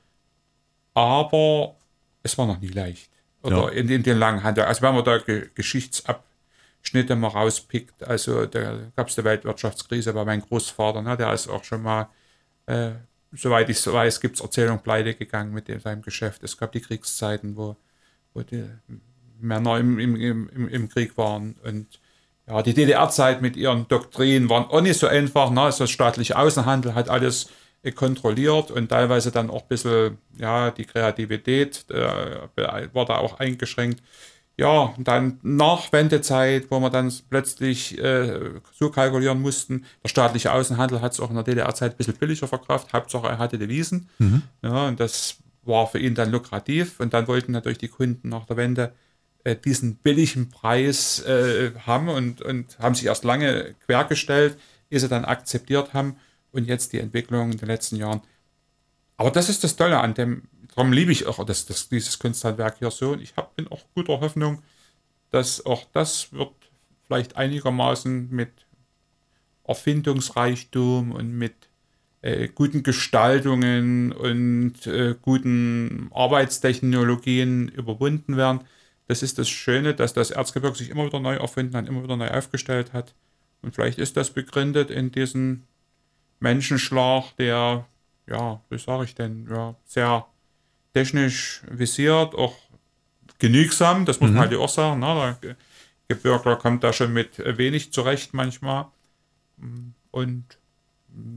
Aber 0.94 1.76
es 2.22 2.36
war 2.36 2.46
noch 2.46 2.60
nie 2.60 2.68
leicht. 2.68 3.10
Oder 3.42 3.64
ja. 3.64 3.68
in, 3.68 3.88
in, 3.88 4.02
den 4.02 4.18
langen 4.18 4.42
Handel. 4.42 4.64
Also 4.64 4.82
wenn 4.82 4.94
man 4.94 5.04
da 5.04 5.18
Geschichtsab 5.18 6.24
Schnitte 6.82 7.16
mal 7.16 7.28
rauspickt. 7.28 8.02
Also 8.04 8.46
da 8.46 8.78
gab 8.96 9.08
es 9.08 9.14
die 9.14 9.24
Weltwirtschaftskrise 9.24 10.12
bei 10.12 10.24
meinem 10.24 10.42
Großvater, 10.42 11.00
ne, 11.00 11.16
der 11.16 11.32
ist 11.32 11.48
auch 11.48 11.64
schon 11.64 11.82
mal, 11.82 12.08
äh, 12.66 12.90
soweit 13.32 13.70
ich 13.70 13.80
so 13.80 13.92
weiß, 13.92 14.20
gibt 14.20 14.36
es 14.36 14.42
Erzählung 14.42 14.80
pleite 14.80 15.14
gegangen 15.14 15.54
mit 15.54 15.68
dem, 15.68 15.80
seinem 15.80 16.02
Geschäft. 16.02 16.42
Es 16.42 16.58
gab 16.58 16.72
die 16.72 16.80
Kriegszeiten, 16.80 17.56
wo, 17.56 17.76
wo 18.34 18.42
die 18.42 18.64
Männer 19.40 19.78
im, 19.78 19.98
im, 19.98 20.16
im, 20.16 20.68
im 20.68 20.88
Krieg 20.88 21.16
waren 21.16 21.56
und 21.64 22.00
ja, 22.48 22.60
die 22.60 22.74
DDR-Zeit 22.74 23.40
mit 23.40 23.56
ihren 23.56 23.86
Doktrinen 23.86 24.50
waren 24.50 24.64
auch 24.64 24.80
nicht 24.80 24.98
so 24.98 25.06
einfach. 25.06 25.50
Ne? 25.50 25.62
Also 25.62 25.84
das 25.84 25.90
staatliche 25.90 26.36
Außenhandel 26.36 26.94
hat 26.94 27.08
alles 27.08 27.48
äh, 27.82 27.92
kontrolliert 27.92 28.72
und 28.72 28.88
teilweise 28.88 29.30
dann 29.30 29.48
auch 29.48 29.62
ein 29.62 29.68
bisschen, 29.68 30.18
ja, 30.36 30.72
die 30.72 30.84
Kreativität 30.84 31.84
äh, 31.90 32.48
war 32.92 33.06
da 33.06 33.18
auch 33.18 33.38
eingeschränkt 33.38 34.02
ja, 34.58 34.94
dann 34.98 35.40
nach 35.42 35.92
Wendezeit, 35.92 36.70
wo 36.70 36.78
wir 36.80 36.90
dann 36.90 37.12
plötzlich 37.30 37.98
äh, 37.98 38.60
so 38.74 38.90
kalkulieren 38.90 39.40
mussten, 39.40 39.84
der 40.04 40.08
staatliche 40.08 40.52
Außenhandel 40.52 41.00
hat 41.00 41.12
es 41.12 41.20
auch 41.20 41.30
in 41.30 41.36
der 41.36 41.44
DDR-Zeit 41.44 41.92
ein 41.92 41.96
bisschen 41.96 42.16
billiger 42.16 42.46
verkauft, 42.46 42.92
Hauptsache 42.92 43.28
er 43.28 43.38
hatte 43.38 43.58
Devisen. 43.58 44.08
Mhm. 44.18 44.42
Ja, 44.62 44.88
und 44.88 45.00
das 45.00 45.38
war 45.64 45.86
für 45.86 45.98
ihn 45.98 46.14
dann 46.14 46.30
lukrativ. 46.30 47.00
Und 47.00 47.14
dann 47.14 47.28
wollten 47.28 47.52
natürlich 47.52 47.78
die 47.78 47.88
Kunden 47.88 48.28
nach 48.28 48.46
der 48.46 48.56
Wende 48.56 48.92
äh, 49.44 49.56
diesen 49.56 49.96
billigen 49.96 50.50
Preis 50.50 51.20
äh, 51.20 51.72
haben 51.86 52.08
und, 52.08 52.42
und 52.42 52.78
haben 52.78 52.94
sich 52.94 53.06
erst 53.06 53.24
lange 53.24 53.74
quergestellt, 53.86 54.58
ehe 54.90 55.00
sie 55.00 55.08
dann 55.08 55.24
akzeptiert 55.24 55.94
haben. 55.94 56.16
Und 56.50 56.66
jetzt 56.66 56.92
die 56.92 56.98
Entwicklung 56.98 57.52
in 57.52 57.58
den 57.58 57.68
letzten 57.68 57.96
Jahren. 57.96 58.20
Aber 59.16 59.30
das 59.30 59.48
ist 59.48 59.64
das 59.64 59.76
Tolle 59.76 60.00
an 60.00 60.12
dem 60.12 60.42
darum 60.74 60.92
liebe 60.92 61.12
ich 61.12 61.26
auch 61.26 61.44
das, 61.44 61.66
das, 61.66 61.88
dieses 61.88 62.18
Kunsthandwerk 62.18 62.78
hier 62.78 62.90
so. 62.90 63.12
Und 63.12 63.22
ich 63.22 63.34
hab, 63.36 63.54
bin 63.56 63.68
auch 63.68 63.82
guter 63.94 64.20
Hoffnung, 64.20 64.62
dass 65.30 65.64
auch 65.64 65.84
das 65.92 66.32
wird 66.32 66.52
vielleicht 67.06 67.36
einigermaßen 67.36 68.30
mit 68.30 68.50
Erfindungsreichtum 69.64 71.12
und 71.12 71.32
mit 71.32 71.54
äh, 72.22 72.48
guten 72.48 72.82
Gestaltungen 72.82 74.12
und 74.12 74.86
äh, 74.86 75.14
guten 75.20 76.10
Arbeitstechnologien 76.12 77.68
überwunden 77.68 78.36
werden. 78.36 78.60
Das 79.08 79.22
ist 79.22 79.38
das 79.38 79.48
Schöne, 79.48 79.94
dass 79.94 80.14
das 80.14 80.30
Erzgebirge 80.30 80.76
sich 80.76 80.90
immer 80.90 81.04
wieder 81.04 81.20
neu 81.20 81.36
erfunden 81.36 81.76
hat, 81.76 81.88
immer 81.88 82.02
wieder 82.02 82.16
neu 82.16 82.30
aufgestellt 82.30 82.92
hat. 82.92 83.14
Und 83.60 83.74
vielleicht 83.74 83.98
ist 83.98 84.16
das 84.16 84.30
begründet 84.30 84.90
in 84.90 85.12
diesem 85.12 85.64
Menschenschlag, 86.40 87.36
der, 87.36 87.86
ja, 88.26 88.60
wie 88.70 88.78
sage 88.78 89.04
ich 89.04 89.14
denn, 89.14 89.48
ja, 89.50 89.76
sehr 89.84 90.26
technisch 90.92 91.62
visiert, 91.70 92.34
auch 92.34 92.54
genügsam, 93.38 94.04
das 94.04 94.20
muss 94.20 94.30
mhm. 94.30 94.36
man 94.36 94.48
halt 94.48 94.58
auch 94.58 94.68
sagen. 94.68 95.00
Ne? 95.00 95.36
Der 95.42 95.56
Gebirgler 96.08 96.56
kommt 96.56 96.84
da 96.84 96.92
schon 96.92 97.12
mit 97.12 97.38
wenig 97.38 97.92
zurecht 97.92 98.34
manchmal. 98.34 98.86
Und 100.10 100.44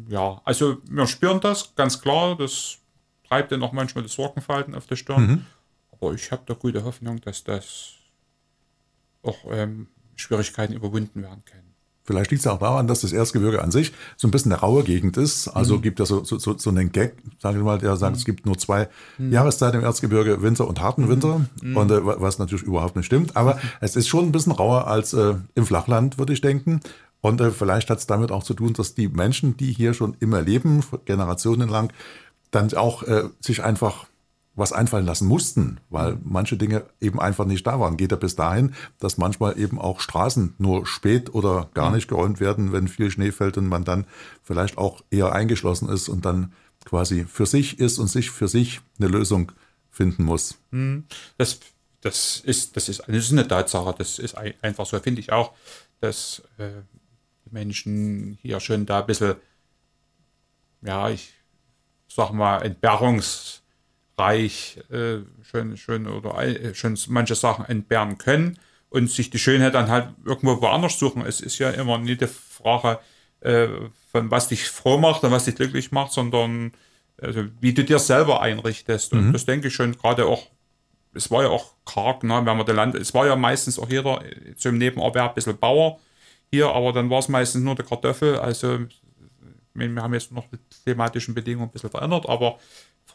ja, 0.07 0.41
also 0.45 0.77
wir 0.89 1.07
spüren 1.07 1.39
das 1.41 1.75
ganz 1.75 2.01
klar, 2.01 2.37
das 2.37 2.77
treibt 3.27 3.51
dann 3.51 3.63
auch 3.63 3.71
manchmal 3.71 4.03
das 4.03 4.13
Sorgenfalten 4.13 4.75
auf 4.75 4.85
der 4.87 4.95
Stirn. 4.95 5.27
Mhm. 5.27 5.45
Aber 5.91 6.13
ich 6.13 6.31
habe 6.31 6.43
da 6.45 6.53
gute 6.53 6.83
Hoffnung, 6.83 7.21
dass 7.21 7.43
das 7.43 7.93
auch 9.23 9.37
ähm, 9.49 9.87
Schwierigkeiten 10.15 10.73
überwunden 10.73 11.21
werden 11.23 11.43
können. 11.45 11.64
Vielleicht 12.05 12.29
liegt 12.29 12.41
es 12.41 12.47
auch 12.47 12.59
daran, 12.59 12.87
dass 12.87 13.01
das 13.01 13.13
Erzgebirge 13.13 13.63
an 13.63 13.71
sich 13.71 13.91
so 14.15 14.27
ein 14.27 14.31
bisschen 14.31 14.51
eine 14.51 14.61
raue 14.61 14.83
Gegend 14.83 15.17
ist. 15.17 15.47
Also 15.47 15.77
mhm. 15.77 15.81
gibt 15.81 15.99
es 15.99 16.09
so, 16.09 16.23
so, 16.23 16.37
so, 16.37 16.55
so 16.55 16.69
einen 16.69 16.91
Gag, 16.91 17.15
sage 17.39 17.57
ich 17.57 17.63
mal, 17.63 17.79
der 17.79 17.97
sagt, 17.97 18.13
mhm. 18.13 18.19
es 18.19 18.25
gibt 18.25 18.45
nur 18.45 18.57
zwei 18.57 18.87
mhm. 19.17 19.31
Jahreszeiten 19.31 19.79
im 19.79 19.83
Erzgebirge, 19.83 20.43
Winter 20.43 20.67
und 20.67 20.81
harten 20.81 21.09
Winter. 21.09 21.45
Mhm. 21.63 21.77
Und 21.77 21.91
äh, 21.91 22.05
was 22.05 22.37
natürlich 22.37 22.63
überhaupt 22.63 22.95
nicht 22.95 23.07
stimmt. 23.07 23.35
Aber 23.35 23.57
es 23.81 23.95
ist 23.95 24.07
schon 24.07 24.25
ein 24.25 24.31
bisschen 24.31 24.51
rauer 24.51 24.85
als 24.87 25.13
äh, 25.13 25.33
im 25.55 25.65
Flachland, 25.65 26.19
würde 26.19 26.33
ich 26.33 26.41
denken. 26.41 26.79
Und 27.21 27.41
äh, 27.41 27.49
vielleicht 27.49 27.89
hat 27.89 27.97
es 27.97 28.05
damit 28.05 28.31
auch 28.31 28.43
zu 28.43 28.53
tun, 28.53 28.73
dass 28.73 28.93
die 28.93 29.07
Menschen, 29.07 29.57
die 29.57 29.73
hier 29.73 29.95
schon 29.95 30.15
immer 30.19 30.43
leben, 30.43 30.83
generationenlang, 31.05 31.91
dann 32.51 32.71
auch 32.75 33.01
äh, 33.01 33.23
sich 33.39 33.63
einfach 33.63 34.05
was 34.55 34.71
einfallen 34.71 35.05
lassen 35.05 35.27
mussten, 35.27 35.79
weil 35.89 36.17
manche 36.23 36.55
Dinge 36.57 36.85
eben 37.01 37.19
einfach 37.19 37.45
nicht 37.45 37.67
da 37.67 37.79
waren. 37.79 37.97
Geht 37.97 38.11
ja 38.11 38.17
bis 38.17 38.35
dahin, 38.35 38.73
dass 38.99 39.17
manchmal 39.17 39.59
eben 39.59 39.79
auch 39.79 39.99
Straßen 39.99 40.55
nur 40.57 40.87
spät 40.87 41.33
oder 41.33 41.69
gar 41.73 41.91
nicht 41.91 42.07
geräumt 42.07 42.39
werden, 42.39 42.71
wenn 42.71 42.87
viel 42.87 43.11
Schnee 43.11 43.31
fällt 43.31 43.57
und 43.57 43.67
man 43.67 43.83
dann 43.83 44.05
vielleicht 44.43 44.77
auch 44.77 45.03
eher 45.11 45.33
eingeschlossen 45.33 45.89
ist 45.89 46.07
und 46.07 46.25
dann 46.25 46.53
quasi 46.85 47.25
für 47.25 47.45
sich 47.45 47.79
ist 47.79 47.99
und 47.99 48.07
sich 48.07 48.31
für 48.31 48.47
sich 48.47 48.79
eine 48.97 49.09
Lösung 49.09 49.51
finden 49.91 50.23
muss. 50.23 50.57
Hm. 50.71 51.05
Das, 51.37 51.59
das, 52.01 52.39
ist, 52.39 52.77
das, 52.77 52.87
ist, 52.87 53.01
das 53.07 53.15
ist 53.15 53.31
eine 53.31 53.47
Tatsache, 53.47 53.93
das 53.97 54.19
ist 54.19 54.35
einfach 54.61 54.85
so, 54.85 54.97
finde 54.99 55.19
ich 55.19 55.31
auch, 55.31 55.53
dass 55.99 56.43
äh, 56.57 56.69
die 57.45 57.53
Menschen 57.53 58.37
hier 58.41 58.59
schon 58.59 58.85
da 58.85 58.99
ein 58.99 59.05
bisschen, 59.05 59.35
ja, 60.81 61.09
ich 61.09 61.33
sag 62.07 62.31
mal, 62.31 62.61
Entbehrungs- 62.61 63.64
reich 64.17 64.79
äh, 64.89 65.19
schön, 65.43 65.77
schön 65.77 66.07
oder 66.07 66.37
äh, 66.41 66.73
schön 66.73 66.97
manche 67.07 67.35
Sachen 67.35 67.65
entbehren 67.65 68.17
können 68.17 68.57
und 68.89 69.09
sich 69.09 69.29
die 69.29 69.39
Schönheit 69.39 69.73
dann 69.73 69.89
halt 69.89 70.09
irgendwo 70.25 70.61
woanders 70.61 70.97
suchen. 70.97 71.25
Es 71.25 71.41
ist 71.41 71.59
ja 71.59 71.69
immer 71.71 71.97
nie 71.97 72.15
die 72.15 72.27
Frage, 72.27 72.99
äh, 73.41 73.67
von 74.11 74.31
was 74.31 74.47
dich 74.47 74.65
froh 74.69 74.97
macht 74.97 75.23
und 75.23 75.31
was 75.31 75.45
dich 75.45 75.55
glücklich 75.55 75.91
macht, 75.91 76.13
sondern 76.13 76.71
also, 77.21 77.45
wie 77.61 77.73
du 77.73 77.83
dir 77.83 77.99
selber 77.99 78.41
einrichtest. 78.41 79.13
Und 79.13 79.27
mhm. 79.27 79.33
das 79.33 79.45
denke 79.45 79.67
ich 79.67 79.73
schon 79.73 79.97
gerade 79.97 80.25
auch, 80.25 80.47
es 81.13 81.31
war 81.31 81.43
ja 81.43 81.49
auch 81.49 81.73
karg, 81.85 82.23
ne, 82.23 82.41
wenn 82.45 82.57
man 82.57 82.65
der 82.65 82.75
Land, 82.75 82.95
es 82.95 83.13
war 83.13 83.25
ja 83.25 83.35
meistens 83.35 83.79
auch 83.79 83.89
jeder 83.89 84.21
zum 84.57 84.77
Nebenerwerb 84.77 85.31
ein 85.31 85.35
bisschen 85.35 85.57
Bauer 85.57 85.99
hier, 86.51 86.69
aber 86.69 86.91
dann 86.91 87.09
war 87.09 87.19
es 87.19 87.29
meistens 87.29 87.63
nur 87.63 87.75
der 87.75 87.85
Kartoffel. 87.85 88.37
Also 88.37 88.79
wir 89.73 90.01
haben 90.01 90.13
jetzt 90.13 90.31
noch 90.31 90.45
die 90.49 90.57
klimatischen 90.83 91.33
Bedingungen 91.33 91.69
ein 91.69 91.71
bisschen 91.71 91.89
verändert, 91.89 92.27
aber 92.27 92.59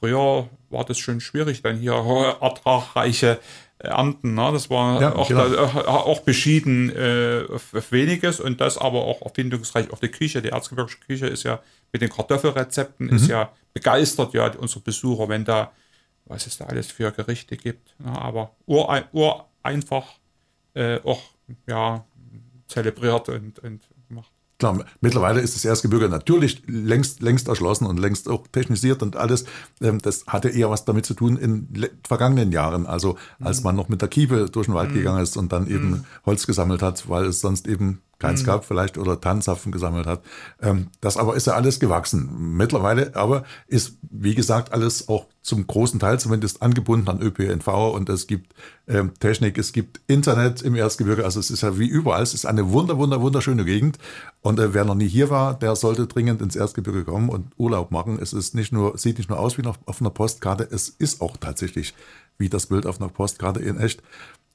früher 0.00 0.48
war 0.70 0.84
das 0.84 0.98
schon 0.98 1.20
schwierig, 1.20 1.62
dann 1.62 1.76
hier 1.76 1.92
ertragreiche 2.40 3.38
Ernten. 3.78 4.34
Ne? 4.34 4.50
Das 4.52 4.68
war 4.70 5.00
ja, 5.00 5.14
auch, 5.14 5.28
genau. 5.28 5.48
da, 5.48 5.64
auch 5.64 6.20
beschieden 6.20 6.94
äh, 6.94 7.44
auf, 7.50 7.74
auf, 7.74 7.92
weniges 7.92 8.40
und 8.40 8.60
das 8.60 8.78
aber 8.78 9.04
auch 9.04 9.22
erfindungsreich. 9.22 9.90
Auch 9.92 9.98
die 9.98 10.08
Küche, 10.08 10.42
die 10.42 10.50
erzgebirgische 10.50 10.98
Küche 10.98 11.26
ist 11.26 11.44
ja 11.44 11.60
mit 11.92 12.02
den 12.02 12.10
Kartoffelrezepten 12.10 13.06
mhm. 13.06 13.16
ist 13.16 13.28
ja 13.28 13.50
begeistert, 13.72 14.34
ja, 14.34 14.50
unsere 14.58 14.80
Besucher, 14.80 15.28
wenn 15.28 15.44
da, 15.44 15.72
was 16.26 16.46
es 16.46 16.58
da 16.58 16.66
alles 16.66 16.90
für 16.90 17.10
Gerichte 17.12 17.56
gibt. 17.56 17.94
Ne? 17.98 18.10
Aber 18.10 18.54
ureinfach 18.66 20.14
äh, 20.74 21.00
auch 21.04 21.22
ja, 21.66 22.04
zelebriert 22.68 23.28
und, 23.28 23.58
und. 23.60 23.82
Klar, 24.60 24.84
mittlerweile 25.00 25.40
ist 25.40 25.56
das 25.56 25.64
Erzgebirge 25.64 26.10
natürlich 26.10 26.62
längst, 26.66 27.22
längst 27.22 27.48
erschlossen 27.48 27.86
und 27.86 27.98
längst 27.98 28.28
auch 28.28 28.46
technisiert 28.46 29.02
und 29.02 29.16
alles. 29.16 29.46
Ähm, 29.80 30.02
das 30.02 30.26
hatte 30.26 30.50
eher 30.50 30.68
was 30.68 30.84
damit 30.84 31.06
zu 31.06 31.14
tun 31.14 31.38
in 31.38 31.88
vergangenen 32.06 32.52
Jahren, 32.52 32.86
also 32.86 33.16
als 33.40 33.60
mhm. 33.60 33.64
man 33.64 33.76
noch 33.76 33.88
mit 33.88 34.02
der 34.02 34.08
Kiepe 34.08 34.50
durch 34.50 34.66
den 34.66 34.74
Wald 34.74 34.90
mhm. 34.90 34.94
gegangen 34.94 35.22
ist 35.22 35.38
und 35.38 35.50
dann 35.50 35.66
eben 35.66 35.90
mhm. 35.90 36.04
Holz 36.26 36.46
gesammelt 36.46 36.82
hat, 36.82 37.08
weil 37.08 37.24
es 37.24 37.40
sonst 37.40 37.66
eben 37.66 38.02
keins 38.20 38.44
gab 38.44 38.66
vielleicht 38.66 38.98
oder 38.98 39.20
Tannenzapfen 39.20 39.72
gesammelt 39.72 40.06
hat. 40.06 40.22
Ähm, 40.60 40.88
das 41.00 41.16
aber 41.16 41.34
ist 41.34 41.46
ja 41.46 41.54
alles 41.54 41.80
gewachsen. 41.80 42.56
Mittlerweile 42.56 43.16
aber 43.16 43.44
ist, 43.66 43.96
wie 44.02 44.34
gesagt, 44.34 44.72
alles 44.72 45.08
auch 45.08 45.26
zum 45.42 45.66
großen 45.66 45.98
Teil 45.98 46.20
zumindest 46.20 46.60
angebunden 46.60 47.08
an 47.08 47.22
ÖPNV 47.22 47.66
und 47.94 48.10
es 48.10 48.26
gibt 48.26 48.54
ähm, 48.86 49.12
Technik, 49.20 49.56
es 49.56 49.72
gibt 49.72 50.00
Internet 50.06 50.60
im 50.60 50.74
Erzgebirge. 50.74 51.24
Also 51.24 51.40
es 51.40 51.50
ist 51.50 51.62
ja 51.62 51.78
wie 51.78 51.86
überall. 51.86 52.22
Es 52.22 52.34
ist 52.34 52.44
eine 52.44 52.70
wunder, 52.70 52.98
wunder, 52.98 53.22
wunderschöne 53.22 53.64
Gegend. 53.64 53.98
Und 54.42 54.58
äh, 54.58 54.72
wer 54.72 54.84
noch 54.84 54.94
nie 54.94 55.08
hier 55.08 55.30
war, 55.30 55.54
der 55.54 55.76
sollte 55.76 56.06
dringend 56.06 56.40
ins 56.40 56.56
Erzgebirge 56.56 57.04
kommen 57.04 57.28
und 57.28 57.52
Urlaub 57.58 57.90
machen. 57.90 58.18
Es 58.20 58.32
ist 58.32 58.54
nicht 58.54 58.72
nur, 58.72 58.96
sieht 58.96 59.18
nicht 59.18 59.28
nur 59.28 59.38
aus 59.38 59.58
wie 59.58 59.66
auf, 59.66 59.78
auf 59.86 60.00
einer 60.00 60.10
Postkarte, 60.10 60.66
es 60.70 60.88
ist 60.88 61.20
auch 61.20 61.36
tatsächlich 61.36 61.94
wie 62.38 62.48
das 62.48 62.66
Bild 62.66 62.86
auf 62.86 63.00
einer 63.00 63.10
Postkarte 63.10 63.60
in 63.60 63.78
echt. 63.78 64.02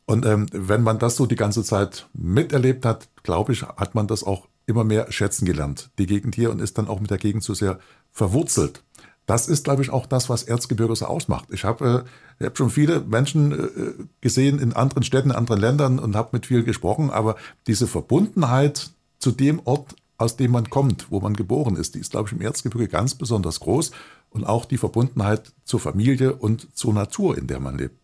Und 0.05 0.25
ähm, 0.25 0.47
wenn 0.51 0.83
man 0.83 0.99
das 0.99 1.15
so 1.15 1.25
die 1.25 1.35
ganze 1.35 1.63
Zeit 1.63 2.07
miterlebt 2.13 2.85
hat, 2.85 3.07
glaube 3.23 3.53
ich, 3.53 3.63
hat 3.63 3.95
man 3.95 4.07
das 4.07 4.23
auch 4.23 4.47
immer 4.67 4.83
mehr 4.83 5.11
schätzen 5.11 5.45
gelernt, 5.45 5.91
die 5.99 6.07
Gegend 6.07 6.35
hier, 6.35 6.51
und 6.51 6.61
ist 6.61 6.77
dann 6.77 6.87
auch 6.87 6.99
mit 6.99 7.11
der 7.11 7.17
Gegend 7.17 7.43
so 7.43 7.53
sehr 7.53 7.79
verwurzelt. 8.11 8.83
Das 9.27 9.47
ist, 9.47 9.63
glaube 9.63 9.81
ich, 9.81 9.89
auch 9.89 10.05
das, 10.05 10.29
was 10.29 10.43
Erzgebirge 10.43 10.95
so 10.95 11.05
ausmacht. 11.05 11.49
Ich 11.51 11.63
habe 11.63 12.05
äh, 12.39 12.45
hab 12.45 12.57
schon 12.57 12.69
viele 12.69 13.01
Menschen 13.01 13.51
äh, 13.51 14.03
gesehen 14.21 14.59
in 14.59 14.73
anderen 14.73 15.03
Städten, 15.03 15.31
in 15.31 15.35
anderen 15.35 15.61
Ländern 15.61 15.99
und 15.99 16.15
habe 16.15 16.29
mit 16.33 16.45
vielen 16.45 16.65
gesprochen, 16.65 17.09
aber 17.09 17.35
diese 17.65 17.87
Verbundenheit 17.87 18.91
zu 19.19 19.31
dem 19.31 19.61
Ort, 19.65 19.95
aus 20.17 20.37
dem 20.37 20.51
man 20.51 20.69
kommt, 20.69 21.11
wo 21.11 21.19
man 21.19 21.35
geboren 21.35 21.75
ist, 21.75 21.95
die 21.95 21.99
ist, 21.99 22.11
glaube 22.11 22.29
ich, 22.29 22.33
im 22.33 22.41
Erzgebirge 22.41 22.87
ganz 22.87 23.15
besonders 23.15 23.59
groß. 23.59 23.91
Und 24.29 24.43
auch 24.43 24.65
die 24.65 24.77
Verbundenheit 24.77 25.53
zur 25.63 25.79
Familie 25.79 26.35
und 26.35 26.75
zur 26.77 26.93
Natur, 26.93 27.37
in 27.37 27.47
der 27.47 27.61
man 27.61 27.77
lebt. 27.77 27.95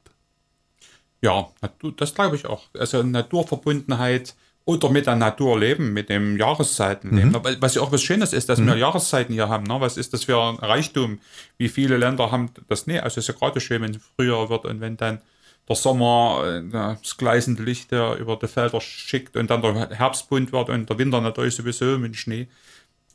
Ja, 1.21 1.49
das 1.97 2.15
glaube 2.15 2.35
ich 2.35 2.45
auch. 2.45 2.63
Also 2.73 3.03
Naturverbundenheit 3.03 4.33
oder 4.65 4.89
mit 4.89 5.07
der 5.07 5.15
Natur 5.15 5.59
leben, 5.59 5.93
mit 5.93 6.09
dem 6.09 6.37
Jahreszeitenleben. 6.37 7.31
Mhm. 7.31 7.57
Was 7.59 7.75
ja 7.75 7.81
auch 7.81 7.91
was 7.91 8.01
Schönes 8.01 8.33
ist, 8.33 8.49
dass 8.49 8.59
mhm. 8.59 8.67
wir 8.67 8.77
Jahreszeiten 8.77 9.33
hier 9.33 9.49
haben. 9.49 9.65
Ne? 9.65 9.79
Was 9.81 9.97
ist 9.97 10.13
das 10.13 10.23
für 10.23 10.41
ein 10.41 10.55
Reichtum? 10.55 11.19
Wie 11.57 11.69
viele 11.69 11.97
Länder 11.97 12.31
haben 12.31 12.51
das? 12.67 12.87
Nee, 12.87 12.99
also 12.99 13.19
es 13.19 13.27
ist 13.27 13.27
ja 13.27 13.33
gerade 13.33 13.59
schön, 13.59 13.81
wenn 13.81 13.91
es 13.91 14.01
früher 14.15 14.49
wird 14.49 14.65
und 14.65 14.81
wenn 14.81 14.97
dann 14.97 15.21
der 15.67 15.75
Sommer 15.75 16.43
äh, 16.45 16.69
das 16.69 17.17
gleißende 17.17 17.63
Licht 17.63 17.91
der 17.91 18.15
über 18.17 18.37
die 18.37 18.47
Felder 18.47 18.81
schickt 18.81 19.35
und 19.35 19.49
dann 19.49 19.61
der 19.61 19.89
Herbst 19.91 20.29
bunt 20.29 20.51
wird 20.51 20.69
und 20.69 20.89
der 20.89 20.97
Winter 20.97 21.21
natürlich 21.21 21.55
sowieso 21.55 21.97
mit 21.97 22.15
Schnee. 22.15 22.47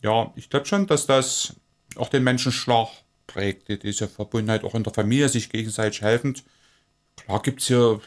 Ja, 0.02 0.32
ich 0.36 0.50
glaube 0.50 0.66
schon, 0.66 0.86
dass 0.86 1.06
das 1.06 1.54
auch 1.96 2.08
den 2.08 2.24
Menschenschlag 2.24 2.88
prägt, 3.26 3.82
diese 3.82 4.08
Verbundenheit 4.08 4.64
auch 4.64 4.74
in 4.74 4.82
der 4.82 4.92
Familie, 4.92 5.28
sich 5.28 5.50
gegenseitig 5.50 6.02
helfend 6.02 6.44
klar 7.16 7.42
gibt 7.42 7.60
es 7.60 7.68
hier 7.68 8.00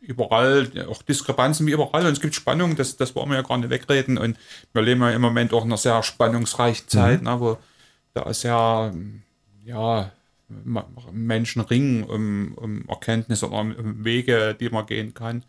überall 0.00 0.70
auch 0.88 1.02
Diskrepanzen 1.02 1.66
wie 1.66 1.72
überall 1.72 2.06
und 2.06 2.12
es 2.12 2.20
gibt 2.20 2.34
Spannungen, 2.34 2.76
das, 2.76 2.96
das 2.96 3.14
wollen 3.14 3.30
wir 3.30 3.36
ja 3.36 3.42
gar 3.42 3.58
nicht 3.58 3.70
wegreden 3.70 4.18
und 4.18 4.36
wir 4.72 4.82
leben 4.82 5.02
ja 5.02 5.10
im 5.10 5.20
Moment 5.20 5.52
auch 5.52 5.64
in 5.64 5.68
einer 5.68 5.76
sehr 5.76 6.02
spannungsreichen 6.02 6.88
Zeit, 6.88 7.20
mhm. 7.20 7.28
ne, 7.28 7.40
wo 7.40 7.58
da 8.14 8.22
ist 8.22 8.42
ja, 8.42 8.92
ja 9.64 10.12
Menschen 11.12 11.62
ringen 11.62 12.04
um, 12.04 12.54
um 12.56 12.88
Erkenntnisse 12.88 13.48
oder 13.48 13.60
um 13.60 14.04
Wege, 14.04 14.56
die 14.58 14.68
man 14.68 14.86
gehen 14.86 15.14
kann. 15.14 15.44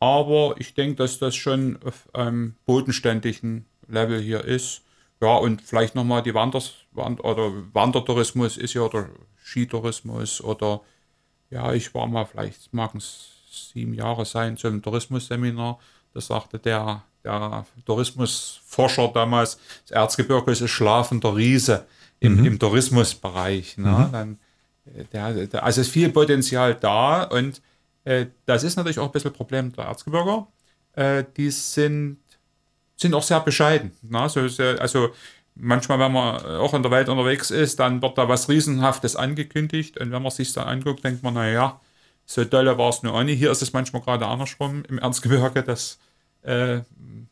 Aber 0.00 0.54
ich 0.58 0.74
denke, 0.74 0.96
dass 0.96 1.18
das 1.18 1.34
schon 1.34 1.78
auf 1.84 2.14
einem 2.14 2.56
bodenständigen 2.66 3.66
Level 3.88 4.20
hier 4.20 4.44
ist. 4.44 4.82
Ja, 5.20 5.36
und 5.36 5.62
vielleicht 5.62 5.94
nochmal 5.94 6.22
die 6.22 6.34
Wanders, 6.34 6.74
Wand 6.92 7.22
oder 7.24 7.52
Wandertourismus 7.72 8.56
ist 8.56 8.74
ja 8.74 8.82
oder 8.82 9.08
Skitourismus 9.42 10.42
oder 10.42 10.80
ja, 11.50 11.72
ich 11.72 11.94
war 11.94 12.06
mal, 12.06 12.26
vielleicht 12.26 12.72
mag 12.74 12.94
es 12.94 13.30
sieben 13.72 13.94
Jahre 13.94 14.24
sein, 14.24 14.56
zu 14.56 14.66
einem 14.66 14.82
Tourismusseminar. 14.82 15.78
Da 16.12 16.20
sagte 16.20 16.58
der, 16.58 17.04
der 17.22 17.64
Tourismusforscher 17.86 19.08
damals, 19.08 19.58
das 19.82 19.92
Erzgebirge 19.92 20.50
ist 20.50 20.62
ein 20.62 20.68
schlafender 20.68 21.36
Riese 21.36 21.86
im, 22.20 22.36
mhm. 22.36 22.44
im 22.44 22.58
Tourismusbereich. 22.58 23.78
Ne? 23.78 23.90
Mhm. 23.90 24.12
Dann, 24.12 24.38
äh, 24.94 25.04
der, 25.12 25.46
der, 25.46 25.64
also 25.64 25.80
ist 25.80 25.90
viel 25.90 26.10
Potenzial 26.10 26.74
da 26.74 27.24
und 27.24 27.60
äh, 28.04 28.26
das 28.46 28.64
ist 28.64 28.76
natürlich 28.76 28.98
auch 28.98 29.06
ein 29.06 29.12
bisschen 29.12 29.30
ein 29.30 29.36
Problem 29.36 29.72
der 29.72 29.84
Erzgebirger. 29.84 30.46
Äh, 30.92 31.24
die 31.36 31.50
sind, 31.50 32.18
sind 32.96 33.14
auch 33.14 33.22
sehr 33.22 33.40
bescheiden. 33.40 33.92
Ne? 34.02 34.20
Also, 34.20 34.40
also 34.78 35.10
manchmal, 35.54 35.98
wenn 35.98 36.12
man 36.12 36.44
auch 36.44 36.74
in 36.74 36.82
der 36.82 36.90
Welt 36.90 37.08
unterwegs 37.08 37.50
ist, 37.50 37.80
dann 37.80 38.02
wird 38.02 38.18
da 38.18 38.28
was 38.28 38.48
Riesenhaftes 38.48 39.16
angekündigt 39.16 39.98
und 39.98 40.10
wenn 40.12 40.22
man 40.22 40.30
sich 40.30 40.52
dann 40.52 40.68
anguckt, 40.68 41.04
denkt 41.04 41.22
man, 41.22 41.34
naja, 41.34 41.80
so 42.26 42.44
dolle 42.44 42.78
war 42.78 42.88
es 42.88 43.02
nur 43.02 43.14
auch 43.14 43.22
nicht. 43.22 43.38
Hier 43.38 43.50
ist 43.50 43.62
es 43.62 43.72
manchmal 43.72 44.02
gerade 44.02 44.26
andersrum 44.26 44.82
im 44.88 44.98
Erzgebirge, 44.98 45.62
dass 45.62 45.98
Äh, 46.44 46.82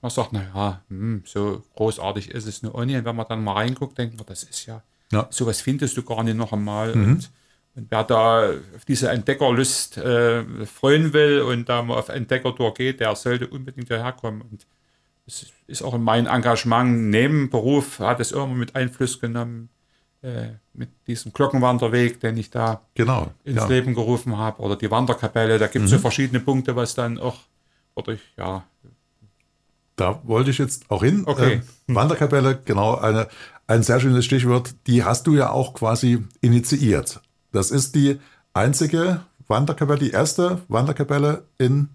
man 0.01 0.11
sagt, 0.11 0.33
naja, 0.33 0.83
hm, 0.89 1.23
so 1.25 1.63
großartig 1.77 2.31
ist 2.31 2.47
es 2.47 2.63
nur 2.63 2.75
ohne. 2.75 2.99
Und 2.99 3.05
wenn 3.05 3.17
man 3.17 3.27
dann 3.29 3.45
mal 3.45 3.55
reinguckt, 3.55 3.97
denkt 3.97 4.17
man, 4.17 4.27
das 4.27 4.43
ist 4.43 4.67
ja, 4.67 4.83
ja. 5.13 5.29
sowas 5.31 5.61
findest 5.61 5.97
du 5.97 6.03
gar 6.03 6.23
nicht 6.25 6.37
noch 6.37 6.53
einmal. 6.53 6.95
Mhm. 6.95 7.05
Und, 7.05 7.31
und, 7.77 7.91
wer 7.91 8.05
da 8.05 8.51
auf 8.51 8.85
diese 8.87 9.11
Entdeckerlust 9.11 9.99
äh, 9.99 10.67
freuen 10.67 11.13
will 11.13 11.43
und 11.43 11.69
da 11.69 11.83
mal 11.83 11.99
auf 11.99 12.09
Entdeckertour 12.09 12.75
geht, 12.75 13.01
der 13.01 13.15
sollte 13.15 13.47
unbedingt 13.47 13.89
hierher 13.89 14.13
kommen. 14.13 14.43
Und 14.43 14.67
es 15.27 15.47
ist 15.69 15.83
auch 15.83 15.95
in 15.95 16.03
mein 16.03 16.27
Engagement 16.27 17.11
neben 17.11 17.49
Beruf, 17.49 18.01
hat 18.01 18.21
es 18.21 18.33
immer 18.33 18.49
mit 18.49 18.75
Einfluss 18.75 19.21
genommen, 19.21 19.69
äh, 20.23 20.49
mit 20.75 20.91
diesem 21.07 21.33
Glockenwanderweg, 21.33 22.19
den 22.21 22.37
ich 22.37 22.51
da 22.51 22.83
genau, 22.95 23.33
ins 23.45 23.57
ja. 23.57 23.67
Leben 23.67 23.95
gerufen 23.95 24.37
habe, 24.37 24.61
oder 24.63 24.77
die 24.77 24.91
Wanderkapelle. 24.91 25.59
Da 25.59 25.67
gibt 25.69 25.85
es 25.85 25.91
mhm. 25.93 25.97
so 25.97 26.01
verschiedene 26.01 26.41
Punkte, 26.41 26.75
was 26.75 26.95
dann 26.95 27.19
auch, 27.19 27.39
oder 27.95 28.15
ich, 28.15 28.21
ja. 28.37 28.65
Da 30.03 30.21
wollte 30.25 30.51
ich 30.51 30.59
jetzt 30.59 30.91
auch 30.91 31.05
hin. 31.05 31.23
Okay. 31.27 31.55
Äh, 31.55 31.61
Wanderkapelle, 31.95 32.59
genau, 32.65 32.97
eine, 32.97 33.29
ein 33.69 33.85
sehr 33.85 34.01
schönes 34.01 34.25
Stichwort. 34.25 34.75
Die 34.89 35.05
hast 35.05 35.29
du 35.29 35.37
ja 35.37 35.51
auch 35.51 35.75
quasi 35.75 36.25
initiiert. 36.41 37.21
Das 37.53 37.71
ist 37.71 37.95
die 37.95 38.19
einzige 38.53 39.21
Wanderkapelle, 39.47 40.01
die 40.01 40.11
erste 40.11 40.61
Wanderkapelle 40.67 41.45
in 41.59 41.91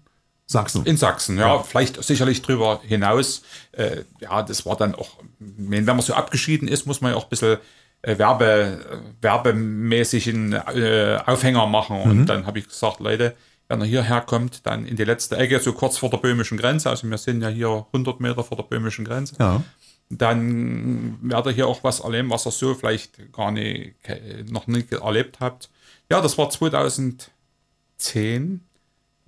Sachsen. 0.46 0.86
In 0.86 0.96
Sachsen, 0.96 1.36
ja, 1.36 1.56
ja. 1.56 1.62
vielleicht 1.62 2.02
sicherlich 2.02 2.40
drüber 2.40 2.80
hinaus. 2.82 3.42
Äh, 3.72 4.04
ja, 4.20 4.42
das 4.42 4.64
war 4.64 4.76
dann 4.76 4.94
auch, 4.94 5.18
wenn 5.38 5.84
man 5.84 6.00
so 6.00 6.14
abgeschieden 6.14 6.66
ist, 6.66 6.86
muss 6.86 7.02
man 7.02 7.12
ja 7.12 7.18
auch 7.18 7.24
ein 7.24 7.28
bisschen 7.28 7.58
äh, 8.00 8.16
Werbe, 8.16 9.02
werbemäßigen 9.20 10.54
äh, 10.54 11.18
Aufhänger 11.26 11.66
machen. 11.66 12.00
Und 12.00 12.18
mhm. 12.20 12.26
dann 12.26 12.46
habe 12.46 12.58
ich 12.58 12.68
gesagt, 12.68 13.00
Leute, 13.00 13.36
wenn 13.68 13.80
er 13.80 13.86
hierher 13.86 14.22
kommt, 14.22 14.66
dann 14.66 14.86
in 14.86 14.96
die 14.96 15.04
letzte 15.04 15.36
Ecke, 15.36 15.60
so 15.60 15.72
kurz 15.72 15.98
vor 15.98 16.10
der 16.10 16.18
böhmischen 16.18 16.58
Grenze, 16.58 16.90
also 16.90 17.08
wir 17.08 17.18
sind 17.18 17.42
ja 17.42 17.48
hier 17.48 17.86
100 17.92 18.20
Meter 18.20 18.42
vor 18.42 18.56
der 18.56 18.64
böhmischen 18.64 19.04
Grenze, 19.04 19.36
ja. 19.38 19.62
dann 20.08 21.18
werdet 21.22 21.52
ihr 21.52 21.56
hier 21.56 21.66
auch 21.66 21.84
was 21.84 22.00
erleben, 22.00 22.30
was 22.30 22.46
ihr 22.46 22.52
so 22.52 22.74
vielleicht 22.74 23.32
gar 23.32 23.52
nicht, 23.52 23.94
noch 24.50 24.66
nicht 24.66 24.92
erlebt 24.92 25.40
habt. 25.40 25.70
Ja, 26.10 26.20
das 26.20 26.38
war 26.38 26.50
2010 26.50 28.60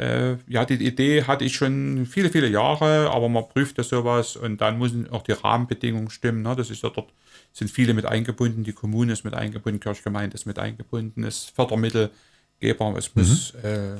äh, 0.00 0.38
ja, 0.48 0.64
die 0.64 0.82
Idee 0.82 1.24
hatte 1.24 1.44
ich 1.44 1.54
schon 1.54 2.06
viele, 2.06 2.30
viele 2.30 2.48
Jahre, 2.48 3.10
aber 3.10 3.28
man 3.28 3.46
prüft 3.46 3.76
ja 3.76 3.84
sowas 3.84 4.34
und 4.34 4.58
dann 4.62 4.78
müssen 4.78 5.10
auch 5.10 5.22
die 5.22 5.32
Rahmenbedingungen 5.32 6.08
stimmen. 6.08 6.40
Ne? 6.40 6.56
Das 6.56 6.70
ist 6.70 6.82
ja 6.82 6.88
dort, 6.88 7.12
sind 7.52 7.70
viele 7.70 7.92
mit 7.92 8.06
eingebunden, 8.06 8.64
die 8.64 8.72
Kommune 8.72 9.12
ist 9.12 9.24
mit 9.24 9.34
eingebunden, 9.34 9.78
Kirchgemeinde 9.78 10.36
ist 10.36 10.46
mit 10.46 10.58
eingebunden, 10.58 11.22
es 11.22 11.44
Fördermittelgeber, 11.44 12.94
es 12.96 13.14
mhm. 13.14 13.22
muss 13.22 13.50
äh, 13.56 13.96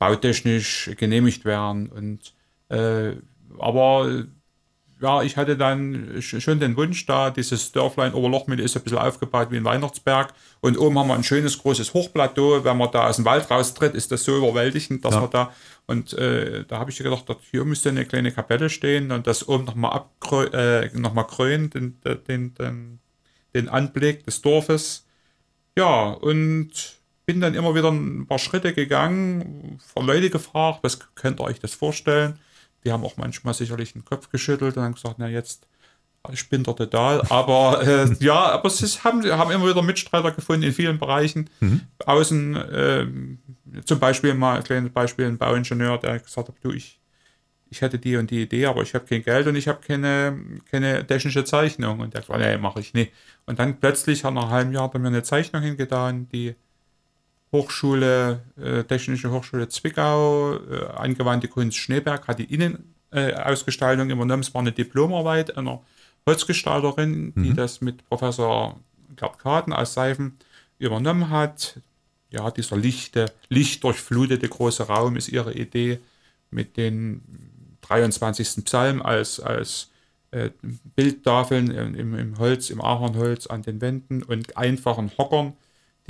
bautechnisch 0.00 0.90
genehmigt 0.96 1.44
werden 1.44 1.88
und 1.88 2.34
äh, 2.68 3.14
aber 3.58 4.24
ja, 5.00 5.22
ich 5.22 5.36
hatte 5.36 5.56
dann 5.56 6.20
schon 6.20 6.60
den 6.60 6.76
Wunsch 6.76 7.06
da, 7.06 7.30
dieses 7.30 7.72
Dörflein 7.72 8.12
Oberlochmühle 8.12 8.62
ist 8.62 8.76
ein 8.76 8.82
bisschen 8.82 8.98
aufgebaut 8.98 9.48
wie 9.50 9.56
ein 9.56 9.64
Weihnachtsberg. 9.64 10.34
Und 10.60 10.76
oben 10.76 10.98
haben 10.98 11.08
wir 11.08 11.14
ein 11.14 11.24
schönes 11.24 11.56
großes 11.58 11.94
Hochplateau. 11.94 12.64
Wenn 12.64 12.76
man 12.76 12.90
da 12.92 13.08
aus 13.08 13.16
dem 13.16 13.24
Wald 13.24 13.50
raustritt, 13.50 13.94
ist 13.94 14.12
das 14.12 14.24
so 14.24 14.36
überwältigend, 14.36 15.02
dass 15.04 15.14
ja. 15.14 15.20
man 15.22 15.30
da. 15.30 15.54
Und 15.86 16.12
äh, 16.12 16.64
da 16.68 16.78
habe 16.78 16.90
ich 16.90 16.98
gedacht, 16.98 17.24
hier 17.50 17.64
müsste 17.64 17.88
eine 17.88 18.04
kleine 18.04 18.30
Kapelle 18.30 18.68
stehen 18.68 19.10
und 19.10 19.26
das 19.26 19.48
oben 19.48 19.64
nochmal 19.64 20.04
äh, 20.52 20.90
noch 20.98 21.26
krönen, 21.28 21.70
den, 21.70 21.98
den, 22.28 22.54
den, 22.54 23.00
den 23.54 23.68
Anblick 23.70 24.24
des 24.26 24.42
Dorfes. 24.42 25.06
Ja, 25.78 26.10
und 26.10 26.99
bin 27.30 27.40
dann 27.40 27.54
immer 27.54 27.76
wieder 27.76 27.92
ein 27.92 28.26
paar 28.26 28.40
Schritte 28.40 28.72
gegangen, 28.72 29.78
von 29.94 30.04
Leute 30.04 30.30
gefragt, 30.30 30.80
was 30.82 30.98
könnt 31.14 31.38
ihr 31.38 31.44
euch 31.44 31.60
das 31.60 31.74
vorstellen? 31.74 32.40
Die 32.82 32.90
haben 32.90 33.04
auch 33.04 33.16
manchmal 33.18 33.54
sicherlich 33.54 33.92
den 33.92 34.04
Kopf 34.04 34.30
geschüttelt 34.30 34.76
und 34.76 34.82
haben 34.82 34.94
gesagt, 34.94 35.14
na 35.18 35.28
jetzt 35.28 35.68
spinnt 36.34 36.66
er 36.66 36.74
total. 36.74 37.22
Aber 37.28 37.86
äh, 37.86 38.12
ja, 38.18 38.34
aber 38.34 38.66
es 38.66 38.82
ist, 38.82 39.04
haben, 39.04 39.22
haben 39.30 39.52
immer 39.52 39.68
wieder 39.68 39.80
Mitstreiter 39.80 40.32
gefunden 40.32 40.64
in 40.64 40.72
vielen 40.72 40.98
Bereichen. 40.98 41.48
Mhm. 41.60 41.82
Außen, 42.04 42.56
äh, 42.56 43.06
zum 43.84 44.00
Beispiel 44.00 44.34
mal 44.34 44.56
ein 44.56 44.64
kleines 44.64 44.90
Beispiel, 44.90 45.26
ein 45.26 45.38
Bauingenieur, 45.38 45.98
der 45.98 46.18
gesagt 46.18 46.48
hat, 46.48 46.56
du, 46.62 46.72
ich, 46.72 46.98
ich 47.70 47.80
hätte 47.80 48.00
die 48.00 48.16
und 48.16 48.32
die 48.32 48.42
Idee, 48.42 48.66
aber 48.66 48.82
ich 48.82 48.92
habe 48.92 49.06
kein 49.06 49.22
Geld 49.22 49.46
und 49.46 49.54
ich 49.54 49.68
habe 49.68 49.78
keine, 49.86 50.36
keine 50.68 51.06
technische 51.06 51.44
Zeichnung. 51.44 52.00
Und 52.00 52.12
der 52.12 52.22
sagt, 52.22 52.40
nee, 52.40 52.58
mache 52.58 52.80
ich 52.80 52.92
nicht. 52.92 53.12
Und 53.46 53.60
dann 53.60 53.78
plötzlich, 53.78 54.24
nach 54.24 54.30
einem 54.30 54.50
halben 54.50 54.72
Jahr, 54.72 54.82
hat 54.82 54.94
er 54.94 54.98
mir 54.98 55.06
eine 55.06 55.22
Zeichnung 55.22 55.62
hingetan, 55.62 56.26
die 56.32 56.56
Hochschule, 57.52 58.42
äh, 58.56 58.84
Technische 58.84 59.30
Hochschule 59.30 59.68
Zwickau, 59.68 60.54
äh, 60.54 60.86
angewandte 60.96 61.48
Kunst 61.48 61.76
Schneeberg 61.76 62.28
hat 62.28 62.38
die 62.38 62.52
Innenausgestaltung 62.54 64.08
äh, 64.08 64.12
übernommen. 64.12 64.42
Es 64.42 64.54
war 64.54 64.60
eine 64.60 64.72
Diplomarbeit 64.72 65.56
einer 65.56 65.80
Holzgestalterin, 66.26 67.32
mhm. 67.34 67.42
die 67.42 67.54
das 67.54 67.80
mit 67.80 68.08
Professor 68.08 68.78
Gerd 69.16 69.38
Kaden 69.38 69.72
aus 69.72 69.94
Seifen 69.94 70.38
übernommen 70.78 71.30
hat. 71.30 71.80
Ja, 72.30 72.50
dieser 72.52 72.76
lichte, 72.76 73.32
lichtdurchflutete 73.48 74.48
große 74.48 74.84
Raum 74.84 75.16
ist 75.16 75.28
ihre 75.28 75.52
Idee 75.52 75.98
mit 76.50 76.76
den 76.76 77.22
23. 77.82 78.64
Psalm 78.64 79.02
als, 79.02 79.40
als 79.40 79.90
äh, 80.30 80.50
Bildtafeln 80.94 81.72
im, 81.72 82.14
im 82.14 82.38
Holz, 82.38 82.70
im 82.70 82.80
Ahornholz 82.80 83.48
an 83.48 83.62
den 83.62 83.80
Wänden 83.80 84.22
und 84.22 84.56
einfachen 84.56 85.10
Hockern 85.18 85.54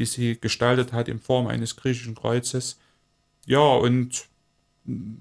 die 0.01 0.07
sie 0.07 0.41
gestaltet 0.41 0.95
hat 0.95 1.09
in 1.09 1.21
Form 1.21 1.47
eines 1.47 1.77
griechischen 1.77 2.15
Kreuzes. 2.15 2.79
Ja, 3.47 3.61
und 3.61 4.25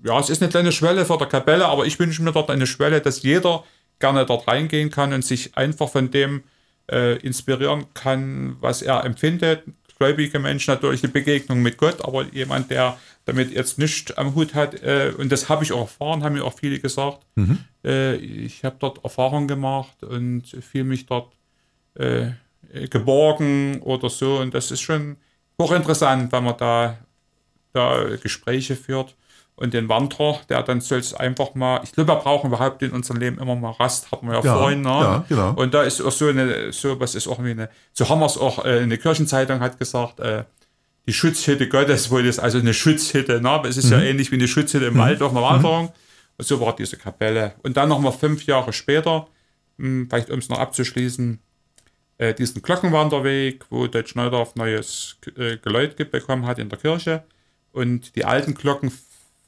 ja, 0.05 0.17
es 0.17 0.29
ist 0.29 0.41
eine 0.41 0.49
kleine 0.49 0.71
Schwelle 0.71 1.05
vor 1.05 1.17
der 1.17 1.27
Kapelle, 1.27 1.65
aber 1.67 1.85
ich 1.85 1.99
wünsche 1.99 2.23
mir 2.23 2.31
dort 2.31 2.49
eine 2.49 2.65
Schwelle, 2.65 3.01
dass 3.01 3.21
jeder 3.21 3.65
gerne 3.99 4.25
dort 4.25 4.47
reingehen 4.47 4.89
kann 4.89 5.11
und 5.11 5.25
sich 5.25 5.57
einfach 5.57 5.89
von 5.89 6.11
dem 6.11 6.43
äh, 6.89 7.17
inspirieren 7.17 7.87
kann, 7.93 8.55
was 8.61 8.81
er 8.81 9.03
empfindet. 9.03 9.63
Gläubige 9.97 10.39
Menschen 10.39 10.73
natürlich 10.73 11.01
die 11.01 11.07
Begegnung 11.07 11.61
mit 11.61 11.77
Gott, 11.77 12.05
aber 12.05 12.23
jemand, 12.31 12.71
der 12.71 12.97
damit 13.25 13.51
jetzt 13.51 13.77
nichts 13.77 14.13
am 14.13 14.33
Hut 14.33 14.55
hat, 14.55 14.81
äh, 14.81 15.11
und 15.17 15.29
das 15.29 15.49
habe 15.49 15.65
ich 15.65 15.73
auch 15.73 15.81
erfahren, 15.81 16.23
haben 16.23 16.35
mir 16.35 16.45
auch 16.45 16.57
viele 16.57 16.79
gesagt. 16.79 17.19
Mhm. 17.35 17.59
Äh, 17.83 18.15
ich 18.15 18.63
habe 18.63 18.77
dort 18.79 19.03
Erfahrungen 19.03 19.49
gemacht 19.49 20.01
und 20.03 20.43
fühle 20.47 20.85
mich 20.85 21.05
dort 21.05 21.33
äh, 21.95 22.29
geborgen 22.89 23.81
oder 23.81 24.09
so. 24.09 24.37
Und 24.37 24.53
das 24.53 24.71
ist 24.71 24.81
schon 24.81 25.17
hochinteressant, 25.59 26.31
wenn 26.31 26.43
man 26.43 26.57
da, 26.57 26.97
da 27.73 28.15
Gespräche 28.21 28.75
führt. 28.75 29.15
Und 29.55 29.73
den 29.73 29.89
Wanderer, 29.89 30.39
der 30.47 30.63
dann 30.63 30.79
soll 30.79 30.99
es 30.99 31.13
einfach 31.13 31.53
mal, 31.53 31.81
ich 31.83 31.91
glaube, 31.91 32.13
wir 32.13 32.15
brauchen 32.15 32.47
überhaupt 32.47 32.81
in 32.81 32.91
unserem 32.91 33.19
Leben 33.19 33.39
immer 33.39 33.57
mal 33.57 33.71
Rast, 33.71 34.09
hatten 34.09 34.27
wir 34.27 34.35
ja, 34.35 34.41
ja 34.41 34.57
vorhin. 34.57 34.81
Ne? 34.81 34.87
Ja, 34.87 35.25
genau. 35.27 35.51
Und 35.51 35.73
da 35.73 35.83
ist 35.83 35.99
auch 35.99 36.13
so 36.13 36.27
eine, 36.27 36.71
so 36.71 36.97
was 36.97 37.13
ist 37.13 37.27
auch 37.27 37.43
wie 37.43 37.51
eine, 37.51 37.69
so 37.91 38.07
haben 38.07 38.19
wir 38.19 38.25
es 38.25 38.37
auch, 38.37 38.63
äh, 38.63 38.79
eine 38.79 38.97
Kirchenzeitung 38.97 39.59
hat 39.59 39.77
gesagt, 39.77 40.21
äh, 40.21 40.45
die 41.07 41.11
Schutzhütte 41.11 41.67
Gottes, 41.67 42.09
wo 42.09 42.19
das, 42.19 42.39
also 42.39 42.57
eine 42.59 42.73
Schutzhütte, 42.73 43.41
ne? 43.41 43.61
es 43.65 43.75
ist 43.75 43.87
mhm. 43.87 43.91
ja 43.91 43.99
ähnlich 43.99 44.31
wie 44.31 44.35
eine 44.35 44.47
Schutzhütte 44.47 44.85
im 44.85 44.93
mhm. 44.93 44.99
Wald 44.99 45.21
auf 45.21 45.31
einer 45.31 45.41
Wanderung. 45.41 45.85
Mhm. 45.85 45.91
Und 46.37 46.47
so 46.47 46.61
war 46.61 46.73
diese 46.73 46.95
Kapelle. 46.95 47.55
Und 47.61 47.75
dann 47.75 47.89
nochmal 47.89 48.13
fünf 48.13 48.45
Jahre 48.45 48.71
später, 48.71 49.27
mh, 49.75 49.85
hm, 49.85 50.07
vielleicht 50.09 50.29
um 50.29 50.39
es 50.39 50.47
noch 50.47 50.59
abzuschließen, 50.59 51.41
äh, 52.19 52.33
diesen 52.33 52.61
Glockenwanderweg, 52.61 53.65
wo 53.69 53.87
der 53.87 54.05
Schneidorf 54.05 54.55
neues 54.55 55.17
äh, 55.37 55.57
Geläut 55.57 55.95
bekommen 55.95 56.45
hat 56.45 56.59
in 56.59 56.69
der 56.69 56.77
Kirche 56.77 57.23
und 57.71 58.15
die 58.15 58.25
alten 58.25 58.53
Glocken 58.53 58.91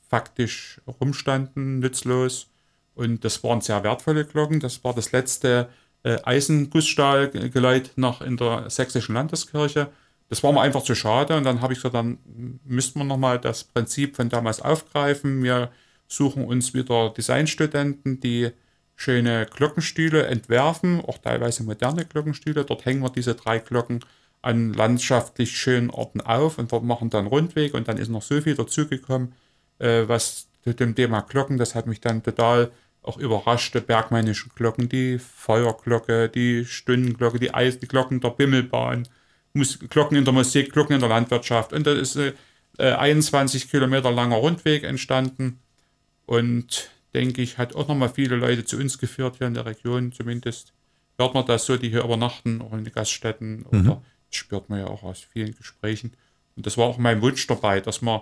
faktisch 0.10 0.82
rumstanden, 1.00 1.80
nützlos. 1.80 2.48
Und 2.96 3.24
das 3.24 3.44
waren 3.44 3.62
sehr 3.62 3.84
wertvolle 3.84 4.26
Glocken. 4.26 4.60
Das 4.60 4.84
war 4.84 4.94
das 4.94 5.12
letzte 5.12 5.70
äh, 6.04 6.18
Eisengussstahlgeläut 6.24 7.92
noch 7.96 8.22
in 8.22 8.38
der 8.38 8.70
sächsischen 8.70 9.16
Landeskirche. 9.16 9.90
Das 10.30 10.44
war 10.44 10.54
mir 10.54 10.62
einfach 10.62 10.84
zu 10.84 10.96
schade. 10.96 11.36
Und 11.36 11.44
dann 11.44 11.62
habe 11.62 11.74
ich 11.74 11.80
gesagt, 11.80 11.96
dann 11.96 12.20
müssten 12.66 13.00
wir 13.00 13.06
nochmal 13.06 13.40
das 13.40 13.66
Prinzip 13.66 14.16
von 14.16 14.30
damals 14.30 14.62
aufgreifen. 14.62 15.44
Wir 15.44 15.72
suchen 16.08 16.46
uns 16.46 16.74
wieder 16.74 17.10
Designstudenten, 17.10 18.20
die 18.20 18.52
schöne 18.96 19.48
Glockenstühle 19.48 20.28
entwerfen, 20.28 21.02
auch 21.02 21.18
teilweise 21.18 21.64
moderne 21.64 22.06
Glockenstühle. 22.06 22.66
Dort 22.66 22.86
hängen 22.86 23.02
wir 23.02 23.10
diese 23.10 23.36
drei 23.36 23.60
Glocken 23.60 24.04
an 24.42 24.74
landschaftlich 24.74 25.58
schönen 25.58 25.90
Orten 25.90 26.22
auf 26.22 26.58
und 26.58 26.72
wir 26.72 26.82
machen 26.82 27.10
dann 27.10 27.28
Rundweg 27.28 27.74
und 27.74 27.88
dann 27.88 27.98
ist 27.98 28.10
noch 28.10 28.22
so 28.22 28.42
viel 28.42 28.56
dazugekommen, 28.56 29.34
äh, 29.80 30.04
was 30.08 30.48
zu 30.64 30.74
dem 30.74 30.96
Thema 30.96 31.22
Glocken, 31.22 31.58
das 31.58 31.76
hat 31.76 31.88
mich 31.88 32.02
dann 32.02 32.24
total 32.24 32.72
auch 33.04 33.18
überrascht, 33.18 33.74
die 33.74 33.80
bergmännischen 33.80 34.52
Glocken, 34.56 34.88
die 34.88 35.18
Feuerglocke, 35.18 36.30
die 36.30 36.66
Stundenglocke, 36.66 37.40
die 37.40 37.54
Eis, 37.54 37.80
die 37.80 37.88
Glocken 37.88 38.22
der 38.22 38.30
Bimmelbahn, 38.30 39.08
Mus 39.54 39.80
Glocken 39.90 40.18
in 40.18 40.26
der 40.26 40.34
Musik, 40.34 40.72
Glocken 40.72 40.96
in 40.96 41.00
der 41.00 41.10
Landwirtschaft 41.10 41.74
und 41.74 41.86
da 41.86 41.94
ist 41.94 42.16
äh, 42.16 42.34
21 42.78 43.70
Kilometer 43.70 44.12
langer 44.12 44.38
Rundweg 44.38 44.84
entstanden 44.84 45.60
und 46.26 46.90
denke 47.14 47.42
ich, 47.42 47.58
hat 47.58 47.76
auch 47.76 47.88
nochmal 47.88 48.10
viele 48.10 48.36
Leute 48.36 48.66
zu 48.66 48.78
uns 48.78 48.98
geführt 48.98 49.38
hier 49.38 49.48
in 49.48 49.54
der 49.54 49.66
Region. 49.66 50.12
Zumindest 50.12 50.74
hört 51.18 51.34
man 51.34 51.46
das 51.46 51.66
so, 51.66 51.78
die 51.78 51.90
hier 51.90 52.04
übernachten, 52.04 52.62
auch 52.62 52.74
in 52.74 52.84
den 52.84 52.94
Gaststätten. 52.94 53.66
Mhm. 53.70 53.82
Oder 53.82 54.02
das 54.30 54.36
spürt 54.38 54.70
man 54.70 54.80
ja 54.80 54.88
auch 54.88 55.04
aus 55.04 55.20
vielen 55.20 55.56
Gesprächen. 55.56 56.14
Und 56.56 56.66
das 56.66 56.78
war 56.78 56.86
auch 56.86 56.98
mein 56.98 57.22
Wunsch 57.22 57.46
dabei, 57.48 57.82
dass 57.82 58.02
man 58.02 58.22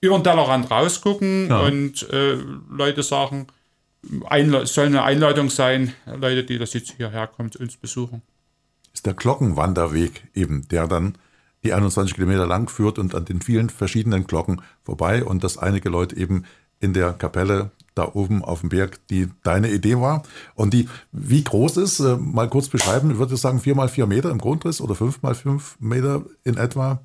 über 0.00 0.18
den 0.18 0.24
Tellerrand 0.24 0.70
rausgucken 0.70 1.48
ja. 1.48 1.60
und 1.60 2.08
äh, 2.10 2.36
Leute 2.70 3.02
sagen, 3.02 3.46
Einla 4.26 4.66
soll 4.66 4.86
eine 4.86 5.02
Einladung 5.02 5.48
sein, 5.48 5.94
Leute, 6.06 6.44
die 6.44 6.58
das 6.58 6.74
jetzt 6.74 6.92
hierher 6.96 7.26
kommen, 7.26 7.50
uns 7.58 7.76
besuchen. 7.76 8.22
Ist 8.92 9.06
der 9.06 9.14
Glockenwanderweg 9.14 10.28
eben, 10.34 10.68
der 10.68 10.86
dann 10.86 11.16
die 11.62 11.72
21 11.72 12.14
Kilometer 12.14 12.46
lang 12.46 12.68
führt 12.68 12.98
und 12.98 13.14
an 13.14 13.24
den 13.24 13.40
vielen 13.40 13.70
verschiedenen 13.70 14.26
Glocken 14.26 14.60
vorbei 14.82 15.24
und 15.24 15.42
dass 15.42 15.56
einige 15.56 15.88
Leute 15.88 16.16
eben 16.16 16.44
in 16.80 16.92
der 16.92 17.14
Kapelle 17.14 17.70
da 17.94 18.10
oben 18.12 18.44
auf 18.44 18.60
dem 18.60 18.70
Berg, 18.70 19.06
die 19.08 19.28
deine 19.42 19.70
Idee 19.70 19.98
war. 20.00 20.22
Und 20.54 20.74
die, 20.74 20.88
wie 21.12 21.44
groß 21.44 21.76
ist, 21.78 22.00
äh, 22.00 22.16
mal 22.16 22.48
kurz 22.48 22.68
beschreiben, 22.68 23.10
ich 23.10 23.18
würde 23.18 23.36
sagen 23.36 23.60
vier 23.60 23.74
mal 23.74 23.88
vier 23.88 24.06
Meter 24.06 24.30
im 24.30 24.38
Grundriss 24.38 24.80
oder 24.80 24.94
fünf 24.94 25.22
mal 25.22 25.34
fünf 25.34 25.76
Meter 25.78 26.24
in 26.42 26.56
etwa. 26.56 27.00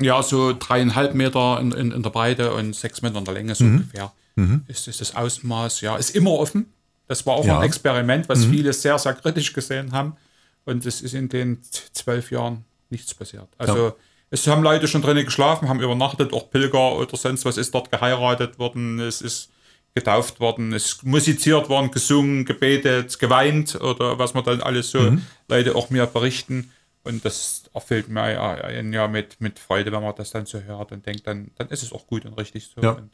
Ja, 0.00 0.22
so 0.22 0.54
dreieinhalb 0.56 1.14
Meter 1.14 1.58
in, 1.60 1.72
in, 1.72 1.90
in 1.90 2.02
der 2.02 2.10
Breite 2.10 2.54
und 2.54 2.74
sechs 2.76 3.02
Meter 3.02 3.18
in 3.18 3.24
der 3.24 3.34
Länge 3.34 3.54
so 3.54 3.64
mhm. 3.64 3.76
ungefähr. 3.76 4.12
Mhm. 4.36 4.64
Ist, 4.68 4.86
ist 4.86 5.00
das 5.00 5.16
Ausmaß, 5.16 5.80
ja, 5.80 5.96
ist 5.96 6.14
immer 6.14 6.32
offen. 6.32 6.66
Das 7.08 7.24
war 7.26 7.34
auch 7.34 7.44
ja. 7.44 7.58
ein 7.58 7.64
Experiment, 7.64 8.28
was 8.28 8.46
mhm. 8.46 8.50
viele 8.50 8.72
sehr, 8.72 8.98
sehr 8.98 9.14
kritisch 9.14 9.52
gesehen 9.52 9.92
haben. 9.92 10.16
Und 10.64 10.84
es 10.84 11.00
ist 11.00 11.14
in 11.14 11.28
den 11.28 11.62
zwölf 11.62 12.30
Jahren 12.30 12.64
nichts 12.90 13.14
passiert. 13.14 13.48
Also 13.56 13.86
ja. 13.86 13.94
es 14.30 14.46
haben 14.46 14.62
Leute 14.62 14.88
schon 14.88 15.02
drinnen 15.02 15.24
geschlafen, 15.24 15.68
haben 15.68 15.80
übernachtet, 15.80 16.32
auch 16.32 16.50
Pilger 16.50 16.96
oder 16.96 17.16
sonst 17.16 17.44
was 17.44 17.56
ist 17.56 17.74
dort 17.74 17.90
geheiratet 17.90 18.58
worden, 18.58 18.98
es 19.00 19.20
ist 19.20 19.50
getauft 19.96 20.40
worden, 20.40 20.74
es 20.74 20.86
ist 20.86 21.04
musiziert 21.04 21.70
worden, 21.70 21.90
gesungen, 21.90 22.44
gebetet, 22.44 23.18
geweint 23.18 23.80
oder 23.80 24.18
was 24.18 24.34
man 24.34 24.44
dann 24.44 24.60
alles 24.60 24.90
so 24.90 25.00
mhm. 25.00 25.22
Leute 25.48 25.74
auch 25.74 25.88
mir 25.90 26.06
berichten. 26.06 26.70
Und 27.02 27.24
das 27.24 27.64
erfüllt 27.72 28.08
mir 28.08 28.22
ein 28.22 28.92
Jahr 28.92 29.08
mit, 29.08 29.40
mit 29.40 29.58
Freude, 29.58 29.92
wenn 29.92 30.02
man 30.02 30.14
das 30.14 30.32
dann 30.32 30.44
so 30.44 30.60
hört 30.60 30.92
und 30.92 31.06
denkt, 31.06 31.26
dann, 31.26 31.50
dann 31.56 31.68
ist 31.68 31.82
es 31.82 31.92
auch 31.92 32.06
gut 32.06 32.26
und 32.26 32.34
richtig 32.34 32.68
so. 32.74 32.82
Ja. 32.82 32.90
Und 32.90 33.10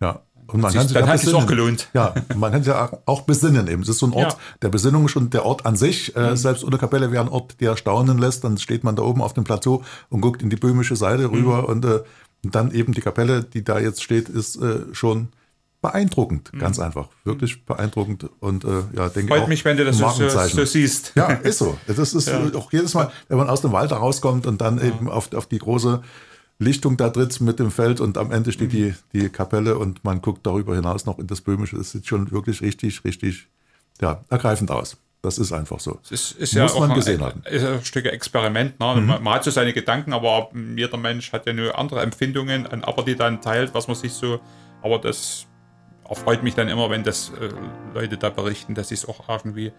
ja. 0.00 0.22
Und 0.46 0.62
man 0.62 0.70
sich, 0.70 0.78
kann 0.78 0.88
sich 0.88 0.96
dann 0.96 1.08
hat 1.08 1.22
es 1.22 1.34
auch 1.34 1.46
gelohnt. 1.46 1.88
Ja, 1.92 2.14
man 2.34 2.52
kann 2.52 2.62
sich 2.62 2.72
ja 2.72 2.90
auch 3.04 3.22
besinnen 3.22 3.68
eben. 3.68 3.82
Es 3.82 3.88
ist 3.88 3.98
so 3.98 4.06
ein 4.06 4.12
Ort 4.12 4.32
ja. 4.32 4.38
der 4.62 4.68
Besinnung 4.68 5.08
schon 5.08 5.30
der 5.30 5.44
Ort 5.44 5.66
an 5.66 5.76
sich. 5.76 6.16
Äh, 6.16 6.30
mhm. 6.30 6.36
selbst 6.36 6.64
unter 6.64 6.78
Kapelle 6.78 7.12
wäre 7.12 7.24
ein 7.24 7.28
Ort, 7.28 7.60
der 7.60 7.76
staunen 7.76 8.18
lässt. 8.18 8.44
Dann 8.44 8.56
steht 8.58 8.82
man 8.82 8.96
da 8.96 9.02
oben 9.02 9.20
auf 9.20 9.34
dem 9.34 9.44
Plateau 9.44 9.82
und 10.08 10.20
guckt 10.20 10.42
in 10.42 10.48
die 10.48 10.56
böhmische 10.56 10.96
Seite 10.96 11.28
mhm. 11.28 11.34
rüber 11.34 11.68
und, 11.68 11.84
äh, 11.84 12.00
und, 12.44 12.54
dann 12.54 12.72
eben 12.72 12.94
die 12.94 13.02
Kapelle, 13.02 13.42
die 13.42 13.64
da 13.64 13.78
jetzt 13.78 14.02
steht, 14.02 14.28
ist 14.28 14.56
äh, 14.56 14.86
schon 14.92 15.28
beeindruckend, 15.80 16.52
mhm. 16.52 16.58
ganz 16.58 16.78
einfach, 16.78 17.08
wirklich 17.24 17.64
beeindruckend 17.64 18.28
und 18.40 18.64
äh, 18.64 18.82
ja, 18.94 19.08
denke 19.08 19.32
Freut 19.32 19.42
auch, 19.44 19.48
mich, 19.48 19.64
wenn 19.64 19.76
du 19.76 19.84
das 19.84 19.96
so, 19.96 20.08
so, 20.10 20.64
siehst. 20.64 21.12
Ja, 21.14 21.28
ist 21.28 21.58
so. 21.58 21.78
Das 21.86 22.14
ist 22.14 22.28
ja. 22.28 22.50
auch 22.54 22.70
jedes 22.72 22.92
Mal, 22.94 23.10
wenn 23.28 23.38
man 23.38 23.48
aus 23.48 23.62
dem 23.62 23.72
Wald 23.72 23.92
rauskommt 23.92 24.46
und 24.46 24.60
dann 24.60 24.78
ja. 24.78 24.84
eben 24.84 25.08
auf, 25.08 25.32
auf 25.32 25.46
die 25.46 25.58
große 25.58 26.02
Lichtung 26.58 26.98
da 26.98 27.08
tritt 27.08 27.40
mit 27.40 27.58
dem 27.58 27.70
Feld 27.70 28.00
und 28.00 28.18
am 28.18 28.30
Ende 28.30 28.52
steht 28.52 28.72
die, 28.72 28.94
die 29.14 29.30
Kapelle 29.30 29.78
und 29.78 30.04
man 30.04 30.20
guckt 30.20 30.46
darüber 30.46 30.74
hinaus 30.74 31.06
noch 31.06 31.18
in 31.18 31.26
das 31.26 31.40
Böhmische. 31.40 31.76
Das 31.76 31.92
sieht 31.92 32.06
schon 32.06 32.30
wirklich 32.30 32.60
richtig, 32.60 33.02
richtig 33.04 33.48
ja, 34.02 34.22
ergreifend 34.28 34.70
aus. 34.70 34.98
Das 35.22 35.38
ist 35.38 35.52
einfach 35.52 35.80
so. 35.80 35.98
Es 36.02 36.10
ist, 36.10 36.32
ist 36.32 36.56
Muss 36.56 36.74
ja 36.74 36.80
man 36.80 36.94
gesehen 36.94 37.20
ein, 37.20 37.26
haben. 37.26 37.42
Ist 37.44 37.64
ein 37.64 37.84
Stück 37.84 38.06
Experiment. 38.06 38.78
Ne? 38.78 38.94
Mhm. 38.96 39.06
Man, 39.06 39.22
man, 39.22 39.34
hat 39.34 39.44
so 39.44 39.50
seine 39.50 39.72
Gedanken, 39.72 40.12
aber 40.12 40.50
jeder 40.76 40.98
Mensch 40.98 41.32
hat 41.32 41.46
ja 41.46 41.52
nur 41.52 41.78
andere 41.78 42.00
Empfindungen, 42.02 42.66
aber 42.84 43.02
die 43.02 43.16
dann 43.16 43.40
teilt, 43.40 43.74
was 43.74 43.86
man 43.86 43.96
sich 43.96 44.12
so. 44.12 44.40
Aber 44.82 44.98
das 44.98 45.46
erfreut 46.10 46.42
mich 46.42 46.54
dann 46.54 46.68
immer, 46.68 46.90
wenn 46.90 47.04
das 47.04 47.30
äh, 47.40 47.48
Leute 47.94 48.18
da 48.18 48.28
berichten, 48.28 48.74
dass 48.74 48.88
sie 48.88 48.94
es 48.94 49.08
auch 49.08 49.28
irgendwie 49.28 49.72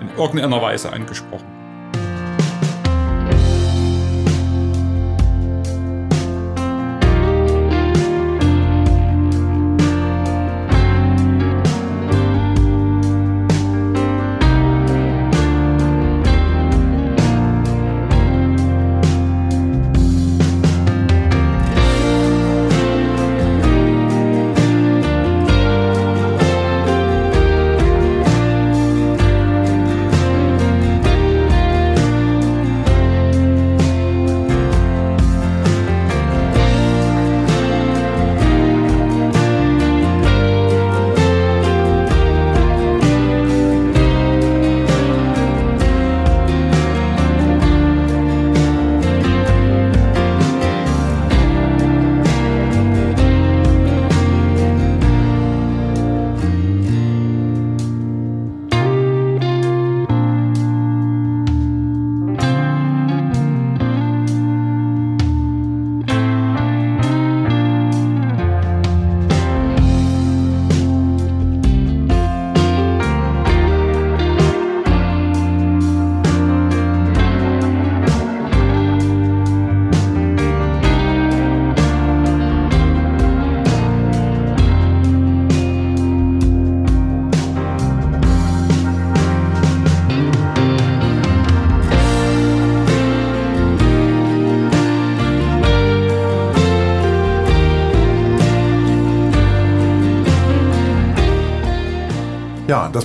in 0.00 0.08
irgendeiner 0.16 0.62
Weise 0.62 0.92
angesprochen 0.92 1.67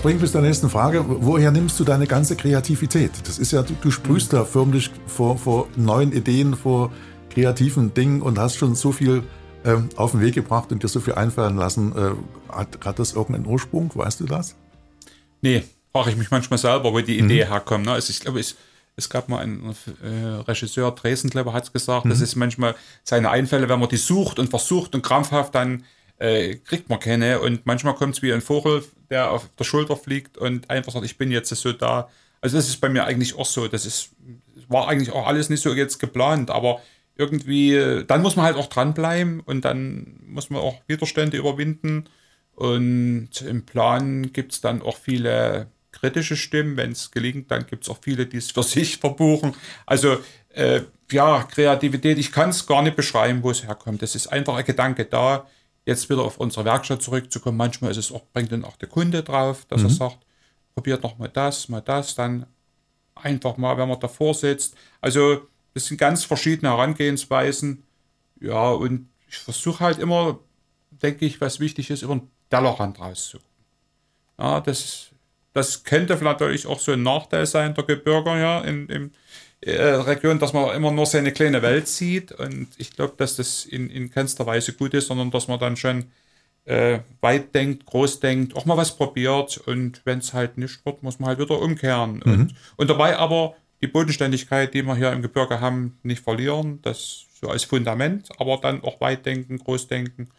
bringt 0.03 0.19
mich 0.19 0.31
zur 0.31 0.41
nächsten 0.41 0.69
Frage. 0.69 1.05
Woher 1.07 1.49
nimmst 1.49 1.79
du 1.79 1.85
deine 1.85 2.05
ganze 2.07 2.35
Kreativität? 2.35 3.11
Das 3.23 3.39
ist 3.39 3.53
ja, 3.53 3.63
du, 3.63 3.73
du 3.79 3.89
sprühst 3.89 4.33
da 4.33 4.43
förmlich 4.43 4.91
vor, 5.07 5.37
vor 5.37 5.69
neuen 5.77 6.11
Ideen, 6.11 6.57
vor 6.57 6.91
kreativen 7.29 7.93
Dingen 7.93 8.21
und 8.21 8.37
hast 8.37 8.57
schon 8.57 8.75
so 8.75 8.91
viel 8.91 9.23
ähm, 9.63 9.87
auf 9.95 10.11
den 10.11 10.19
Weg 10.19 10.35
gebracht 10.35 10.73
und 10.73 10.83
dir 10.83 10.89
so 10.89 10.99
viel 10.99 11.13
einfallen 11.13 11.55
lassen. 11.55 11.95
Äh, 11.95 12.53
hat, 12.53 12.85
hat 12.85 12.99
das 12.99 13.13
irgendeinen 13.13 13.45
Ursprung? 13.45 13.91
Weißt 13.95 14.19
du 14.19 14.25
das? 14.25 14.57
Nee, 15.41 15.63
frage 15.93 16.09
ich 16.09 16.17
mich 16.17 16.29
manchmal 16.29 16.59
selber, 16.59 16.91
wo 16.91 16.99
die 16.99 17.17
Idee 17.17 17.45
mhm. 17.45 17.49
herkommt. 17.49 17.85
Ne? 17.85 17.93
Also 17.93 18.11
ich 18.11 18.19
glaube, 18.19 18.41
es, 18.41 18.57
es 18.97 19.09
gab 19.09 19.29
mal 19.29 19.39
einen 19.39 19.73
äh, 20.03 20.41
Regisseur, 20.45 20.91
Dresden, 20.91 21.29
glaube 21.29 21.51
ich, 21.51 21.55
hat 21.55 21.63
es 21.63 21.71
gesagt, 21.71 22.03
mhm. 22.03 22.09
das 22.09 22.19
ist 22.19 22.35
manchmal 22.35 22.75
seine 23.05 23.29
Einfälle, 23.29 23.69
wenn 23.69 23.79
man 23.79 23.87
die 23.87 23.95
sucht 23.95 24.37
und 24.37 24.49
versucht 24.49 24.95
und 24.95 25.01
krampfhaft 25.01 25.55
dann 25.55 25.85
äh, 26.19 26.55
kriegt 26.55 26.89
man 26.89 26.99
keine. 26.99 27.39
Und 27.39 27.65
manchmal 27.65 27.95
kommt 27.95 28.15
es 28.15 28.21
wie 28.21 28.33
ein 28.33 28.41
Vogel, 28.41 28.83
der 29.13 29.31
auf 29.31 29.47
der 29.59 29.63
Schulter 29.63 29.95
fliegt 29.95 30.37
und 30.37 30.69
einfach 30.69 30.91
sagt, 30.91 31.05
ich 31.05 31.17
bin 31.17 31.31
jetzt 31.31 31.49
so 31.49 31.71
da. 31.71 32.09
Also 32.41 32.57
das 32.57 32.67
ist 32.67 32.81
bei 32.81 32.89
mir 32.89 33.05
eigentlich 33.05 33.37
auch 33.37 33.45
so. 33.45 33.67
Das 33.67 33.85
ist, 33.85 34.09
war 34.67 34.87
eigentlich 34.87 35.11
auch 35.11 35.27
alles 35.27 35.49
nicht 35.49 35.61
so 35.61 35.73
jetzt 35.73 35.99
geplant, 35.99 36.49
aber 36.49 36.81
irgendwie, 37.15 38.03
dann 38.07 38.23
muss 38.23 38.35
man 38.35 38.45
halt 38.45 38.57
auch 38.57 38.67
dranbleiben 38.67 39.39
und 39.41 39.63
dann 39.65 40.19
muss 40.25 40.49
man 40.49 40.61
auch 40.61 40.81
Widerstände 40.87 41.37
überwinden. 41.37 42.09
Und 42.55 43.29
im 43.47 43.65
Plan 43.65 44.33
gibt 44.33 44.53
es 44.53 44.61
dann 44.61 44.81
auch 44.81 44.97
viele 44.97 45.67
kritische 45.91 46.35
Stimmen. 46.35 46.75
Wenn 46.75 46.91
es 46.91 47.11
gelingt, 47.11 47.51
dann 47.51 47.67
gibt 47.67 47.83
es 47.83 47.89
auch 47.89 47.99
viele, 48.01 48.25
die 48.25 48.37
es 48.37 48.49
für 48.51 48.63
sich 48.77 48.97
verbuchen. 48.97 49.53
Also 49.85 50.17
äh, 50.49 50.81
ja, 51.11 51.43
Kreativität, 51.43 52.17
ich 52.17 52.31
kann 52.31 52.49
es 52.49 52.65
gar 52.65 52.81
nicht 52.81 52.95
beschreiben, 52.95 53.43
wo 53.43 53.51
es 53.51 53.63
herkommt. 53.63 54.01
Es 54.01 54.15
ist 54.15 54.27
einfach 54.27 54.55
ein 54.55 54.65
Gedanke 54.65 55.05
da 55.05 55.45
jetzt 55.85 56.09
wieder 56.09 56.21
auf 56.21 56.37
unsere 56.37 56.65
Werkstatt 56.65 57.01
zurückzukommen, 57.01 57.57
manchmal 57.57 57.91
ist 57.91 57.97
es 57.97 58.11
auch, 58.11 58.23
bringt 58.33 58.51
dann 58.51 58.65
auch 58.65 58.77
der 58.77 58.89
Kunde 58.89 59.23
drauf, 59.23 59.65
dass 59.65 59.81
mhm. 59.81 59.87
er 59.87 59.91
sagt, 59.91 60.19
probiert 60.73 61.03
noch 61.03 61.17
mal 61.17 61.29
das, 61.29 61.69
mal 61.69 61.81
das, 61.81 62.15
dann 62.15 62.45
einfach 63.15 63.57
mal, 63.57 63.77
wenn 63.77 63.89
man 63.89 63.99
davor 63.99 64.33
sitzt. 64.33 64.75
Also 65.01 65.41
das 65.73 65.85
sind 65.85 65.97
ganz 65.97 66.23
verschiedene 66.23 66.71
Herangehensweisen. 66.71 67.83
Ja, 68.39 68.71
und 68.71 69.09
ich 69.27 69.37
versuche 69.37 69.83
halt 69.83 69.99
immer, 69.99 70.39
denke 70.91 71.25
ich, 71.25 71.41
was 71.41 71.59
wichtig 71.59 71.89
ist, 71.89 72.01
über 72.01 72.15
den 72.15 72.29
Tellerrand 72.49 72.99
rauszugucken. 72.99 73.49
Ja, 74.39 74.61
das, 74.61 75.11
das 75.53 75.83
könnte 75.83 76.15
natürlich 76.15 76.67
auch 76.67 76.79
so 76.79 76.91
ein 76.91 77.03
Nachteil 77.03 77.45
sein, 77.45 77.73
der 77.73 77.83
Gebirger 77.83 78.37
ja, 78.37 78.61
in, 78.61 78.87
in, 78.89 79.11
äh, 79.65 79.81
Region, 79.81 80.39
dass 80.39 80.53
man 80.53 80.75
immer 80.75 80.91
nur 80.91 81.05
seine 81.05 81.31
kleine 81.31 81.61
Welt 81.61 81.87
sieht. 81.87 82.31
Und 82.31 82.67
ich 82.77 82.95
glaube, 82.95 83.13
dass 83.17 83.35
das 83.35 83.65
in, 83.65 83.89
in 83.89 84.09
keinster 84.09 84.45
Weise 84.45 84.73
gut 84.73 84.93
ist, 84.93 85.07
sondern 85.07 85.31
dass 85.31 85.47
man 85.47 85.59
dann 85.59 85.77
schon 85.77 86.05
äh, 86.65 86.99
weit 87.21 87.53
denkt, 87.53 87.85
groß 87.85 88.19
denkt, 88.19 88.55
auch 88.55 88.65
mal 88.65 88.77
was 88.77 88.95
probiert. 88.95 89.57
Und 89.57 90.01
wenn 90.05 90.19
es 90.19 90.33
halt 90.33 90.57
nicht 90.57 90.85
wird, 90.85 91.03
muss 91.03 91.19
man 91.19 91.29
halt 91.29 91.39
wieder 91.39 91.61
umkehren. 91.61 92.21
Mhm. 92.25 92.33
Und, 92.33 92.55
und 92.77 92.89
dabei 92.89 93.17
aber 93.17 93.55
die 93.81 93.87
Bodenständigkeit, 93.87 94.73
die 94.73 94.83
wir 94.83 94.95
hier 94.95 95.11
im 95.11 95.21
Gebirge 95.21 95.59
haben, 95.59 95.97
nicht 96.03 96.23
verlieren. 96.23 96.79
Das 96.81 97.25
so 97.43 97.49
als 97.49 97.65
Fundament, 97.65 98.29
aber 98.39 98.57
dann 98.57 98.83
auch 98.83 99.01
weit 99.01 99.25
denken, 99.25 99.57
groß 99.57 99.87
denken, 99.87 100.29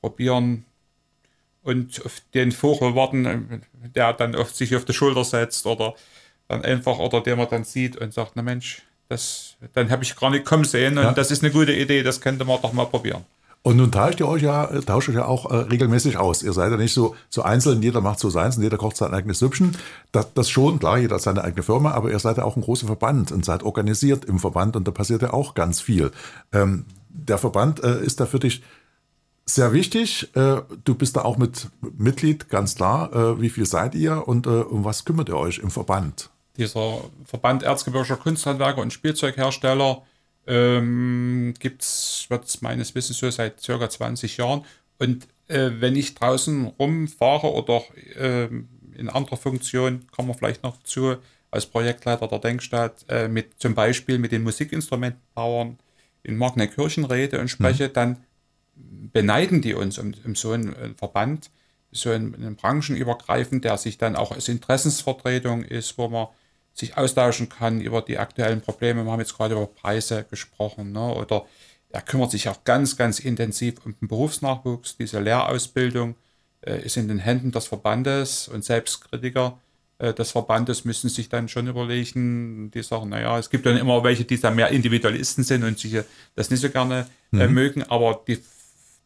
probieren 0.00 0.64
und 1.62 2.04
auf 2.04 2.20
den 2.34 2.52
Vogel 2.52 2.94
warten, 2.94 3.62
der 3.94 4.12
dann 4.12 4.34
auf 4.34 4.54
sich 4.54 4.74
auf 4.74 4.84
die 4.84 4.92
Schulter 4.92 5.24
setzt 5.24 5.66
oder 5.66 5.94
dann 6.48 6.64
einfach, 6.64 6.98
oder 6.98 7.20
den 7.20 7.38
man 7.38 7.48
dann 7.50 7.64
sieht 7.64 7.96
und 7.96 8.12
sagt, 8.12 8.32
na 8.34 8.42
Mensch, 8.42 8.82
das, 9.08 9.56
dann 9.74 9.90
habe 9.90 10.02
ich 10.02 10.16
gar 10.16 10.30
nicht 10.30 10.44
kommen 10.44 10.64
sehen 10.64 10.98
und 10.98 11.04
ja. 11.04 11.12
das 11.12 11.30
ist 11.30 11.42
eine 11.42 11.52
gute 11.52 11.72
Idee, 11.72 12.02
das 12.02 12.20
könnte 12.20 12.44
man 12.44 12.60
doch 12.60 12.72
mal 12.72 12.86
probieren. 12.86 13.24
Und 13.62 13.76
nun 13.76 13.90
tauscht 13.90 14.20
ihr 14.20 14.28
euch 14.28 14.42
ja, 14.42 14.66
tauscht 14.82 15.08
euch 15.08 15.16
ja 15.16 15.26
auch 15.26 15.50
äh, 15.50 15.56
regelmäßig 15.56 16.16
aus. 16.16 16.42
Ihr 16.42 16.52
seid 16.52 16.70
ja 16.70 16.76
nicht 16.76 16.94
so, 16.94 17.16
so 17.28 17.42
einzeln, 17.42 17.82
jeder 17.82 18.00
macht 18.00 18.20
so 18.20 18.30
seins 18.30 18.56
und 18.56 18.62
jeder 18.62 18.78
kocht 18.78 18.96
sein 18.96 19.12
eigenes 19.12 19.40
Süppchen. 19.40 19.76
Das, 20.12 20.32
das 20.32 20.48
schon, 20.48 20.78
klar, 20.78 20.98
jeder 20.98 21.16
hat 21.16 21.22
seine 21.22 21.42
eigene 21.42 21.62
Firma, 21.62 21.90
aber 21.90 22.10
ihr 22.10 22.18
seid 22.18 22.38
ja 22.38 22.44
auch 22.44 22.56
ein 22.56 22.62
großer 22.62 22.86
Verband 22.86 23.32
und 23.32 23.44
seid 23.44 23.64
organisiert 23.64 24.24
im 24.24 24.38
Verband 24.38 24.76
und 24.76 24.86
da 24.86 24.92
passiert 24.92 25.22
ja 25.22 25.32
auch 25.32 25.54
ganz 25.54 25.80
viel. 25.80 26.12
Ähm, 26.52 26.86
der 27.08 27.36
Verband 27.36 27.82
äh, 27.82 28.00
ist 28.00 28.20
da 28.20 28.26
für 28.26 28.38
dich 28.38 28.62
sehr 29.44 29.72
wichtig. 29.72 30.34
Äh, 30.36 30.62
du 30.84 30.94
bist 30.94 31.16
da 31.16 31.22
auch 31.22 31.36
mit 31.36 31.68
Mitglied, 31.96 32.48
ganz 32.48 32.76
klar. 32.76 33.12
Äh, 33.12 33.40
wie 33.40 33.50
viel 33.50 33.66
seid 33.66 33.94
ihr 33.94 34.28
und 34.28 34.46
äh, 34.46 34.50
um 34.50 34.84
was 34.84 35.04
kümmert 35.04 35.28
ihr 35.28 35.36
euch 35.36 35.58
im 35.58 35.70
Verband? 35.70 36.30
Dieser 36.58 37.04
Verband 37.24 37.62
Erzgebirgischer 37.62 38.16
Kunsthandwerker 38.16 38.82
und 38.82 38.92
Spielzeughersteller 38.92 40.02
ähm, 40.46 41.54
gibt 41.58 41.82
es, 41.82 42.26
wird 42.28 42.44
es 42.44 42.62
meines 42.62 42.94
Wissens 42.94 43.18
so 43.18 43.30
seit 43.30 43.60
circa 43.60 43.88
20 43.88 44.36
Jahren. 44.36 44.64
Und 44.98 45.28
äh, 45.46 45.70
wenn 45.78 45.94
ich 45.94 46.14
draußen 46.14 46.66
rumfahre 46.78 47.52
oder 47.52 47.82
äh, 48.16 48.48
in 48.96 49.08
anderer 49.08 49.36
Funktion, 49.36 50.06
kommen 50.10 50.28
wir 50.28 50.34
vielleicht 50.34 50.62
noch 50.64 50.76
dazu, 50.78 51.16
als 51.50 51.66
Projektleiter 51.66 52.28
der 52.28 52.40
Denkstadt, 52.40 53.04
äh, 53.08 53.28
mit 53.28 53.58
zum 53.58 53.74
Beispiel 53.74 54.18
mit 54.18 54.32
den 54.32 54.42
Musikinstrumentenbauern 54.42 55.78
in 56.22 56.36
Magnenkirchen 56.36 57.04
rede 57.04 57.40
und 57.40 57.48
spreche, 57.48 57.88
mhm. 57.88 57.92
dann 57.92 58.16
beneiden 58.74 59.62
die 59.62 59.74
uns 59.74 59.98
um, 59.98 60.14
um 60.24 60.34
so 60.34 60.52
einen, 60.52 60.74
einen, 60.76 60.94
Verband, 60.96 61.50
so 61.90 62.10
einen, 62.10 62.34
einen 62.34 62.56
branchenübergreifend, 62.56 63.64
der 63.64 63.78
sich 63.78 63.98
dann 63.98 64.16
auch 64.16 64.32
als 64.32 64.48
Interessensvertretung 64.48 65.62
ist, 65.62 65.96
wo 65.96 66.08
man 66.08 66.28
sich 66.78 66.96
austauschen 66.96 67.48
kann 67.48 67.80
über 67.80 68.02
die 68.02 68.18
aktuellen 68.18 68.60
Probleme. 68.60 69.04
Wir 69.04 69.10
haben 69.10 69.20
jetzt 69.20 69.36
gerade 69.36 69.54
über 69.54 69.66
Preise 69.66 70.24
gesprochen. 70.30 70.92
Ne? 70.92 71.14
Oder 71.14 71.44
er 71.90 72.02
kümmert 72.02 72.30
sich 72.30 72.48
auch 72.48 72.62
ganz, 72.64 72.96
ganz 72.96 73.18
intensiv 73.18 73.84
um 73.84 73.96
den 73.98 74.08
Berufsnachwuchs. 74.08 74.96
Diese 74.96 75.20
Lehrausbildung 75.20 76.14
äh, 76.60 76.84
ist 76.84 76.96
in 76.96 77.08
den 77.08 77.18
Händen 77.18 77.50
des 77.50 77.66
Verbandes 77.66 78.46
und 78.48 78.64
Selbstkritiker 78.64 79.58
äh, 79.98 80.14
des 80.14 80.30
Verbandes 80.30 80.84
müssen 80.84 81.10
sich 81.10 81.28
dann 81.28 81.48
schon 81.48 81.66
überlegen, 81.66 82.70
die 82.70 82.82
sagen, 82.82 83.08
naja, 83.08 83.38
es 83.38 83.50
gibt 83.50 83.66
dann 83.66 83.76
immer 83.76 84.04
welche, 84.04 84.24
die 84.24 84.38
da 84.38 84.50
mehr 84.50 84.68
Individualisten 84.68 85.42
sind 85.42 85.64
und 85.64 85.78
sich 85.78 85.96
das 86.36 86.50
nicht 86.50 86.60
so 86.60 86.70
gerne 86.70 87.08
äh, 87.32 87.48
mhm. 87.48 87.54
mögen, 87.54 87.82
aber 87.82 88.22
die, 88.28 88.38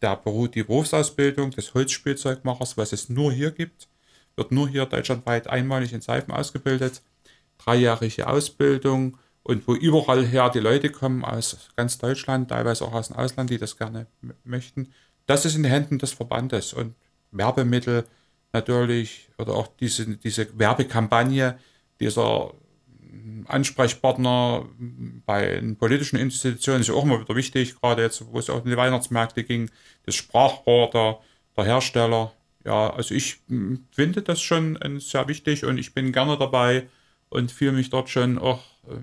der 0.03 0.17
Beruf, 0.17 0.51
die 0.51 0.63
Berufsausbildung 0.63 1.53
des 1.53 1.73
Holzspielzeugmachers, 1.73 2.77
was 2.77 2.93
es 2.93 3.09
nur 3.09 3.33
hier 3.33 3.51
gibt, 3.51 3.89
wird 4.37 4.53
nur 4.53 4.69
hier 4.69 4.85
deutschlandweit 4.85 5.47
einmalig 5.47 5.93
in 5.93 6.03
Seifen 6.03 6.33
ausgebildet 6.35 7.01
dreijährige 7.65 8.27
Ausbildung 8.27 9.19
und 9.43 9.67
wo 9.67 9.75
überall 9.75 10.25
her 10.25 10.51
die 10.51 10.61
Leute 10.61 10.91
kommen 10.91 11.25
aus 11.25 11.69
ganz 11.77 11.99
Deutschland, 11.99 12.51
teilweise 12.51 12.85
auch 12.85 12.93
aus 12.93 13.09
dem 13.09 13.17
Ausland, 13.17 13.51
die 13.51 13.59
das 13.59 13.77
gerne 13.77 14.07
möchten. 14.45 14.93
Das 15.27 15.45
ist 15.45 15.57
in 15.57 15.63
den 15.63 15.73
Händen 15.73 15.99
des 15.99 16.13
Verbandes 16.13 16.73
und 16.73 16.95
Werbemittel 17.31 18.05
natürlich 18.53 19.29
oder 19.39 19.55
auch 19.55 19.69
diese, 19.81 20.17
diese 20.17 20.59
Werbekampagne, 20.59 21.59
dieser 22.01 22.53
Ansprechpartner 23.47 24.67
bei 25.27 25.47
den 25.47 25.77
politischen 25.77 26.19
Institutionen 26.19 26.81
ist 26.81 26.89
ja 26.89 26.95
auch 26.95 27.05
immer 27.05 27.21
wieder 27.21 27.35
wichtig, 27.37 27.81
gerade 27.81 28.03
jetzt, 28.03 28.25
wo 28.33 28.39
es 28.39 28.51
auch 28.51 28.65
in 28.65 28.71
die 28.71 28.77
Weihnachtsmärkte 28.77 29.45
ging, 29.45 29.71
das 30.05 30.15
Sprachrohr 30.15 30.91
der, 30.91 31.19
der 31.57 31.65
Hersteller. 31.65 32.33
Ja, 32.65 32.91
also 32.91 33.15
ich 33.15 33.41
finde 33.91 34.23
das 34.23 34.41
schon 34.41 34.79
sehr 35.01 35.27
wichtig 35.29 35.65
und 35.65 35.79
ich 35.79 35.95
bin 35.95 36.13
gerne 36.13 36.39
dabei, 36.39 36.89
und 37.33 37.51
fühle 37.51 37.73
mich 37.73 37.91
dort 37.91 38.09
schon 38.09 38.39
auch 38.39 38.61
äh, 38.89 39.01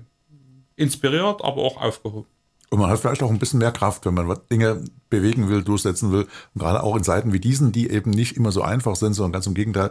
inspiriert, 0.76 1.42
aber 1.42 1.62
auch 1.62 1.80
aufgehoben. 1.80 2.26
Und 2.70 2.78
man 2.78 2.88
hat 2.88 3.00
vielleicht 3.00 3.22
auch 3.22 3.30
ein 3.30 3.40
bisschen 3.40 3.58
mehr 3.58 3.72
Kraft, 3.72 4.06
wenn 4.06 4.14
man 4.14 4.38
Dinge 4.50 4.84
bewegen 5.08 5.48
will, 5.48 5.64
durchsetzen 5.64 6.12
will. 6.12 6.28
Und 6.54 6.60
gerade 6.60 6.82
auch 6.82 6.96
in 6.96 7.02
Zeiten 7.02 7.32
wie 7.32 7.40
diesen, 7.40 7.72
die 7.72 7.90
eben 7.90 8.10
nicht 8.10 8.36
immer 8.36 8.52
so 8.52 8.62
einfach 8.62 8.94
sind, 8.94 9.14
sondern 9.14 9.32
ganz 9.32 9.48
im 9.48 9.54
Gegenteil, 9.54 9.90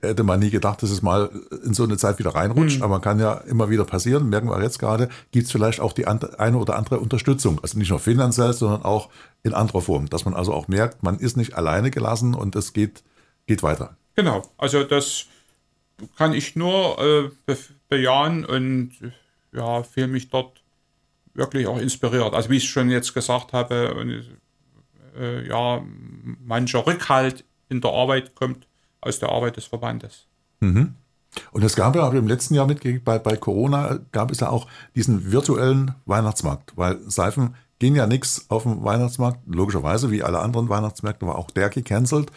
hätte 0.00 0.22
man 0.22 0.40
nie 0.40 0.48
gedacht, 0.48 0.82
dass 0.82 0.90
es 0.90 1.02
mal 1.02 1.30
in 1.62 1.74
so 1.74 1.84
eine 1.84 1.98
Zeit 1.98 2.18
wieder 2.18 2.34
reinrutscht. 2.34 2.78
Mhm. 2.78 2.84
Aber 2.84 2.94
man 2.94 3.02
kann 3.02 3.20
ja 3.20 3.34
immer 3.34 3.68
wieder 3.68 3.84
passieren, 3.84 4.30
merken 4.30 4.48
wir 4.48 4.62
jetzt 4.62 4.78
gerade, 4.78 5.10
gibt 5.30 5.44
es 5.44 5.52
vielleicht 5.52 5.80
auch 5.80 5.92
die 5.92 6.06
eine 6.06 6.56
oder 6.56 6.76
andere 6.76 7.00
Unterstützung. 7.00 7.60
Also 7.62 7.78
nicht 7.78 7.90
nur 7.90 7.98
finanziell, 7.98 8.54
sondern 8.54 8.82
auch 8.82 9.10
in 9.42 9.52
anderer 9.52 9.82
Form. 9.82 10.08
Dass 10.08 10.24
man 10.24 10.32
also 10.32 10.54
auch 10.54 10.68
merkt, 10.68 11.02
man 11.02 11.18
ist 11.18 11.36
nicht 11.36 11.54
alleine 11.54 11.90
gelassen 11.90 12.32
und 12.32 12.56
es 12.56 12.72
geht, 12.72 13.02
geht 13.46 13.62
weiter. 13.62 13.96
Genau, 14.16 14.42
also 14.56 14.84
das 14.84 15.26
kann 16.16 16.32
ich 16.32 16.56
nur 16.56 16.98
äh, 16.98 17.30
be 17.46 17.56
bejahen 17.88 18.44
und 18.44 18.92
ja, 19.52 19.82
fühle 19.82 20.08
mich 20.08 20.30
dort 20.30 20.62
wirklich 21.34 21.66
auch 21.66 21.78
inspiriert. 21.78 22.34
Also 22.34 22.50
wie 22.50 22.58
ich 22.58 22.68
schon 22.68 22.90
jetzt 22.90 23.14
gesagt 23.14 23.52
habe, 23.52 23.94
und, 23.94 24.24
äh, 25.18 25.46
ja, 25.48 25.82
mancher 26.44 26.86
Rückhalt 26.86 27.44
in 27.68 27.80
der 27.80 27.90
Arbeit 27.90 28.34
kommt 28.34 28.66
aus 29.00 29.18
der 29.18 29.30
Arbeit 29.30 29.56
des 29.56 29.64
Verbandes. 29.64 30.26
Mhm. 30.60 30.94
Und 31.52 31.62
es 31.62 31.76
gab 31.76 31.94
ja 31.94 32.06
auch 32.06 32.12
im 32.12 32.26
letzten 32.26 32.54
Jahr 32.54 32.66
mitgekriegt, 32.66 33.04
bei, 33.04 33.18
bei 33.18 33.36
Corona 33.36 34.00
gab 34.12 34.30
es 34.30 34.40
ja 34.40 34.50
auch 34.50 34.66
diesen 34.94 35.30
virtuellen 35.30 35.94
Weihnachtsmarkt, 36.04 36.76
weil 36.76 36.98
Seifen 37.08 37.54
ging 37.78 37.94
ja 37.96 38.06
nichts 38.06 38.46
auf 38.50 38.64
dem 38.64 38.84
Weihnachtsmarkt, 38.84 39.40
logischerweise, 39.46 40.10
wie 40.10 40.22
alle 40.22 40.40
anderen 40.40 40.68
Weihnachtsmärkte 40.68 41.26
war 41.26 41.36
auch 41.36 41.50
der 41.50 41.70
gecancelt. 41.70 42.30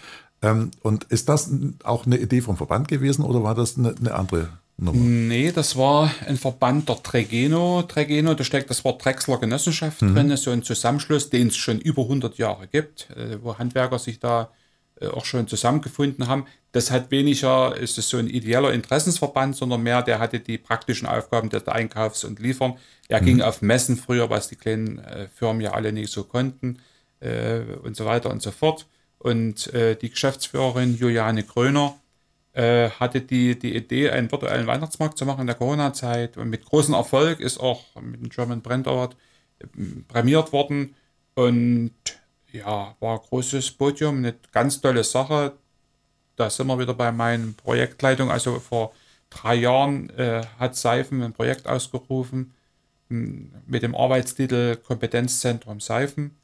Ähm, 0.43 0.71
und 0.81 1.05
ist 1.05 1.29
das 1.29 1.49
auch 1.83 2.05
eine 2.05 2.17
Idee 2.17 2.41
vom 2.41 2.57
Verband 2.57 2.87
gewesen 2.89 3.23
oder 3.23 3.43
war 3.43 3.55
das 3.55 3.77
eine, 3.77 3.95
eine 3.97 4.13
andere 4.13 4.49
Nummer? 4.77 4.99
Nee, 4.99 5.51
das 5.53 5.77
war 5.77 6.13
ein 6.27 6.37
Verband 6.37 6.89
der 6.89 7.01
Tregeno. 7.01 7.83
Tregeno, 7.83 8.33
da 8.33 8.43
steckt 8.43 8.69
das 8.69 8.83
Wort 8.83 9.03
Drechsler 9.03 9.37
Genossenschaft 9.37 10.01
mhm. 10.01 10.13
drin, 10.13 10.37
so 10.37 10.51
ein 10.51 10.61
Zusammenschluss, 10.61 11.29
den 11.29 11.47
es 11.47 11.55
schon 11.55 11.79
über 11.79 12.03
100 12.03 12.37
Jahre 12.37 12.67
gibt, 12.67 13.09
äh, 13.11 13.41
wo 13.41 13.57
Handwerker 13.57 13.97
sich 13.99 14.19
da 14.19 14.51
äh, 14.99 15.07
auch 15.07 15.23
schon 15.23 15.47
zusammengefunden 15.47 16.27
haben. 16.27 16.45
Das 16.73 16.91
hat 16.91 17.09
weniger, 17.09 17.77
ist 17.77 17.97
es 17.97 18.09
so 18.09 18.17
ein 18.17 18.27
ideeller 18.27 18.73
Interessensverband, 18.73 19.55
sondern 19.55 19.81
mehr, 19.81 20.01
der 20.01 20.19
hatte 20.19 20.41
die 20.41 20.57
praktischen 20.57 21.07
Aufgaben 21.07 21.49
des 21.49 21.67
Einkaufs 21.67 22.25
und 22.25 22.39
Liefern. 22.39 22.73
Er 23.07 23.21
mhm. 23.21 23.25
ging 23.25 23.41
auf 23.41 23.61
Messen 23.61 23.95
früher, 23.95 24.29
was 24.29 24.49
die 24.49 24.57
kleinen 24.57 24.99
äh, 24.99 25.27
Firmen 25.33 25.61
ja 25.61 25.71
alle 25.71 25.93
nicht 25.93 26.11
so 26.11 26.25
konnten 26.25 26.79
und 27.83 27.95
so 27.95 28.03
weiter 28.03 28.29
und 28.31 28.41
so 28.41 28.51
fort. 28.51 28.85
Und 29.23 29.73
äh, 29.73 29.95
die 29.95 30.09
Geschäftsführerin 30.09 30.97
Juliane 30.97 31.43
Gröner 31.43 31.95
äh, 32.51 32.89
hatte 32.89 33.21
die, 33.21 33.57
die 33.57 33.73
Idee, 33.73 34.09
einen 34.09 34.29
virtuellen 34.29 34.67
Weihnachtsmarkt 34.67 35.17
zu 35.17 35.25
machen 35.25 35.41
in 35.41 35.47
der 35.47 35.55
Corona-Zeit. 35.55 36.35
Und 36.35 36.49
mit 36.49 36.65
großem 36.65 36.93
Erfolg 36.93 37.39
ist 37.39 37.57
auch 37.57 37.85
mit 38.01 38.19
dem 38.19 38.27
German 38.27 38.61
Brand 38.61 38.85
Award 38.85 39.15
äh, 39.59 39.65
prämiert 40.09 40.51
worden. 40.51 40.95
Und 41.35 41.93
ja, 42.51 42.97
war 42.99 43.13
ein 43.17 43.25
großes 43.25 43.71
Podium, 43.71 44.17
eine 44.17 44.35
ganz 44.51 44.81
tolle 44.81 45.05
Sache. 45.05 45.53
Da 46.35 46.49
sind 46.49 46.67
wir 46.67 46.77
wieder 46.77 46.93
bei 46.93 47.13
meinen 47.13 47.53
Projektleitung. 47.53 48.29
Also 48.29 48.59
vor 48.59 48.91
drei 49.29 49.55
Jahren 49.55 50.09
äh, 50.17 50.43
hat 50.59 50.75
Seifen 50.75 51.23
ein 51.23 51.31
Projekt 51.31 51.65
ausgerufen 51.65 52.53
mit 53.07 53.83
dem 53.83 53.95
Arbeitstitel 53.95 54.75
Kompetenzzentrum 54.75 55.79
Seifen. 55.79 56.35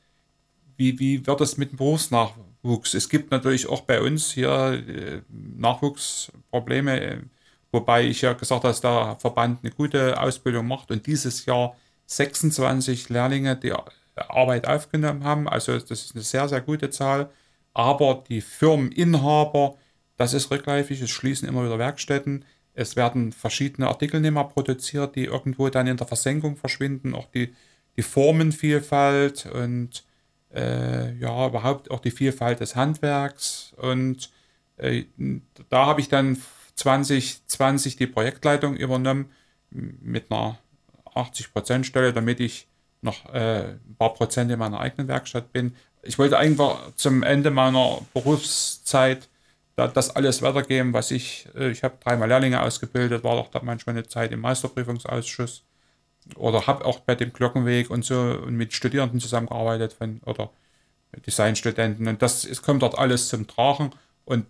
Wie, 0.77 0.97
wie 0.97 1.27
wird 1.27 1.41
es 1.41 1.57
mit 1.57 1.71
dem 1.71 1.77
Berufsnachwuchs? 1.77 2.48
Nachwuchs. 2.63 2.93
Es 2.93 3.09
gibt 3.09 3.31
natürlich 3.31 3.67
auch 3.67 3.81
bei 3.81 4.01
uns 4.01 4.31
hier 4.31 4.83
äh, 4.87 5.21
Nachwuchsprobleme, 5.29 7.01
äh, 7.01 7.17
wobei 7.71 8.03
ich 8.03 8.21
ja 8.21 8.33
gesagt 8.33 8.63
habe, 8.63 8.69
dass 8.69 8.81
der 8.81 9.17
Verband 9.19 9.59
eine 9.63 9.71
gute 9.71 10.19
Ausbildung 10.19 10.67
macht 10.67 10.91
und 10.91 11.05
dieses 11.05 11.45
Jahr 11.45 11.75
26 12.07 13.09
Lehrlinge 13.09 13.55
die 13.55 13.73
Arbeit 14.15 14.67
aufgenommen 14.67 15.23
haben. 15.23 15.47
Also 15.47 15.77
das 15.77 15.91
ist 15.91 16.15
eine 16.15 16.23
sehr, 16.23 16.49
sehr 16.49 16.61
gute 16.61 16.89
Zahl. 16.89 17.29
Aber 17.73 18.23
die 18.27 18.41
Firmeninhaber, 18.41 19.75
das 20.17 20.33
ist 20.33 20.51
rückläufig, 20.51 21.01
es 21.01 21.11
schließen 21.11 21.47
immer 21.47 21.63
wieder 21.63 21.79
Werkstätten. 21.79 22.43
Es 22.73 22.95
werden 22.95 23.31
verschiedene 23.31 23.87
Artikel 23.87 24.19
nicht 24.19 24.31
mehr 24.33 24.43
produziert, 24.43 25.15
die 25.15 25.25
irgendwo 25.25 25.69
dann 25.69 25.87
in 25.87 25.97
der 25.97 26.07
Versenkung 26.07 26.57
verschwinden. 26.57 27.13
Auch 27.13 27.27
die, 27.27 27.53
die 27.95 28.01
Formenvielfalt 28.01 29.45
und 29.45 30.03
äh, 30.53 31.13
ja, 31.15 31.47
überhaupt 31.47 31.91
auch 31.91 31.99
die 31.99 32.11
Vielfalt 32.11 32.59
des 32.59 32.75
Handwerks. 32.75 33.73
Und 33.77 34.29
äh, 34.77 35.05
da 35.69 35.85
habe 35.85 36.01
ich 36.01 36.09
dann 36.09 36.41
2020 36.75 37.97
die 37.97 38.07
Projektleitung 38.07 38.75
übernommen 38.75 39.31
mit 39.69 40.31
einer 40.31 40.57
80% 41.15 41.83
Stelle, 41.83 42.13
damit 42.13 42.39
ich 42.39 42.67
noch 43.01 43.33
äh, 43.33 43.69
ein 43.69 43.95
paar 43.97 44.13
Prozent 44.13 44.51
in 44.51 44.59
meiner 44.59 44.79
eigenen 44.79 45.07
Werkstatt 45.07 45.51
bin. 45.53 45.75
Ich 46.03 46.17
wollte 46.17 46.37
eigentlich 46.37 46.67
zum 46.95 47.23
Ende 47.23 47.51
meiner 47.51 48.01
Berufszeit 48.13 49.29
da, 49.75 49.87
das 49.87 50.13
alles 50.13 50.41
weitergeben, 50.41 50.93
was 50.93 51.11
ich, 51.11 51.47
äh, 51.55 51.69
ich 51.69 51.83
habe 51.83 51.97
dreimal 52.03 52.27
Lehrlinge 52.27 52.61
ausgebildet, 52.61 53.23
war 53.23 53.35
doch 53.35 53.49
da 53.49 53.61
manchmal 53.63 53.95
eine 53.95 54.07
Zeit 54.07 54.31
im 54.31 54.41
Meisterprüfungsausschuss 54.41 55.63
oder 56.35 56.67
habe 56.67 56.85
auch 56.85 56.99
bei 56.99 57.15
dem 57.15 57.33
Glockenweg 57.33 57.89
und 57.89 58.05
so 58.05 58.19
und 58.19 58.55
mit 58.55 58.73
Studierenden 58.73 59.19
zusammengearbeitet 59.19 59.93
von, 59.93 60.21
oder 60.25 60.49
Designstudenten. 61.25 62.07
Und 62.07 62.21
das 62.21 62.45
es 62.45 62.61
kommt 62.61 62.81
dort 62.81 62.97
alles 62.97 63.29
zum 63.29 63.47
Tragen. 63.47 63.91
Und 64.25 64.45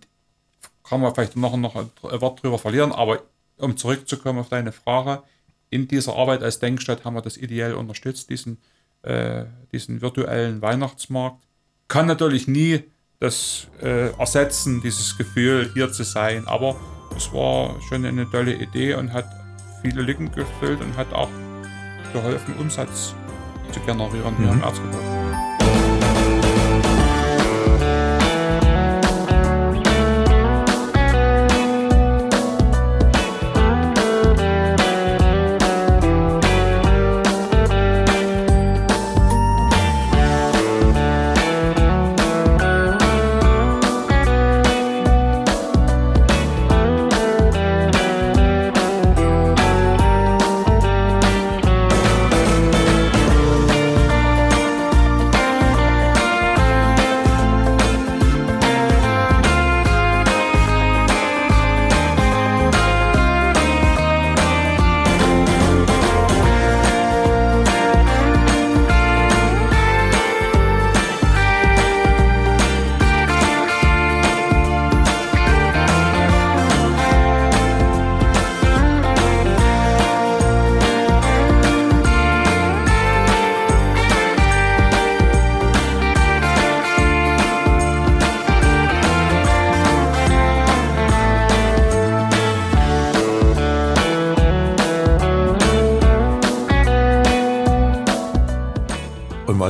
kann 0.82 1.00
man 1.00 1.14
vielleicht 1.14 1.36
noch, 1.36 1.56
noch 1.56 1.76
ein 1.76 1.90
Wort 2.20 2.42
drüber 2.42 2.58
verlieren, 2.58 2.92
aber 2.92 3.22
um 3.58 3.76
zurückzukommen 3.76 4.40
auf 4.40 4.48
deine 4.48 4.72
Frage, 4.72 5.22
in 5.70 5.86
dieser 5.86 6.16
Arbeit 6.16 6.42
als 6.42 6.58
Denkstadt 6.58 7.04
haben 7.04 7.14
wir 7.14 7.22
das 7.22 7.36
ideell 7.36 7.74
unterstützt, 7.74 8.28
diesen, 8.28 8.58
äh, 9.02 9.44
diesen 9.72 10.02
virtuellen 10.02 10.60
Weihnachtsmarkt. 10.60 11.42
Kann 11.86 12.06
natürlich 12.06 12.48
nie 12.48 12.82
das 13.20 13.68
äh, 13.80 14.10
ersetzen, 14.18 14.80
dieses 14.82 15.16
Gefühl, 15.16 15.70
hier 15.74 15.92
zu 15.92 16.02
sein, 16.02 16.46
aber 16.48 16.76
es 17.16 17.32
war 17.32 17.80
schon 17.88 18.04
eine 18.04 18.28
tolle 18.28 18.54
Idee 18.54 18.94
und 18.94 19.12
hat 19.12 19.26
viele 19.82 20.02
Lücken 20.02 20.32
gefüllt 20.32 20.80
und 20.80 20.96
hat 20.96 21.12
auch 21.12 21.30
geholfen, 22.12 22.54
Umsatz 22.58 23.14
zu 23.72 23.80
generieren 23.80 24.36
hier 24.36 24.46
mhm. 24.46 24.58
im 24.58 24.62
Erzgebirge. 24.62 25.19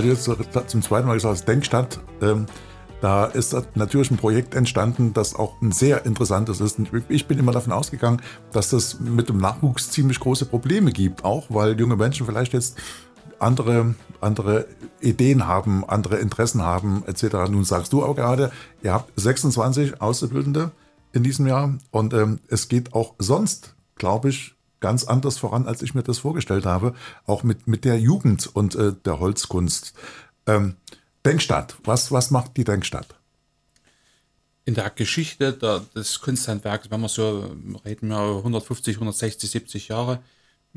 Weil 0.01 0.09
du 0.09 0.15
jetzt 0.15 0.71
zum 0.71 0.83
zweiten 0.83 1.07
Mal 1.07 1.15
gesagt 1.15 1.35
hast, 1.35 1.49
Denkstadt, 1.49 2.01
ähm, 2.23 2.47
da 3.03 3.27
ist 3.27 3.55
natürlich 3.75 4.11
ein 4.11 4.17
Projekt 4.17 4.55
entstanden, 4.55 5.13
das 5.13 5.35
auch 5.35 5.61
ein 5.61 5.73
sehr 5.73 6.07
interessantes 6.07 6.61
ist. 6.61 6.79
Ich 7.09 7.27
bin 7.27 7.39
immer 7.39 7.53
davon 7.53 7.73
ausgegangen, 7.73 8.23
dass 8.53 8.71
das 8.71 9.01
mit 9.01 9.29
dem 9.29 9.39
Nachwuchs 9.39 9.91
ziemlich 9.91 10.19
große 10.21 10.47
Probleme 10.47 10.93
gibt, 10.93 11.25
auch 11.25 11.47
weil 11.51 11.79
junge 11.79 11.97
Menschen 11.97 12.27
vielleicht 12.27 12.53
jetzt 12.55 12.79
andere, 13.39 13.95
andere 14.21 14.67
Ideen 15.01 15.47
haben, 15.47 15.87
andere 15.87 16.17
Interessen 16.17 16.63
haben, 16.63 17.05
etc. 17.07 17.51
Nun 17.51 17.65
sagst 17.65 17.93
du 17.93 18.03
aber 18.03 18.15
gerade, 18.15 18.53
ihr 18.83 18.93
habt 18.95 19.13
26 19.19 20.01
Auszubildende 20.01 20.71
in 21.13 21.23
diesem 21.23 21.47
Jahr 21.47 21.75
und 21.91 22.15
ähm, 22.15 22.41
es 22.49 22.69
geht 22.69 22.95
auch 22.95 23.15
sonst, 23.19 23.75
glaube 23.97 24.31
ich, 24.31 24.55
ganz 24.81 25.05
anders 25.05 25.39
voran, 25.39 25.67
als 25.67 25.83
ich 25.83 25.95
mir 25.95 26.03
das 26.03 26.19
vorgestellt 26.19 26.67
habe, 26.67 26.95
auch 27.27 27.43
mit, 27.43 27.67
mit 27.67 27.85
der 27.85 27.99
Jugend 27.99 28.49
und 28.55 28.75
äh, 28.75 28.95
der 29.05 29.21
Holzkunst. 29.21 29.95
Ähm, 30.47 30.77
Denkstadt, 31.25 31.77
was, 31.85 32.11
was 32.13 32.31
macht 32.31 32.57
die 32.57 32.65
Denkstadt? 32.65 33.15
In 34.65 34.75
der 34.75 34.91
Geschichte 34.91 35.53
der, 35.53 35.81
des 35.95 36.21
Kunsthandwerks, 36.21 36.91
wenn 36.91 37.01
wir 37.01 37.09
so 37.09 37.55
reden, 37.85 38.09
wir 38.09 38.37
150, 38.39 38.97
160, 38.97 39.51
70 39.51 39.89
Jahre, 39.89 40.21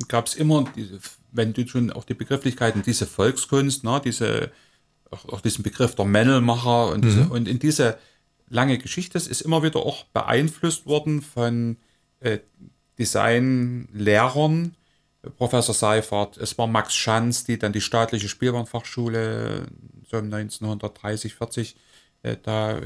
gab 0.08 0.28
es 0.28 0.36
immer, 0.36 0.66
diese, 0.76 1.00
wenn 1.32 1.54
du 1.54 1.68
schon 1.68 1.92
auch 1.92 2.04
die 2.04 2.14
Begrifflichkeiten, 2.14 2.82
diese 2.82 3.06
Volkskunst, 3.06 3.84
ne, 3.84 4.02
diese, 4.04 4.52
auch, 5.12 5.26
auch 5.30 5.42
diesen 5.42 5.64
Begriff 5.64 5.96
der 5.96 6.06
Männelmacher 6.06 6.90
und, 6.90 7.06
diese, 7.06 7.26
mhm. 7.26 7.32
und 7.32 7.48
in 7.48 7.60
diese 7.60 7.98
lange 8.50 8.78
Geschichte 8.78 9.18
ist 9.18 9.42
immer 9.42 9.64
wieder 9.64 9.80
auch 9.80 10.06
beeinflusst 10.06 10.86
worden 10.86 11.22
von 11.22 11.78
äh, 12.20 12.40
Designlehrern, 13.04 14.76
Professor 15.38 15.76
Seifert, 15.76 16.38
es 16.38 16.58
war 16.58 16.68
Max 16.68 16.96
Schanz, 16.96 17.44
die 17.44 17.60
dann 17.60 17.74
die 17.74 17.82
staatliche 17.82 18.30
Spielwarenfachschule 18.30 19.68
so 20.10 20.18
1930, 20.18 21.36
40 21.36 21.76
äh, 22.24 22.38
da 22.42 22.80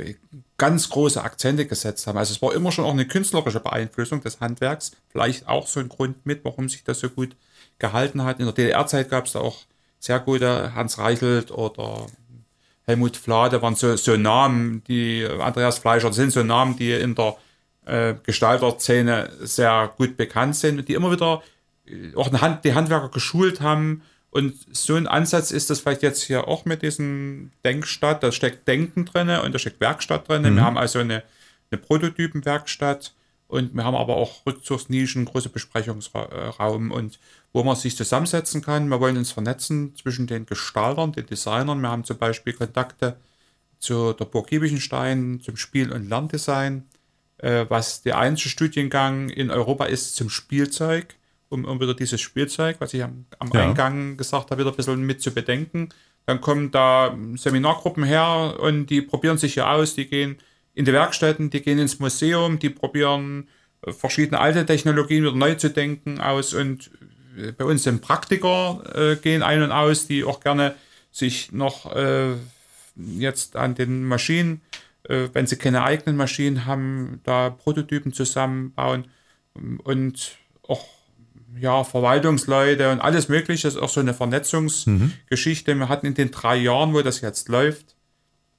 ganz 0.57 0.89
große 0.89 1.23
Akzente 1.23 1.65
gesetzt 1.65 2.07
haben. 2.07 2.17
Also 2.17 2.33
es 2.33 2.41
war 2.41 2.53
immer 2.53 2.71
schon 2.71 2.85
auch 2.85 2.93
eine 2.93 3.07
künstlerische 3.07 3.59
Beeinflussung 3.59 4.21
des 4.21 4.39
Handwerks, 4.39 4.91
vielleicht 5.09 5.47
auch 5.47 5.67
so 5.67 5.79
ein 5.79 5.89
Grund 5.89 6.25
mit, 6.25 6.43
warum 6.45 6.69
sich 6.69 6.83
das 6.83 6.99
so 6.99 7.09
gut 7.09 7.35
gehalten 7.79 8.23
hat. 8.23 8.39
In 8.39 8.45
der 8.45 8.53
DDR-Zeit 8.53 9.09
gab 9.09 9.25
es 9.25 9.33
da 9.33 9.39
auch 9.39 9.61
sehr 9.99 10.19
gute 10.19 10.73
Hans 10.73 10.97
Reichelt 10.97 11.51
oder 11.51 12.07
Helmut 12.85 13.17
Flade, 13.17 13.61
waren 13.61 13.75
so, 13.75 13.95
so 13.95 14.15
Namen, 14.15 14.83
die 14.87 15.27
Andreas 15.39 15.79
Fleischer, 15.79 16.13
sind 16.13 16.31
so 16.31 16.43
Namen, 16.43 16.77
die 16.77 16.91
in 16.91 17.15
der 17.15 17.35
äh, 17.87 18.15
Gestalterszene 18.23 19.31
sehr 19.39 19.93
gut 19.97 20.17
bekannt 20.17 20.55
sind 20.55 20.79
und 20.79 20.89
die 20.89 20.93
immer 20.93 21.11
wieder 21.11 21.41
äh, 21.85 22.13
auch 22.15 22.31
Hand, 22.33 22.65
die 22.65 22.73
Handwerker 22.73 23.09
geschult 23.09 23.61
haben. 23.61 24.01
Und 24.29 24.55
so 24.71 24.95
ein 24.95 25.07
Ansatz 25.07 25.51
ist 25.51 25.69
das 25.69 25.79
vielleicht 25.79 26.03
jetzt 26.03 26.21
hier 26.21 26.47
auch 26.47 26.65
mit 26.65 26.81
diesem 26.81 27.51
Denkstadt. 27.63 28.23
Da 28.23 28.31
steckt 28.31 28.67
Denken 28.67 29.05
drin 29.05 29.29
und 29.29 29.55
da 29.55 29.59
steckt 29.59 29.79
Werkstatt 29.79 30.27
drin. 30.27 30.41
Mhm. 30.41 30.55
Wir 30.55 30.63
haben 30.63 30.77
also 30.77 30.99
eine, 30.99 31.23
eine 31.71 31.79
Prototypenwerkstatt 31.79 33.13
und 33.47 33.73
wir 33.73 33.85
haben 33.85 33.95
aber 33.95 34.17
auch 34.17 34.45
Rückzugsnischen, 34.45 35.23
große 35.23 35.49
Besprechungsraum 35.49 36.91
und 36.91 37.19
wo 37.53 37.63
man 37.63 37.77
sich 37.77 37.95
zusammensetzen 37.95 38.61
kann. 38.61 38.89
Wir 38.89 38.99
wollen 38.99 39.17
uns 39.17 39.31
vernetzen 39.31 39.95
zwischen 39.95 40.27
den 40.27 40.45
Gestaltern, 40.45 41.13
den 41.13 41.25
Designern. 41.25 41.79
Wir 41.79 41.89
haben 41.89 42.03
zum 42.03 42.17
Beispiel 42.17 42.51
Kontakte 42.51 43.15
zu 43.79 44.11
der 44.11 44.25
Burg 44.25 44.47
Giebichenstein, 44.47 45.39
zum 45.41 45.55
Spiel- 45.55 45.93
und 45.93 46.09
Lerndesign 46.09 46.83
äh, 47.39 47.65
was 47.69 48.01
der 48.01 48.17
einzige 48.17 48.49
Studiengang 48.49 49.29
in 49.29 49.51
Europa 49.51 49.85
ist 49.85 50.15
zum 50.15 50.29
Spielzeug, 50.29 51.15
um, 51.49 51.65
um 51.65 51.79
wieder 51.79 51.93
dieses 51.93 52.21
Spielzeug, 52.21 52.77
was 52.79 52.93
ich 52.93 53.03
am, 53.03 53.25
am 53.39 53.49
ja. 53.53 53.61
Eingang 53.61 54.17
gesagt 54.17 54.51
habe, 54.51 54.61
wieder 54.61 54.71
ein 54.71 54.75
bisschen 54.75 55.05
mit 55.05 55.21
zu 55.21 55.33
bedenken. 55.33 55.89
Dann 56.25 56.41
kommen 56.41 56.71
da 56.71 57.17
Seminargruppen 57.35 58.03
her 58.03 58.57
und 58.59 58.87
die 58.87 59.01
probieren 59.01 59.37
sich 59.37 59.53
hier 59.53 59.69
aus, 59.69 59.95
die 59.95 60.07
gehen 60.07 60.37
in 60.73 60.85
die 60.85 60.93
Werkstätten, 60.93 61.49
die 61.49 61.61
gehen 61.61 61.79
ins 61.79 61.99
Museum, 61.99 62.59
die 62.59 62.69
probieren 62.69 63.47
äh, 63.81 63.91
verschiedene 63.91 64.39
alte 64.39 64.65
Technologien 64.65 65.23
wieder 65.23 65.35
neu 65.35 65.55
zu 65.55 65.69
denken 65.69 66.19
aus 66.19 66.53
und 66.53 66.91
äh, 67.37 67.51
bei 67.51 67.65
uns 67.65 67.83
sind 67.83 68.01
Praktiker 68.01 68.83
äh, 68.93 69.15
gehen 69.15 69.43
ein 69.43 69.61
und 69.61 69.71
aus, 69.71 70.07
die 70.07 70.23
auch 70.23 70.39
gerne 70.39 70.75
sich 71.11 71.51
noch 71.51 71.95
äh, 71.95 72.33
jetzt 72.95 73.55
an 73.55 73.75
den 73.75 74.03
Maschinen 74.03 74.61
wenn 75.07 75.47
sie 75.47 75.55
keine 75.55 75.83
eigenen 75.83 76.17
Maschinen 76.17 76.65
haben, 76.65 77.21
da 77.23 77.49
Prototypen 77.49 78.13
zusammenbauen 78.13 79.07
und 79.83 80.37
auch 80.67 80.85
ja, 81.59 81.83
Verwaltungsleute 81.83 82.91
und 82.91 82.99
alles 82.99 83.29
Mögliche. 83.29 83.67
Das 83.67 83.75
ist 83.75 83.81
auch 83.81 83.89
so 83.89 83.99
eine 83.99 84.13
Vernetzungsgeschichte. 84.13 85.75
Mhm. 85.75 85.79
Wir 85.79 85.89
hatten 85.89 86.05
in 86.05 86.13
den 86.13 86.31
drei 86.31 86.57
Jahren, 86.57 86.93
wo 86.93 87.01
das 87.01 87.21
jetzt 87.21 87.49
läuft, 87.49 87.95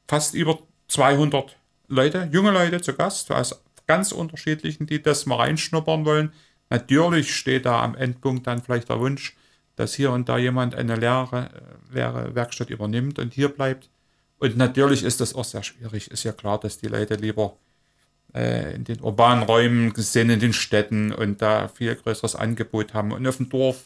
fast 0.07 0.35
über 0.35 0.59
200 0.89 1.57
Leute, 1.89 2.29
junge 2.33 2.51
Leute 2.51 2.81
zu 2.81 2.95
Gast, 2.95 3.31
aus 3.31 3.63
ganz 3.87 4.13
unterschiedlichen, 4.13 4.87
die 4.87 5.03
das 5.03 5.27
mal 5.27 5.37
reinschnuppern 5.37 6.05
wollen. 6.05 6.33
Natürlich 6.71 7.35
steht 7.35 7.67
da 7.67 7.83
am 7.83 7.95
Endpunkt 7.95 8.47
dann 8.47 8.63
vielleicht 8.63 8.91
der 8.91 9.01
Wunsch, 9.01 9.35
dass 9.77 9.95
hier 9.95 10.13
und 10.13 10.29
da 10.29 10.39
jemand 10.39 10.75
eine 10.75 10.97
leere, 10.97 11.51
äh, 11.91 11.95
leere 11.95 12.35
Werkstatt 12.35 12.69
übernimmt 12.71 13.19
und 13.19 13.33
hier 13.33 13.49
bleibt. 13.49 13.89
Und 14.39 14.57
natürlich 14.57 15.03
ist 15.03 15.21
das 15.21 15.35
auch 15.35 15.45
sehr 15.45 15.63
schwierig. 15.63 16.11
Ist 16.11 16.25
ja 16.25 16.33
klar, 16.33 16.59
dass 16.59 16.79
die 16.79 16.87
Leute 16.87 17.15
lieber 17.15 17.57
äh, 18.35 18.75
in 18.75 18.85
den 18.85 19.01
urbanen 19.01 19.45
Räumen 19.45 19.93
sind, 19.97 20.31
in 20.31 20.41
den 20.41 20.53
Städten 20.53 21.13
und 21.13 21.43
da 21.43 21.69
viel 21.69 21.95
größeres 21.95 22.37
Angebot 22.37 22.95
haben. 22.95 23.13
Und 23.13 23.27
auf 23.27 23.39
dem 23.39 23.49
Dorf 23.49 23.85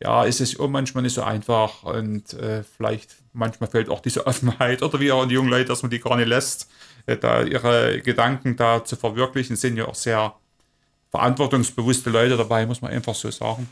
ja, 0.00 0.24
ist 0.24 0.40
es 0.40 0.58
manchmal 0.58 1.02
nicht 1.02 1.14
so 1.14 1.22
einfach 1.22 1.84
und 1.84 2.34
äh, 2.34 2.64
vielleicht 2.64 3.16
manchmal 3.32 3.70
fehlt 3.70 3.88
auch 3.88 4.00
diese 4.00 4.26
Offenheit 4.26 4.82
oder 4.82 5.00
wie 5.00 5.12
auch 5.12 5.26
die 5.26 5.34
jungen 5.34 5.50
Leute, 5.50 5.66
dass 5.66 5.82
man 5.82 5.90
die 5.90 6.00
gar 6.00 6.16
nicht 6.16 6.28
lässt, 6.28 6.68
äh, 7.06 7.16
da 7.16 7.42
ihre 7.42 8.00
Gedanken 8.00 8.56
da 8.56 8.84
zu 8.84 8.96
verwirklichen, 8.96 9.56
sind 9.56 9.76
ja 9.76 9.86
auch 9.86 9.94
sehr 9.94 10.34
verantwortungsbewusste 11.10 12.10
Leute 12.10 12.36
dabei, 12.36 12.66
muss 12.66 12.82
man 12.82 12.90
einfach 12.90 13.14
so 13.14 13.30
sagen. 13.30 13.68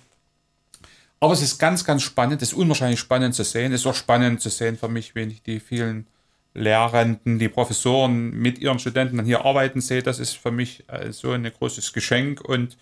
Aber 1.18 1.32
es 1.34 1.42
ist 1.42 1.58
ganz, 1.58 1.84
ganz 1.84 2.02
spannend, 2.02 2.42
es 2.42 2.52
ist 2.52 2.58
unwahrscheinlich 2.58 2.98
spannend 2.98 3.34
zu 3.34 3.44
sehen. 3.44 3.72
Es 3.72 3.82
ist 3.82 3.86
auch 3.86 3.94
spannend 3.94 4.40
zu 4.40 4.48
sehen 4.48 4.76
für 4.76 4.88
mich, 4.88 5.14
wenn 5.14 5.30
ich 5.30 5.42
die 5.42 5.60
vielen 5.60 6.06
Lehrenden, 6.54 7.38
die 7.38 7.48
Professoren 7.48 8.30
mit 8.30 8.58
ihren 8.58 8.78
Studenten 8.78 9.16
dann 9.16 9.26
hier 9.26 9.44
arbeiten 9.44 9.80
sehe. 9.80 10.02
Das 10.02 10.18
ist 10.18 10.36
für 10.36 10.50
mich 10.50 10.84
äh, 10.88 11.12
so 11.12 11.32
ein 11.32 11.44
großes 11.44 11.92
Geschenk 11.92 12.40
und 12.42 12.76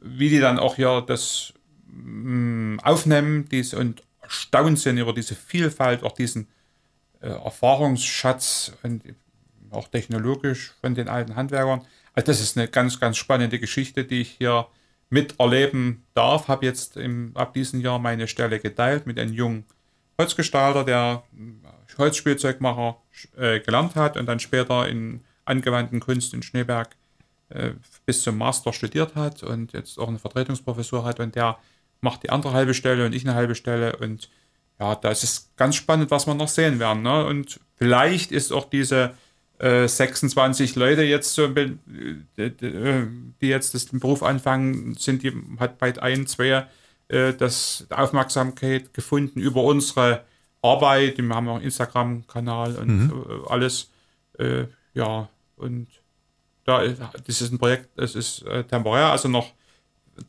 wie 0.00 0.28
die 0.28 0.38
dann 0.38 0.58
auch 0.58 0.76
hier 0.76 1.02
das 1.06 1.52
mm, 1.86 2.78
aufnehmen 2.80 3.48
dies, 3.50 3.74
und 3.74 4.02
erstaunt 4.22 4.78
sind 4.78 4.98
über 4.98 5.12
diese 5.12 5.34
Vielfalt, 5.34 6.04
auch 6.04 6.12
diesen 6.12 6.48
äh, 7.20 7.28
Erfahrungsschatz 7.28 8.72
und 8.82 9.02
auch 9.70 9.88
technologisch 9.88 10.74
von 10.80 10.94
den 10.94 11.08
alten 11.08 11.34
Handwerkern. 11.34 11.82
Also 12.14 12.26
das 12.26 12.40
ist 12.40 12.56
eine 12.56 12.68
ganz, 12.68 13.00
ganz 13.00 13.16
spannende 13.16 13.58
Geschichte, 13.58 14.04
die 14.04 14.20
ich 14.20 14.30
hier 14.30 14.66
miterleben 15.10 16.04
darf. 16.14 16.48
Habe 16.48 16.66
jetzt 16.66 16.96
im, 16.96 17.32
ab 17.34 17.54
diesem 17.54 17.80
Jahr 17.80 17.98
meine 17.98 18.28
Stelle 18.28 18.60
geteilt 18.60 19.06
mit 19.06 19.18
einem 19.18 19.32
jungen 19.32 19.64
Holzgestalter, 20.18 20.84
der 20.84 21.22
Holzspielzeugmacher 21.96 22.96
äh, 23.36 23.60
gelernt 23.60 23.94
hat 23.94 24.16
und 24.16 24.26
dann 24.26 24.40
später 24.40 24.88
in 24.88 25.20
angewandten 25.44 26.00
Kunst 26.00 26.34
in 26.34 26.42
Schneeberg 26.42 26.90
äh, 27.50 27.70
bis 28.06 28.22
zum 28.22 28.36
Master 28.38 28.72
studiert 28.72 29.14
hat 29.14 29.42
und 29.42 29.72
jetzt 29.72 29.98
auch 29.98 30.08
eine 30.08 30.18
Vertretungsprofessur 30.18 31.04
hat 31.04 31.20
und 31.20 31.34
der 31.34 31.58
macht 32.00 32.22
die 32.22 32.30
andere 32.30 32.52
halbe 32.52 32.74
Stelle 32.74 33.06
und 33.06 33.14
ich 33.14 33.24
eine 33.24 33.34
halbe 33.34 33.54
Stelle 33.54 33.96
und 33.96 34.28
ja, 34.78 34.94
da 34.94 35.10
ist 35.10 35.24
es 35.24 35.50
ganz 35.56 35.74
spannend, 35.76 36.10
was 36.10 36.26
wir 36.26 36.34
noch 36.34 36.48
sehen 36.48 36.78
werden. 36.78 37.02
Ne? 37.02 37.26
Und 37.26 37.58
vielleicht 37.76 38.30
ist 38.30 38.52
auch 38.52 38.68
diese 38.70 39.14
äh, 39.58 39.88
26 39.88 40.76
Leute 40.76 41.02
jetzt 41.02 41.34
so, 41.34 41.46
äh, 41.46 41.72
die 42.36 43.48
jetzt 43.48 43.92
den 43.92 44.00
Beruf 44.00 44.22
anfangen, 44.22 44.94
sind 44.94 45.22
die 45.22 45.32
hat 45.58 45.78
bald 45.78 45.98
ein, 45.98 46.26
zwei 46.26 46.66
äh, 47.08 47.34
das 47.34 47.86
Aufmerksamkeit 47.90 48.94
gefunden 48.94 49.40
über 49.40 49.64
unsere 49.64 50.24
Arbeit. 50.62 51.18
Wir 51.18 51.28
haben 51.34 51.48
auch 51.48 51.56
einen 51.56 51.64
Instagram-Kanal 51.64 52.76
und 52.76 52.88
mhm. 52.88 53.24
Äh, 53.28 53.48
alles. 53.48 53.90
Äh, 54.38 54.66
ja, 54.94 55.28
und 55.56 55.88
da 56.64 56.86
das 56.86 57.40
ist 57.40 57.52
ein 57.52 57.58
Projekt, 57.58 57.88
es 57.96 58.14
ist 58.14 58.42
äh, 58.42 58.64
temporär, 58.64 59.06
also 59.06 59.28
noch 59.28 59.52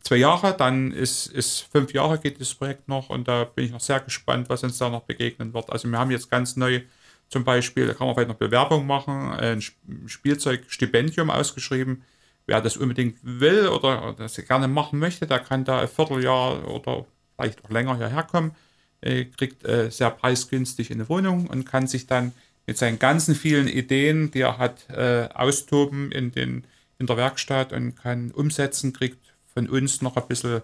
zwei 0.02 0.18
Jahre, 0.18 0.56
dann 0.56 0.92
ist, 0.92 1.28
ist 1.28 1.62
fünf 1.72 1.94
Jahre 1.94 2.20
geht 2.20 2.40
das 2.40 2.54
Projekt 2.54 2.88
noch 2.88 3.10
und 3.10 3.28
da 3.28 3.44
bin 3.44 3.66
ich 3.66 3.72
noch 3.72 3.80
sehr 3.80 4.00
gespannt, 4.00 4.50
was 4.50 4.64
uns 4.64 4.78
da 4.78 4.90
noch 4.90 5.04
begegnen 5.04 5.54
wird. 5.54 5.70
Also 5.72 5.90
wir 5.90 5.98
haben 5.98 6.12
jetzt 6.12 6.30
ganz 6.30 6.56
neu 6.56 6.82
zum 7.30 7.44
Beispiel, 7.44 7.88
da 7.88 7.94
kann 7.94 8.08
man 8.08 8.16
vielleicht 8.16 8.30
noch 8.30 8.38
Bewerbung 8.38 8.88
machen, 8.88 9.32
ein 9.34 9.62
Spielzeugstipendium 10.08 11.30
ausgeschrieben. 11.30 12.04
Wer 12.48 12.62
das 12.62 12.78
unbedingt 12.78 13.20
will 13.22 13.68
oder 13.68 14.16
das 14.18 14.36
gerne 14.36 14.68
machen 14.68 14.98
möchte, 14.98 15.28
der 15.28 15.40
kann 15.40 15.64
da 15.64 15.82
ein 15.82 15.88
Vierteljahr 15.88 16.68
oder 16.68 17.06
vielleicht 17.36 17.64
auch 17.64 17.70
länger 17.70 17.96
hierher 17.98 18.24
kommen, 18.24 18.56
äh, 19.02 19.26
kriegt 19.26 19.66
äh, 19.66 19.90
sehr 19.90 20.12
preisgünstig 20.12 20.92
eine 20.92 21.08
Wohnung 21.10 21.48
und 21.48 21.66
kann 21.66 21.88
sich 21.88 22.08
dann 22.08 22.34
mit 22.68 22.78
seinen 22.78 23.00
ganzen 23.00 23.36
vielen 23.36 23.68
Ideen, 23.68 24.32
die 24.32 24.42
er 24.42 24.58
hat, 24.58 24.90
äh, 24.90 25.30
austoben 25.34 26.12
in, 26.12 26.32
den, 26.32 26.66
in 26.98 27.08
der 27.08 27.18
Werkstatt 27.18 27.74
und 27.74 27.96
kann 27.96 28.32
umsetzen, 28.32 28.94
kriegt 28.94 29.34
von 29.54 29.68
uns 29.68 30.02
noch 30.02 30.18
ein 30.18 30.28
bisschen 30.28 30.62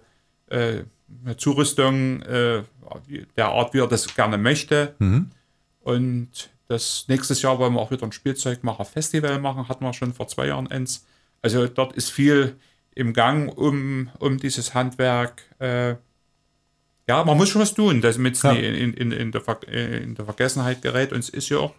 äh, 0.47 0.83
eine 1.23 1.37
Zurüstung 1.37 2.21
der 2.21 2.65
Art, 3.45 3.75
wie 3.75 3.79
er 3.79 3.87
das 3.87 4.15
gerne 4.15 4.39
möchte. 4.39 4.95
Mhm. 4.97 5.29
Und 5.81 6.49
das 6.67 7.05
nächstes 7.07 7.41
Jahr 7.43 7.59
wollen 7.59 7.73
wir 7.73 7.79
auch 7.79 7.91
wieder 7.91 8.03
ein 8.03 8.11
Spielzeugmacher-Festival 8.11 9.39
machen, 9.39 9.69
hatten 9.69 9.85
wir 9.85 9.93
schon 9.93 10.13
vor 10.13 10.27
zwei 10.27 10.47
Jahren 10.47 10.67
eins. 10.67 11.05
Also 11.41 11.67
dort 11.67 11.93
ist 11.93 12.09
viel 12.09 12.55
im 12.95 13.13
Gang 13.13 13.55
um, 13.55 14.09
um 14.19 14.37
dieses 14.39 14.73
Handwerk. 14.73 15.43
Äh, 15.59 15.95
ja, 17.07 17.23
man 17.23 17.37
muss 17.37 17.49
schon 17.49 17.61
was 17.61 17.73
tun, 17.73 18.01
damit 18.01 18.35
es 18.35 18.41
ja. 18.41 18.51
in, 18.51 18.93
in, 18.93 19.11
in, 19.11 19.31
der 19.31 19.63
in 19.63 20.15
der 20.15 20.25
Vergessenheit 20.25 20.81
gerät. 20.81 21.11
Und 21.13 21.19
es 21.19 21.29
ist 21.29 21.49
ja 21.49 21.57
auch 21.59 21.73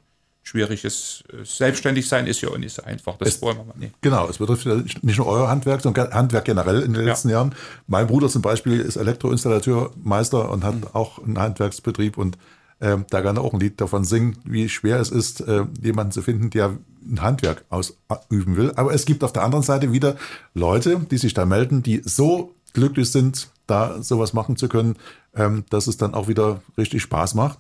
schwierig. 0.47 0.85
Es, 0.85 1.25
selbstständig 1.43 2.09
sein 2.09 2.27
ist 2.27 2.41
ja 2.41 2.49
auch 2.51 2.59
nicht 2.59 2.75
so 2.75 2.83
einfach. 2.83 3.17
Das 3.19 3.29
es, 3.29 3.43
wollen 3.43 3.57
wir 3.57 3.65
mal 3.65 3.77
nicht. 3.77 4.01
Genau, 4.01 4.29
es 4.29 4.39
betrifft 4.39 4.67
nicht 5.03 5.19
nur 5.19 5.27
euer 5.27 5.49
Handwerk, 5.49 5.81
sondern 5.81 6.13
Handwerk 6.13 6.45
generell 6.45 6.83
in 6.83 6.95
den 6.95 7.05
letzten 7.05 7.29
ja. 7.29 7.37
Jahren. 7.37 7.55
Mein 7.89 8.07
Bruder 8.07 8.29
zum 8.29 8.43
Beispiel 8.43 8.81
ist 8.81 8.97
Elektroinstallateur, 8.97 9.91
Meister 10.03 10.51
und 10.51 10.63
hat 10.63 10.77
mhm. 10.77 10.87
auch 10.93 11.23
einen 11.23 11.39
Handwerksbetrieb 11.39 12.17
und 12.17 12.39
äh, 12.79 12.99
da 13.11 13.23
kann 13.23 13.37
er 13.37 13.43
auch 13.43 13.53
ein 13.53 13.61
Lied 13.61 13.81
davon 13.81 14.05
singen, 14.05 14.39
wie 14.45 14.69
schwer 14.69 15.01
es 15.01 15.11
ist, 15.11 15.41
äh, 15.41 15.65
jemanden 15.83 16.13
zu 16.13 16.23
finden, 16.23 16.51
der 16.51 16.77
ein 17.09 17.23
Handwerk 17.23 17.65
ausüben 17.71 18.57
will. 18.57 18.73
Aber 18.77 18.93
es 18.93 19.07
gibt 19.07 19.25
auf 19.25 19.33
der 19.33 19.43
anderen 19.43 19.65
Seite 19.65 19.93
wieder 19.93 20.17
Leute, 20.55 21.01
die 21.11 21.19
sich 21.19 21.35
da 21.35 21.47
melden, 21.47 21.83
die 21.83 22.03
so 22.05 22.55
glücklich 22.73 23.11
sind, 23.11 23.49
da 23.67 24.03
sowas 24.03 24.33
machen 24.33 24.57
zu 24.57 24.69
können, 24.69 24.97
ähm, 25.35 25.65
dass 25.71 25.87
es 25.87 25.97
dann 25.97 26.15
auch 26.15 26.29
wieder 26.29 26.61
richtig 26.79 27.03
Spaß 27.03 27.35
macht. 27.35 27.59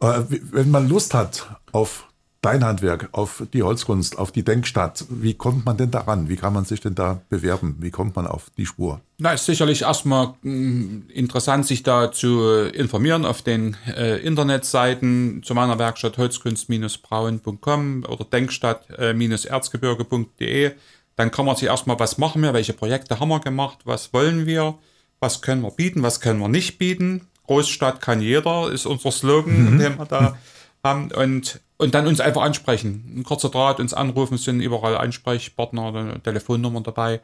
Äh, 0.00 0.22
wenn 0.28 0.70
man 0.70 0.88
Lust 0.88 1.14
hat 1.14 1.48
auf 1.72 2.08
dein 2.40 2.64
Handwerk, 2.64 3.10
auf 3.12 3.44
die 3.52 3.62
Holzkunst, 3.62 4.18
auf 4.18 4.32
die 4.32 4.42
Denkstadt. 4.44 5.04
Wie 5.10 5.34
kommt 5.34 5.66
man 5.66 5.76
denn 5.76 5.90
daran? 5.90 6.28
Wie 6.28 6.36
kann 6.36 6.52
man 6.52 6.64
sich 6.64 6.80
denn 6.80 6.94
da 6.94 7.20
bewerben? 7.28 7.74
Wie 7.80 7.90
kommt 7.90 8.14
man 8.16 8.28
auf 8.28 8.50
die 8.56 8.66
Spur? 8.66 9.00
Na, 9.18 9.32
ist 9.32 9.46
sicherlich 9.46 9.82
erstmal 9.82 10.34
mm, 10.42 11.08
interessant, 11.12 11.66
sich 11.66 11.82
da 11.82 12.12
zu 12.12 12.40
informieren 12.72 13.24
auf 13.24 13.42
den 13.42 13.76
äh, 13.88 14.18
Internetseiten 14.18 15.42
zu 15.42 15.54
meiner 15.54 15.80
Werkstatt 15.80 16.16
holzkunst-braun.com 16.16 18.04
oder 18.08 18.24
denkstadt-erzgebirge.de. 18.24 20.72
Dann 21.16 21.32
kann 21.32 21.46
man 21.46 21.56
sich 21.56 21.66
erstmal, 21.66 21.98
was 21.98 22.18
machen 22.18 22.42
wir, 22.42 22.54
welche 22.54 22.74
Projekte 22.74 23.18
haben 23.18 23.30
wir 23.30 23.40
gemacht, 23.40 23.78
was 23.84 24.12
wollen 24.12 24.46
wir, 24.46 24.78
was 25.20 25.42
können 25.42 25.62
wir 25.62 25.70
bieten, 25.70 26.02
was 26.02 26.20
können 26.20 26.40
wir 26.40 26.48
nicht 26.48 26.78
bieten. 26.78 27.28
Großstadt 27.46 28.00
kann 28.00 28.20
jeder, 28.20 28.70
ist 28.70 28.86
unser 28.86 29.10
Slogan, 29.10 29.74
mhm. 29.74 29.78
den 29.78 29.98
wir 29.98 30.04
da 30.04 30.38
haben. 30.82 31.10
Und 31.12 31.60
und 31.78 31.94
dann 31.94 32.06
uns 32.06 32.20
einfach 32.20 32.42
ansprechen. 32.42 33.14
Ein 33.16 33.22
kurzer 33.22 33.50
Draht, 33.50 33.78
uns 33.80 33.94
anrufen, 33.94 34.36
sind 34.36 34.60
überall 34.60 34.98
Ansprechpartner, 34.98 36.20
Telefonnummern 36.22 36.82
dabei 36.82 37.20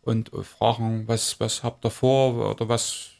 und 0.00 0.30
fragen, 0.42 1.06
was, 1.06 1.38
was 1.40 1.62
habt 1.62 1.84
ihr 1.84 1.90
vor 1.90 2.52
oder 2.52 2.68
was. 2.68 3.10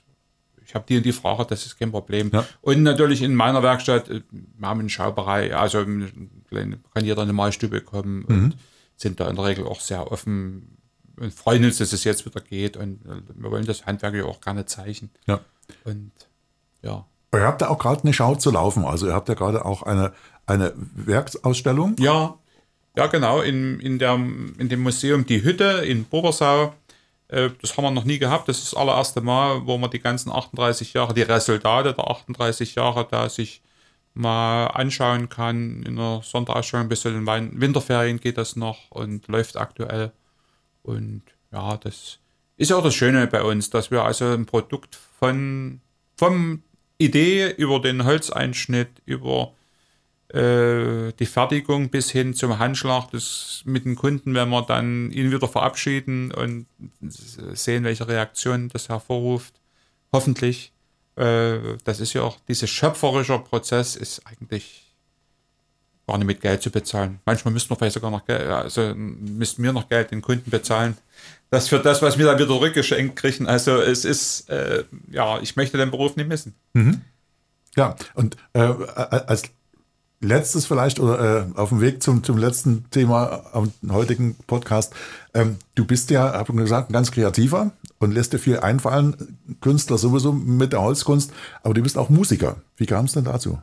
Ich 0.65 0.75
habe 0.75 0.87
die 0.89 0.97
und 0.97 1.05
die 1.05 1.13
Frage, 1.13 1.45
das 1.47 1.67
ist 1.67 1.79
kein 1.79 1.93
Problem. 1.93 2.31
Ja. 2.33 2.47
Und 2.63 2.83
natürlich 2.83 3.23
in 3.23 3.35
meiner 3.35 3.63
Werkstatt, 3.63 4.09
äh, 4.09 4.23
wir 4.31 4.69
haben 4.69 4.81
einen 4.81 4.89
Schaubereich, 4.89 5.55
also 5.55 5.85
kann 5.85 7.05
jeder 7.05 7.23
in 7.23 7.29
eine 7.29 7.33
Malstube 7.33 7.83
kommen 7.83 8.25
mhm. 8.27 8.27
und 8.27 8.57
sind 8.97 9.21
da 9.21 9.29
in 9.29 9.37
der 9.37 9.45
Regel 9.45 9.67
auch 9.67 9.81
sehr 9.81 10.11
offen 10.11 10.78
und 11.21 11.33
freuen 11.33 11.65
uns, 11.65 11.79
dass 11.79 11.93
es 11.93 12.05
jetzt 12.05 12.25
wieder 12.27 12.41
geht. 12.41 12.77
Und 12.77 13.01
wir 13.35 13.51
wollen 13.51 13.67
das 13.67 13.87
Handwerk 13.87 14.15
ja 14.15 14.25
auch 14.25 14.41
gerne 14.41 14.67
zeichnen. 14.67 15.11
Ja. 15.27 15.41
Und 15.85 16.13
ja. 16.83 17.07
Ihr 17.33 17.43
habt 17.43 17.61
ja 17.61 17.69
auch 17.69 17.79
gerade 17.79 18.03
eine 18.03 18.13
Schau 18.13 18.35
zu 18.37 18.51
laufen. 18.51 18.85
Also 18.85 19.07
ihr 19.07 19.15
habt 19.15 19.29
ja 19.29 19.35
gerade 19.35 19.65
auch 19.65 19.83
eine, 19.83 20.13
eine 20.47 20.73
Werksausstellung? 20.77 21.97
Ja, 21.99 22.39
ja 22.97 23.07
genau, 23.07 23.41
in, 23.41 23.81
in, 23.81 23.99
der, 23.99 24.15
in 24.15 24.69
dem 24.69 24.81
Museum 24.81 25.27
Die 25.27 25.43
Hütte 25.43 25.85
in 25.87 26.05
Bobersau. 26.05 26.75
Äh, 27.29 27.51
das 27.61 27.77
haben 27.77 27.85
wir 27.85 27.91
noch 27.91 28.05
nie 28.05 28.19
gehabt. 28.19 28.49
Das 28.49 28.59
ist 28.59 28.73
das 28.73 28.79
allererste 28.79 29.21
Mal, 29.21 29.67
wo 29.67 29.77
man 29.79 29.91
die 29.91 30.01
ganzen 30.01 30.33
38 30.33 30.95
Jahre, 30.95 31.15
die 31.15 31.23
Resultate 31.23 31.95
der 31.95 32.11
38 32.11 32.75
Jahre 32.75 33.07
da 33.11 33.29
sich 33.29 33.63
mal 34.15 34.67
anschauen 34.67 35.29
kann. 35.29 35.83
In 35.83 35.97
der 35.97 36.21
Sonderausstellung 36.25 36.89
bis 36.89 37.03
zu 37.03 37.11
den 37.11 37.27
Winterferien 37.27 38.21
geht 38.21 38.39
das 38.39 38.57
noch 38.57 38.91
und 38.91 39.29
läuft 39.29 39.57
aktuell. 39.57 40.13
Und 40.89 41.23
ja, 41.53 41.77
das 41.77 42.19
ist 42.57 42.73
auch 42.73 42.83
das 42.83 42.95
Schöne 42.95 43.27
bei 43.27 43.43
uns, 43.43 43.69
dass 43.69 43.91
wir 43.91 44.05
also 44.05 44.25
ein 44.25 44.47
Produkt 44.47 44.97
von 45.19 45.83
vom 46.17 46.63
Idee 46.97 47.51
über 47.51 47.79
den 47.79 48.05
Holzeinschnitt, 48.05 48.89
über 49.05 49.53
äh, 50.29 51.13
die 51.13 51.27
Fertigung 51.27 51.91
bis 51.91 52.11
hin 52.11 52.33
zum 52.33 52.59
Handschlag 52.59 53.11
das 53.13 53.63
mit 53.67 53.85
den 53.85 53.97
Kunden, 53.97 54.35
wenn 54.35 54.49
wir 54.49 54.63
dann 54.63 55.11
ihn 55.13 55.31
wieder 55.31 55.47
verabschieden 55.47 56.33
und 56.33 56.67
sehen, 57.01 57.85
welche 57.85 58.09
Reaktion 58.09 58.71
das 58.71 58.89
hervorruft. 58.89 59.61
Hoffentlich. 60.11 60.73
Äh, 61.17 61.77
das 61.85 62.01
ist 62.01 62.15
ja 62.15 62.23
auch, 62.23 62.39
dieser 62.49 62.67
schöpferische 62.67 63.39
Prozess 63.39 63.95
ist 63.95 64.27
eigentlich 64.27 64.88
gar 66.09 66.19
nicht 66.19 66.27
mit 66.27 66.41
Geld 66.41 66.63
zu 66.63 66.71
bezahlen. 66.71 67.21
Manchmal 67.25 67.55
müssten 67.55 67.71
wir 67.71 67.77
vielleicht 67.77 67.95
sogar 67.95 68.11
noch 68.11 68.25
Geld, 68.25 68.49
also 68.49 68.95
müssten 68.97 69.63
wir 69.63 69.73
noch 69.73 69.89
Geld 69.89 70.11
den 70.11 70.23
Kunden 70.23 70.51
bezahlen. 70.51 70.97
Das 71.51 71.69
für 71.69 71.79
das, 71.79 72.03
was 72.03 72.19
wir 72.19 72.27
dann 72.27 72.39
wieder 72.39 72.61
rückgeschenkt 72.61 73.17
kriegen. 73.17 73.47
Also 73.47 73.81
es 73.81 74.05
ist, 74.05 74.51
äh, 74.51 74.85
ja, 75.11 75.39
ich 75.41 75.57
möchte 75.57 75.79
den 75.79 75.91
Beruf 75.91 76.17
nicht 76.17 76.29
missen. 76.29 76.55
Mhm. 76.73 77.03
Ja, 77.77 77.95
und 78.15 78.37
äh, 78.55 78.61
als 78.61 79.45
letztes 80.21 80.67
vielleicht 80.67 80.99
oder 80.99 81.47
äh, 81.55 81.59
auf 81.59 81.69
dem 81.69 81.81
Weg 81.81 82.03
zum, 82.03 82.25
zum 82.25 82.39
letzten 82.39 82.91
Thema 82.91 83.45
am 83.53 83.73
heutigen 83.91 84.35
Podcast. 84.47 84.95
Ähm, 85.35 85.57
du 85.75 85.85
bist 85.85 86.11
ja, 86.11 86.33
habe 86.33 86.53
ich 86.53 86.59
gesagt, 86.59 86.91
ein 86.91 86.93
ganz 86.93 87.13
kreativer 87.13 87.71
und 87.99 88.13
lässt 88.13 88.33
dir 88.33 88.39
viel 88.39 88.59
einfallen. 88.59 89.39
Künstler 89.61 89.99
sowieso 89.99 90.33
mit 90.33 90.73
der 90.73 90.83
Holzkunst, 90.83 91.33
aber 91.63 91.75
du 91.75 91.83
bist 91.83 91.99
auch 91.99 92.09
Musiker. 92.09 92.57
Wie 92.77 92.87
kam 92.87 93.05
es 93.05 93.13
denn 93.13 93.25
dazu? 93.25 93.59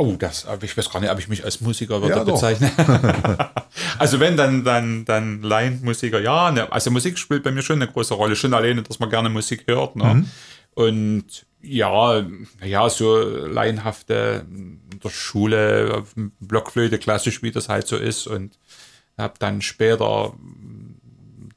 Oh, 0.00 0.16
das, 0.18 0.46
ich 0.62 0.74
weiß 0.78 0.88
gar 0.88 1.00
nicht, 1.00 1.10
ob 1.10 1.18
ich 1.18 1.28
mich 1.28 1.44
als 1.44 1.60
Musiker 1.60 2.00
würde 2.00 2.16
ja, 2.16 2.24
bezeichnen. 2.24 2.70
also 3.98 4.18
wenn, 4.18 4.34
dann, 4.34 4.64
dann, 4.64 5.04
dann 5.04 5.42
Laienmusiker. 5.42 6.22
Ja, 6.22 6.50
ne, 6.50 6.72
also 6.72 6.90
Musik 6.90 7.18
spielt 7.18 7.42
bei 7.42 7.50
mir 7.50 7.60
schon 7.60 7.82
eine 7.82 7.92
große 7.92 8.14
Rolle. 8.14 8.34
Schon 8.34 8.54
alleine, 8.54 8.82
dass 8.82 8.98
man 8.98 9.10
gerne 9.10 9.28
Musik 9.28 9.64
hört. 9.66 9.96
Ne? 9.96 10.14
Mhm. 10.14 10.30
Und 10.72 11.26
ja, 11.60 12.24
ja, 12.64 12.88
so 12.88 13.18
laienhafte 13.18 14.46
in 14.50 14.80
der 15.04 15.10
Schule, 15.10 16.02
Blockflöte, 16.40 16.98
klassisch, 16.98 17.42
wie 17.42 17.50
das 17.50 17.68
halt 17.68 17.86
so 17.86 17.98
ist. 17.98 18.26
Und 18.26 18.58
habe 19.18 19.34
dann 19.38 19.60
später 19.60 20.32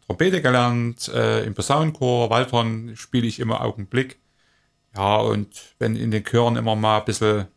Trompete 0.06 0.42
gelernt, 0.42 1.08
äh, 1.08 1.46
im 1.46 1.54
Posaunenchor, 1.54 2.30
Waldhorn 2.30 2.98
spiele 2.98 3.26
ich 3.26 3.40
immer 3.40 3.62
Augenblick. 3.62 4.20
Ja, 4.98 5.16
und 5.16 5.48
wenn 5.80 5.96
in 5.96 6.12
den 6.12 6.26
Chören 6.26 6.58
immer 6.58 6.76
mal 6.76 7.00
ein 7.00 7.06
bisschen 7.06 7.48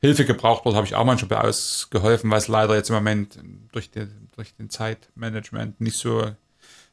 Hilfe 0.00 0.24
gebraucht 0.24 0.64
wird, 0.64 0.76
habe 0.76 0.86
ich 0.86 0.94
auch 0.94 1.04
manchmal 1.04 1.46
ausgeholfen, 1.46 2.30
was 2.30 2.48
leider 2.48 2.76
jetzt 2.76 2.88
im 2.88 2.94
Moment 2.94 3.38
durch, 3.72 3.90
die, 3.90 4.06
durch 4.36 4.54
den 4.54 4.70
Zeitmanagement 4.70 5.80
nicht 5.80 5.96
so 5.96 6.30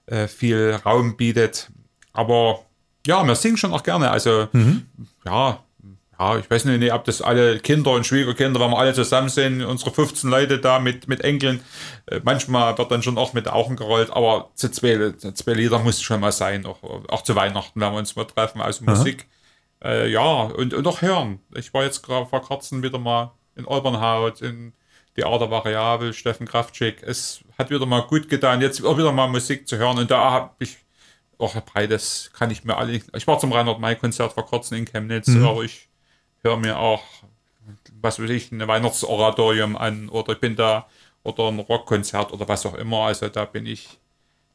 äh, 0.08 0.28
viel 0.28 0.80
Raum 0.84 1.16
bietet. 1.16 1.70
Aber 2.14 2.66
ja, 3.06 3.24
wir 3.24 3.36
singen 3.36 3.58
schon 3.58 3.74
auch 3.74 3.84
gerne. 3.84 4.10
Also 4.10 4.48
mhm. 4.52 4.88
ja, 5.26 5.64
ja, 6.18 6.38
ich 6.38 6.50
weiß 6.50 6.66
nicht, 6.66 6.94
ob 6.94 7.04
das 7.04 7.22
alle 7.22 7.60
Kinder 7.60 7.92
und 7.92 8.06
Schwiegerkinder, 8.06 8.60
wenn 8.60 8.72
wir 8.72 8.78
alle 8.78 8.94
zusammen 8.94 9.30
sind, 9.30 9.64
unsere 9.64 9.92
15 9.92 10.30
Leute 10.30 10.60
da 10.60 10.80
mit, 10.80 11.08
mit 11.08 11.22
Enkeln, 11.22 11.60
äh, 12.08 12.22
manchmal 12.24 12.78
wird 12.78 12.90
dann 12.90 13.04
schon 13.04 13.18
auch 13.18 13.34
mit 13.34 13.48
Augen 13.48 13.76
gerollt, 13.76 14.12
aber 14.12 14.50
zu 14.56 14.72
zwei, 14.72 15.12
zwei 15.12 15.54
Lieder 15.54 15.80
muss 15.80 16.02
schon 16.02 16.22
mal 16.22 16.32
sein, 16.32 16.66
auch, 16.66 16.82
auch 17.10 17.22
zu 17.22 17.36
Weihnachten, 17.36 17.82
wenn 17.82 17.92
wir 17.92 17.98
uns 18.00 18.16
mal 18.16 18.26
treffen, 18.26 18.62
also 18.62 18.86
Musik. 18.86 19.28
Äh, 19.84 20.10
ja, 20.10 20.44
und, 20.44 20.74
und 20.74 20.88
auch 20.88 21.02
hören. 21.02 21.40
Ich 21.54 21.74
war 21.74 21.84
jetzt 21.84 22.02
gerade 22.02 22.26
vor 22.26 22.42
kurzem 22.42 22.84
wieder 22.84 23.00
mal 23.00 23.34
in 23.56 23.66
Olbernhaut, 23.66 24.42
in 24.42 24.74
Theater 25.16 25.50
Variabel, 25.50 26.14
Steffen 26.14 26.48
Kraftschick. 26.48 27.02
Es 27.04 27.44
hat 27.58 27.70
wieder 27.70 27.86
mal 27.86 28.02
gut 28.02 28.30
getan, 28.30 28.62
jetzt 28.62 28.84
auch 28.84 28.98
wieder 28.98 29.12
mal 29.12 29.28
Musik 29.28 29.68
zu 29.68 29.78
hören. 29.78 29.98
Und 29.98 30.12
da 30.12 30.32
habe 30.32 30.52
ich 30.60 30.78
auch 31.38 31.56
beides, 31.74 32.32
kann 32.34 32.52
ich 32.52 32.64
mir 32.64 32.78
alle. 32.78 33.02
Ich 33.14 33.28
war 33.28 33.40
zum 33.40 33.52
Reinhard 33.52 33.80
May 33.80 33.96
Konzert 33.96 34.34
vor 34.34 34.46
kurzem 34.46 34.78
in 34.78 34.86
Chemnitz, 34.86 35.28
mhm. 35.28 35.46
aber 35.46 35.64
ich 35.64 35.90
höre 36.44 36.58
mir 36.58 36.78
auch, 36.78 37.04
was 38.02 38.22
weiß 38.22 38.30
ich, 38.30 38.52
ein 38.52 38.68
Weihnachtsoratorium 38.68 39.76
an 39.76 40.10
oder 40.10 40.34
ich 40.34 40.40
bin 40.40 40.56
da 40.56 40.88
oder 41.24 41.48
ein 41.48 41.60
Rockkonzert 41.60 42.32
oder 42.32 42.48
was 42.48 42.66
auch 42.66 42.76
immer. 42.76 43.06
Also 43.06 43.30
da 43.30 43.46
bin 43.46 43.66
ich 43.66 44.00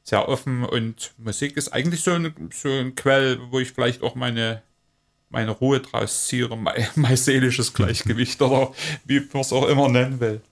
sehr 0.02 0.28
offen 0.28 0.64
und 0.64 1.12
Musik 1.18 1.56
ist 1.56 1.68
eigentlich 1.68 2.02
so 2.02 2.12
ein, 2.12 2.50
so 2.52 2.68
ein 2.68 2.94
Quell, 2.94 3.38
wo 3.50 3.58
ich 3.58 3.72
vielleicht 3.72 4.02
auch 4.02 4.14
meine 4.14 4.62
meine 5.30 5.52
Ruhe 5.52 5.80
draus 5.80 6.26
ziehe 6.26 6.48
mein, 6.48 6.86
mein 6.96 7.16
seelisches 7.16 7.72
Gleichgewicht 7.72 8.42
oder 8.42 8.72
wie 9.04 9.20
man 9.32 9.40
es 9.40 9.52
auch 9.52 9.66
immer 9.68 9.88
nennen 9.88 10.20
will. 10.20 10.42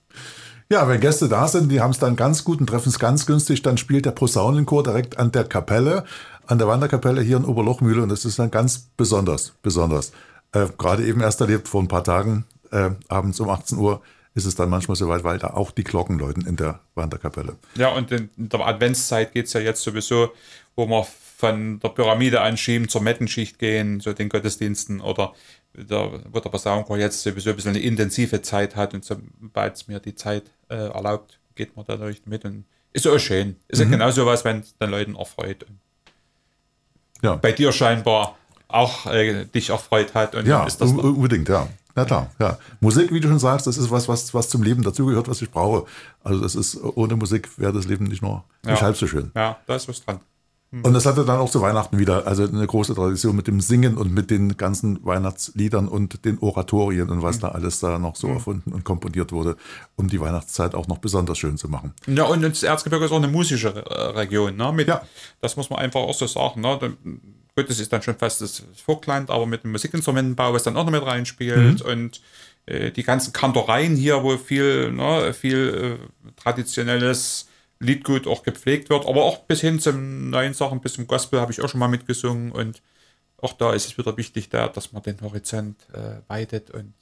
Ja, 0.71 0.87
wenn 0.87 0.99
Gäste 0.99 1.27
da 1.27 1.47
sind, 1.47 1.71
die 1.71 1.81
haben 1.81 1.91
es 1.91 1.99
dann 1.99 2.15
ganz 2.15 2.43
gut 2.43 2.59
und 2.59 2.67
treffen 2.67 2.89
es 2.89 2.99
ganz 2.99 3.25
günstig, 3.25 3.63
dann 3.63 3.77
spielt 3.77 4.05
der 4.05 4.11
Posaunenchor 4.11 4.83
direkt 4.83 5.17
an 5.17 5.31
der 5.31 5.43
Kapelle, 5.43 6.05
an 6.45 6.59
der 6.59 6.67
Wanderkapelle 6.67 7.21
hier 7.21 7.37
in 7.37 7.45
Oberlochmühle 7.45 8.03
und 8.03 8.09
das 8.09 8.23
ist 8.23 8.37
dann 8.39 8.51
ganz 8.51 8.89
besonders, 8.95 9.53
besonders. 9.63 10.11
Äh, 10.51 10.67
Gerade 10.77 11.05
eben 11.05 11.21
erst 11.21 11.41
erlebt 11.41 11.67
vor 11.67 11.81
ein 11.81 11.87
paar 11.87 12.03
Tagen, 12.03 12.45
äh, 12.71 12.91
abends 13.07 13.39
um 13.39 13.49
18 13.49 13.79
Uhr, 13.79 14.01
ist 14.35 14.45
es 14.45 14.55
dann 14.55 14.69
manchmal 14.69 14.95
soweit, 14.95 15.23
weil 15.23 15.39
da 15.39 15.47
auch 15.47 15.71
die 15.71 15.83
Glocken 15.83 16.19
läuten 16.19 16.45
in 16.45 16.55
der 16.55 16.79
Wanderkapelle. 16.93 17.55
Ja, 17.75 17.89
und 17.89 18.11
in 18.11 18.29
der 18.37 18.59
Adventszeit 18.59 19.33
geht 19.33 19.47
es 19.47 19.53
ja 19.53 19.59
jetzt 19.59 19.81
sowieso, 19.81 20.31
wo 20.75 20.85
man 20.85 21.03
von 21.39 21.79
der 21.79 21.87
Pyramide 21.87 22.41
anschieben 22.41 22.89
zur 22.89 23.01
Mettenschicht 23.01 23.59
gehen, 23.59 24.01
so 24.01 24.11
den 24.11 24.27
Gottesdiensten 24.27 24.99
oder 24.99 25.31
der, 25.73 26.19
wo 26.29 26.41
der 26.41 26.49
Posaunenchor 26.49 26.97
jetzt 26.97 27.21
sowieso 27.21 27.51
ein 27.51 27.55
bisschen 27.55 27.75
eine 27.75 27.79
intensive 27.79 28.41
Zeit 28.41 28.75
hat 28.75 28.93
und 28.93 29.05
sobald 29.05 29.73
es 29.77 29.87
mir 29.87 30.01
die 30.01 30.15
Zeit 30.15 30.51
äh, 30.67 30.75
erlaubt, 30.75 31.39
geht 31.55 31.77
man 31.77 31.85
dadurch 31.87 32.23
mit 32.25 32.43
und 32.43 32.65
ist 32.91 33.07
auch 33.07 33.17
schön. 33.19 33.55
Ist 33.69 33.79
mhm. 33.79 33.85
ja 33.85 33.97
genau 33.97 34.11
so 34.11 34.25
was, 34.25 34.43
wenn 34.43 34.59
es 34.59 34.77
den 34.77 34.89
Leuten 34.89 35.15
erfreut. 35.15 35.65
Ja. 37.21 37.37
Bei 37.37 37.53
dir 37.53 37.71
scheinbar 37.71 38.37
auch 38.67 39.05
äh, 39.05 39.45
dich 39.45 39.69
erfreut 39.69 40.13
hat. 40.15 40.35
Und 40.35 40.45
ja, 40.45 40.65
ist 40.65 40.81
das 40.81 40.91
unbedingt, 40.91 41.47
ja. 41.47 41.69
Na 41.95 42.03
klar, 42.03 42.31
ja. 42.39 42.57
Musik, 42.81 43.13
wie 43.13 43.21
du 43.21 43.29
schon 43.29 43.39
sagst, 43.39 43.65
das 43.65 43.77
ist 43.77 43.89
was, 43.89 44.09
was, 44.09 44.33
was 44.33 44.49
zum 44.49 44.61
Leben 44.61 44.83
dazugehört, 44.83 45.29
was 45.29 45.41
ich 45.41 45.49
brauche. 45.49 45.85
Also 46.21 46.41
das 46.41 46.55
ist, 46.55 46.83
ohne 46.83 47.15
Musik 47.15 47.47
wäre 47.57 47.71
das 47.71 47.85
Leben 47.85 48.05
nicht 48.05 48.21
nur 48.21 48.43
nicht 48.65 48.75
ja. 48.75 48.81
halb 48.81 48.97
so 48.97 49.07
schön. 49.07 49.31
Ja, 49.35 49.57
da 49.65 49.75
ist 49.77 49.87
was 49.87 50.03
dran. 50.03 50.19
Mhm. 50.71 50.83
Und 50.83 50.93
das 50.93 51.05
hatte 51.05 51.25
dann 51.25 51.39
auch 51.39 51.49
zu 51.49 51.61
Weihnachten 51.61 51.97
wieder, 51.97 52.27
also 52.27 52.43
eine 52.43 52.65
große 52.65 52.93
Tradition 52.93 53.35
mit 53.35 53.47
dem 53.47 53.59
Singen 53.59 53.97
und 53.97 54.13
mit 54.13 54.29
den 54.29 54.55
ganzen 54.55 55.03
Weihnachtsliedern 55.03 55.87
und 55.87 56.25
den 56.25 56.37
Oratorien 56.39 57.09
und 57.09 57.23
was 57.23 57.37
mhm. 57.37 57.41
da 57.41 57.47
alles 57.49 57.79
da 57.79 57.97
noch 57.97 58.15
so 58.15 58.27
mhm. 58.27 58.33
erfunden 58.33 58.73
und 58.73 58.83
komponiert 58.83 59.31
wurde, 59.31 59.55
um 59.95 60.09
die 60.09 60.21
Weihnachtszeit 60.21 60.75
auch 60.75 60.87
noch 60.87 60.99
besonders 60.99 61.39
schön 61.39 61.57
zu 61.57 61.69
machen. 61.69 61.93
Ja, 62.07 62.25
und 62.25 62.41
das 62.41 62.61
Erzgebirge 62.61 63.05
ist 63.05 63.11
auch 63.11 63.17
eine 63.17 63.27
musische 63.27 63.69
äh, 63.69 63.93
Region, 63.93 64.55
ne? 64.55 64.71
Mit, 64.71 64.87
ja. 64.87 65.01
Das 65.41 65.55
muss 65.55 65.69
man 65.69 65.79
einfach 65.79 66.01
auch 66.01 66.13
so 66.13 66.27
sagen, 66.27 66.61
ne? 66.61 66.77
Gut, 67.55 67.69
das 67.69 67.79
ist 67.79 67.91
dann 67.91 68.01
schon 68.01 68.15
fast 68.15 68.41
das 68.41 68.63
Vogtland, 68.85 69.31
aber 69.31 69.45
mit 69.45 69.63
dem 69.63 69.71
Musikinstrumentenbau, 69.71 70.53
was 70.53 70.63
dann 70.63 70.77
auch 70.77 70.85
noch 70.85 70.91
mit 70.91 71.05
reinspielt 71.05 71.83
mhm. 71.83 71.91
und 71.91 72.21
äh, 72.67 72.91
die 72.91 73.03
ganzen 73.03 73.33
Kantoreien 73.33 73.95
hier, 73.95 74.23
wo 74.23 74.37
viel, 74.37 74.91
ne, 74.91 75.33
viel 75.33 75.99
äh, 75.99 76.31
traditionelles 76.39 77.48
Liedgut 77.79 78.27
auch 78.27 78.43
gepflegt 78.43 78.89
wird, 78.89 79.05
aber 79.05 79.23
auch 79.23 79.39
bis 79.39 79.61
hin 79.61 79.79
zum 79.79 80.29
neuen 80.29 80.53
Sachen, 80.53 80.81
bis 80.81 80.93
zum 80.93 81.07
Gospel 81.07 81.39
habe 81.39 81.51
ich 81.51 81.61
auch 81.61 81.69
schon 81.69 81.79
mal 81.79 81.87
mitgesungen 81.87 82.51
und 82.51 82.81
auch 83.41 83.53
da 83.53 83.73
ist 83.73 83.85
es 83.85 83.97
wieder 83.97 84.17
wichtig, 84.17 84.49
da, 84.49 84.67
dass 84.67 84.91
man 84.91 85.01
den 85.01 85.19
Horizont 85.21 85.87
äh, 85.93 86.21
weitet 86.27 86.71
und 86.71 86.93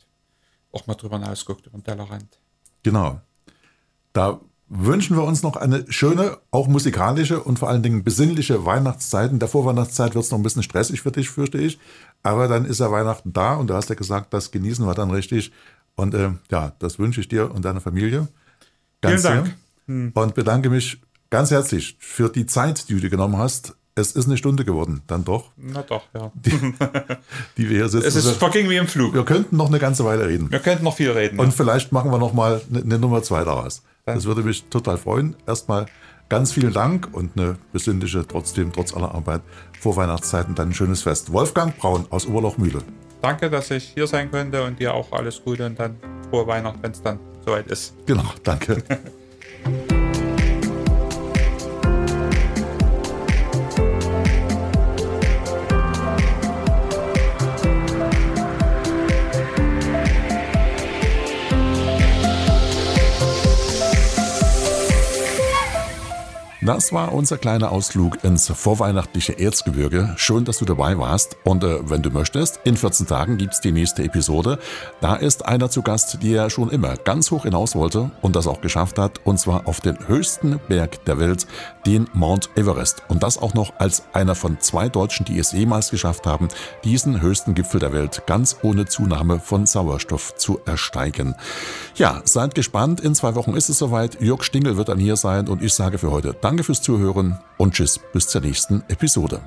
auch 0.72 0.86
mal 0.86 0.94
drüber 0.94 1.18
hinausguckt, 1.18 1.66
über 1.66 1.78
den 1.78 1.84
Tellerrand. 1.84 2.40
Genau. 2.84 3.22
Da 4.14 4.40
wünschen 4.70 5.16
wir 5.16 5.24
uns 5.24 5.44
noch 5.44 5.56
eine 5.56 5.92
schöne, 5.92 6.38
auch 6.52 6.68
musikalische 6.68 7.42
und 7.42 7.58
vor 7.58 7.70
allen 7.70 7.82
Dingen 7.82 8.04
besinnliche 8.04 8.66
Weihnachtszeit. 8.66 9.32
In 9.32 9.40
der 9.40 9.48
Vorweihnachtszeit 9.48 10.14
wird 10.14 10.26
es 10.26 10.32
noch 10.32 10.38
ein 10.38 10.44
bisschen 10.44 10.64
stressig 10.64 11.02
für 11.02 11.12
dich, 11.12 11.30
fürchte 11.30 11.58
ich. 11.58 11.80
Aber 12.22 12.48
dann 12.48 12.66
ist 12.66 12.80
ja 12.80 12.92
Weihnachten 12.92 13.34
da 13.34 13.56
und 13.56 13.68
du 13.68 13.74
hast 13.74 13.90
ja 13.90 13.96
gesagt, 13.96 14.34
das 14.34 14.52
genießen 14.52 14.86
wir 14.86 14.94
dann 14.94 15.10
richtig. 15.10 15.52
Und 15.96 16.14
äh, 16.14 16.32
ja, 16.52 16.74
das 16.80 17.00
wünsche 17.00 17.22
ich 17.22 17.28
dir 17.28 17.50
und 17.52 17.66
deiner 17.66 17.82
Familie. 17.82 18.28
Ganz 19.02 19.22
Vielen 19.22 19.36
Dank. 19.36 19.48
Sehr 19.48 19.56
hm. 19.88 20.12
und 20.14 20.36
bedanke 20.36 20.70
mich 20.70 21.02
ganz 21.30 21.52
herzlich 21.52 21.98
für 22.00 22.30
die 22.30 22.46
Zeit, 22.46 22.90
die 22.90 22.94
du 22.94 23.00
dir 23.00 23.10
genommen 23.10 23.38
hast. 23.38 23.76
Es 23.96 24.12
ist 24.12 24.28
eine 24.28 24.38
Stunde 24.38 24.64
geworden, 24.64 25.02
dann 25.08 25.24
doch. 25.24 25.52
Na 25.58 25.82
doch, 25.82 26.04
ja. 26.14 26.32
Die, 26.36 26.52
die 27.58 27.70
wir 27.70 27.78
hier 27.78 27.90
sitzen. 27.90 28.08
Es 28.08 28.16
ist 28.16 28.38
verging 28.38 28.70
wie 28.70 28.76
im 28.76 28.88
Flug. 28.88 29.16
Wir 29.16 29.26
könnten 29.26 29.58
noch 29.58 29.70
eine 29.70 29.80
ganze 29.80 30.06
Weile 30.06 30.28
reden. 30.28 30.52
Wir 30.52 30.60
könnten 30.60 30.84
noch 30.84 30.96
viel 30.96 31.10
reden. 31.10 31.40
Und 31.40 31.48
ja. 31.48 31.52
vielleicht 31.52 31.92
machen 31.92 32.12
wir 32.12 32.20
noch 32.20 32.34
mal 32.34 32.62
eine, 32.70 32.84
eine 32.84 33.00
Nummer 33.00 33.24
zwei 33.24 33.44
daraus. 33.44 33.82
Das 34.06 34.26
würde 34.26 34.44
mich 34.44 34.66
total 34.66 35.00
freuen. 35.00 35.36
Erstmal 35.48 35.88
ganz 36.30 36.52
vielen 36.52 36.74
Dank 36.74 37.10
und 37.12 37.38
eine 37.38 37.58
besinnliche, 37.74 38.26
trotzdem, 38.28 38.72
trotz 38.72 38.94
aller 38.94 39.14
Arbeit, 39.16 39.42
vor 39.80 39.96
Weihnachtszeiten 39.96 40.54
dann 40.54 40.70
ein 40.70 40.74
schönes 40.74 41.02
Fest. 41.02 41.34
Wolfgang 41.34 41.76
Braun 41.78 42.06
aus 42.10 42.28
Oberlochmühle. 42.28 42.84
Danke, 43.22 43.50
dass 43.50 43.72
ich 43.72 43.84
hier 43.96 44.06
sein 44.06 44.30
konnte 44.30 44.64
und 44.64 44.80
dir 44.80 44.94
auch 44.94 45.12
alles 45.12 45.42
Gute 45.44 45.66
und 45.66 45.80
dann 45.80 45.98
frohe 46.30 46.46
Weihnachten, 46.46 46.80
wenn 46.84 46.92
es 46.92 47.02
dann 47.02 47.20
soweit 47.44 47.68
ist. 47.68 47.96
Genau, 48.06 48.26
danke. 48.44 48.84
Das 66.68 66.92
war 66.92 67.14
unser 67.14 67.38
kleiner 67.38 67.72
Ausflug 67.72 68.26
ins 68.26 68.50
vorweihnachtliche 68.50 69.40
Erzgebirge. 69.40 70.14
Schön, 70.18 70.44
dass 70.44 70.58
du 70.58 70.66
dabei 70.66 70.98
warst. 70.98 71.38
Und 71.46 71.64
äh, 71.64 71.90
wenn 71.90 72.02
du 72.02 72.10
möchtest, 72.10 72.60
in 72.66 72.76
14 72.76 73.08
Tagen 73.08 73.38
gibt's 73.38 73.62
die 73.62 73.72
nächste 73.72 74.04
Episode. 74.04 74.60
Da 75.00 75.16
ist 75.16 75.46
einer 75.46 75.70
zu 75.70 75.82
Gast, 75.82 76.22
der 76.22 76.50
schon 76.50 76.70
immer 76.70 76.98
ganz 76.98 77.32
hoch 77.32 77.44
hinaus 77.44 77.74
wollte 77.74 78.12
und 78.22 78.36
das 78.36 78.48
auch 78.48 78.60
geschafft 78.60 79.00
hat. 79.00 79.22
Und 79.24 79.40
zwar 79.40 79.66
auf 79.66 79.80
den 79.80 80.10
höchsten 80.10 80.60
Berg 80.68 81.06
der 81.06 81.18
Welt, 81.20 81.48
den 81.88 82.08
Mount 82.14 82.50
Everest. 82.56 83.02
Und 83.08 83.24
das 83.24 83.38
auch 83.38 83.54
noch 83.54 83.74
als 83.80 84.04
einer 84.12 84.36
von 84.36 84.60
zwei 84.60 84.90
Deutschen, 84.90 85.26
die 85.26 85.40
es 85.40 85.54
jemals 85.54 85.90
geschafft 85.90 86.28
haben, 86.28 86.50
diesen 86.84 87.22
höchsten 87.22 87.56
Gipfel 87.56 87.80
der 87.80 87.94
Welt 87.94 88.24
ganz 88.28 88.58
ohne 88.62 88.86
Zunahme 88.86 89.40
von 89.40 89.66
Sauerstoff 89.66 90.36
zu 90.36 90.60
ersteigen. 90.66 91.34
Ja, 91.96 92.22
seid 92.26 92.56
gespannt. 92.56 93.00
In 93.00 93.16
zwei 93.16 93.36
Wochen 93.36 93.56
ist 93.56 93.70
es 93.70 93.78
soweit. 93.78 94.22
Jörg 94.22 94.44
Stingel 94.44 94.76
wird 94.76 94.90
dann 94.90 95.00
hier 95.00 95.16
sein 95.16 95.48
und 95.48 95.64
ich 95.64 95.74
sage 95.74 95.98
für 95.98 96.12
heute 96.12 96.36
Danke 96.42 96.64
fürs 96.64 96.82
Zuhören 96.82 97.40
und 97.58 97.74
tschüss 97.74 98.00
bis 98.12 98.28
zur 98.28 98.42
nächsten 98.42 98.84
Episode. 98.90 99.40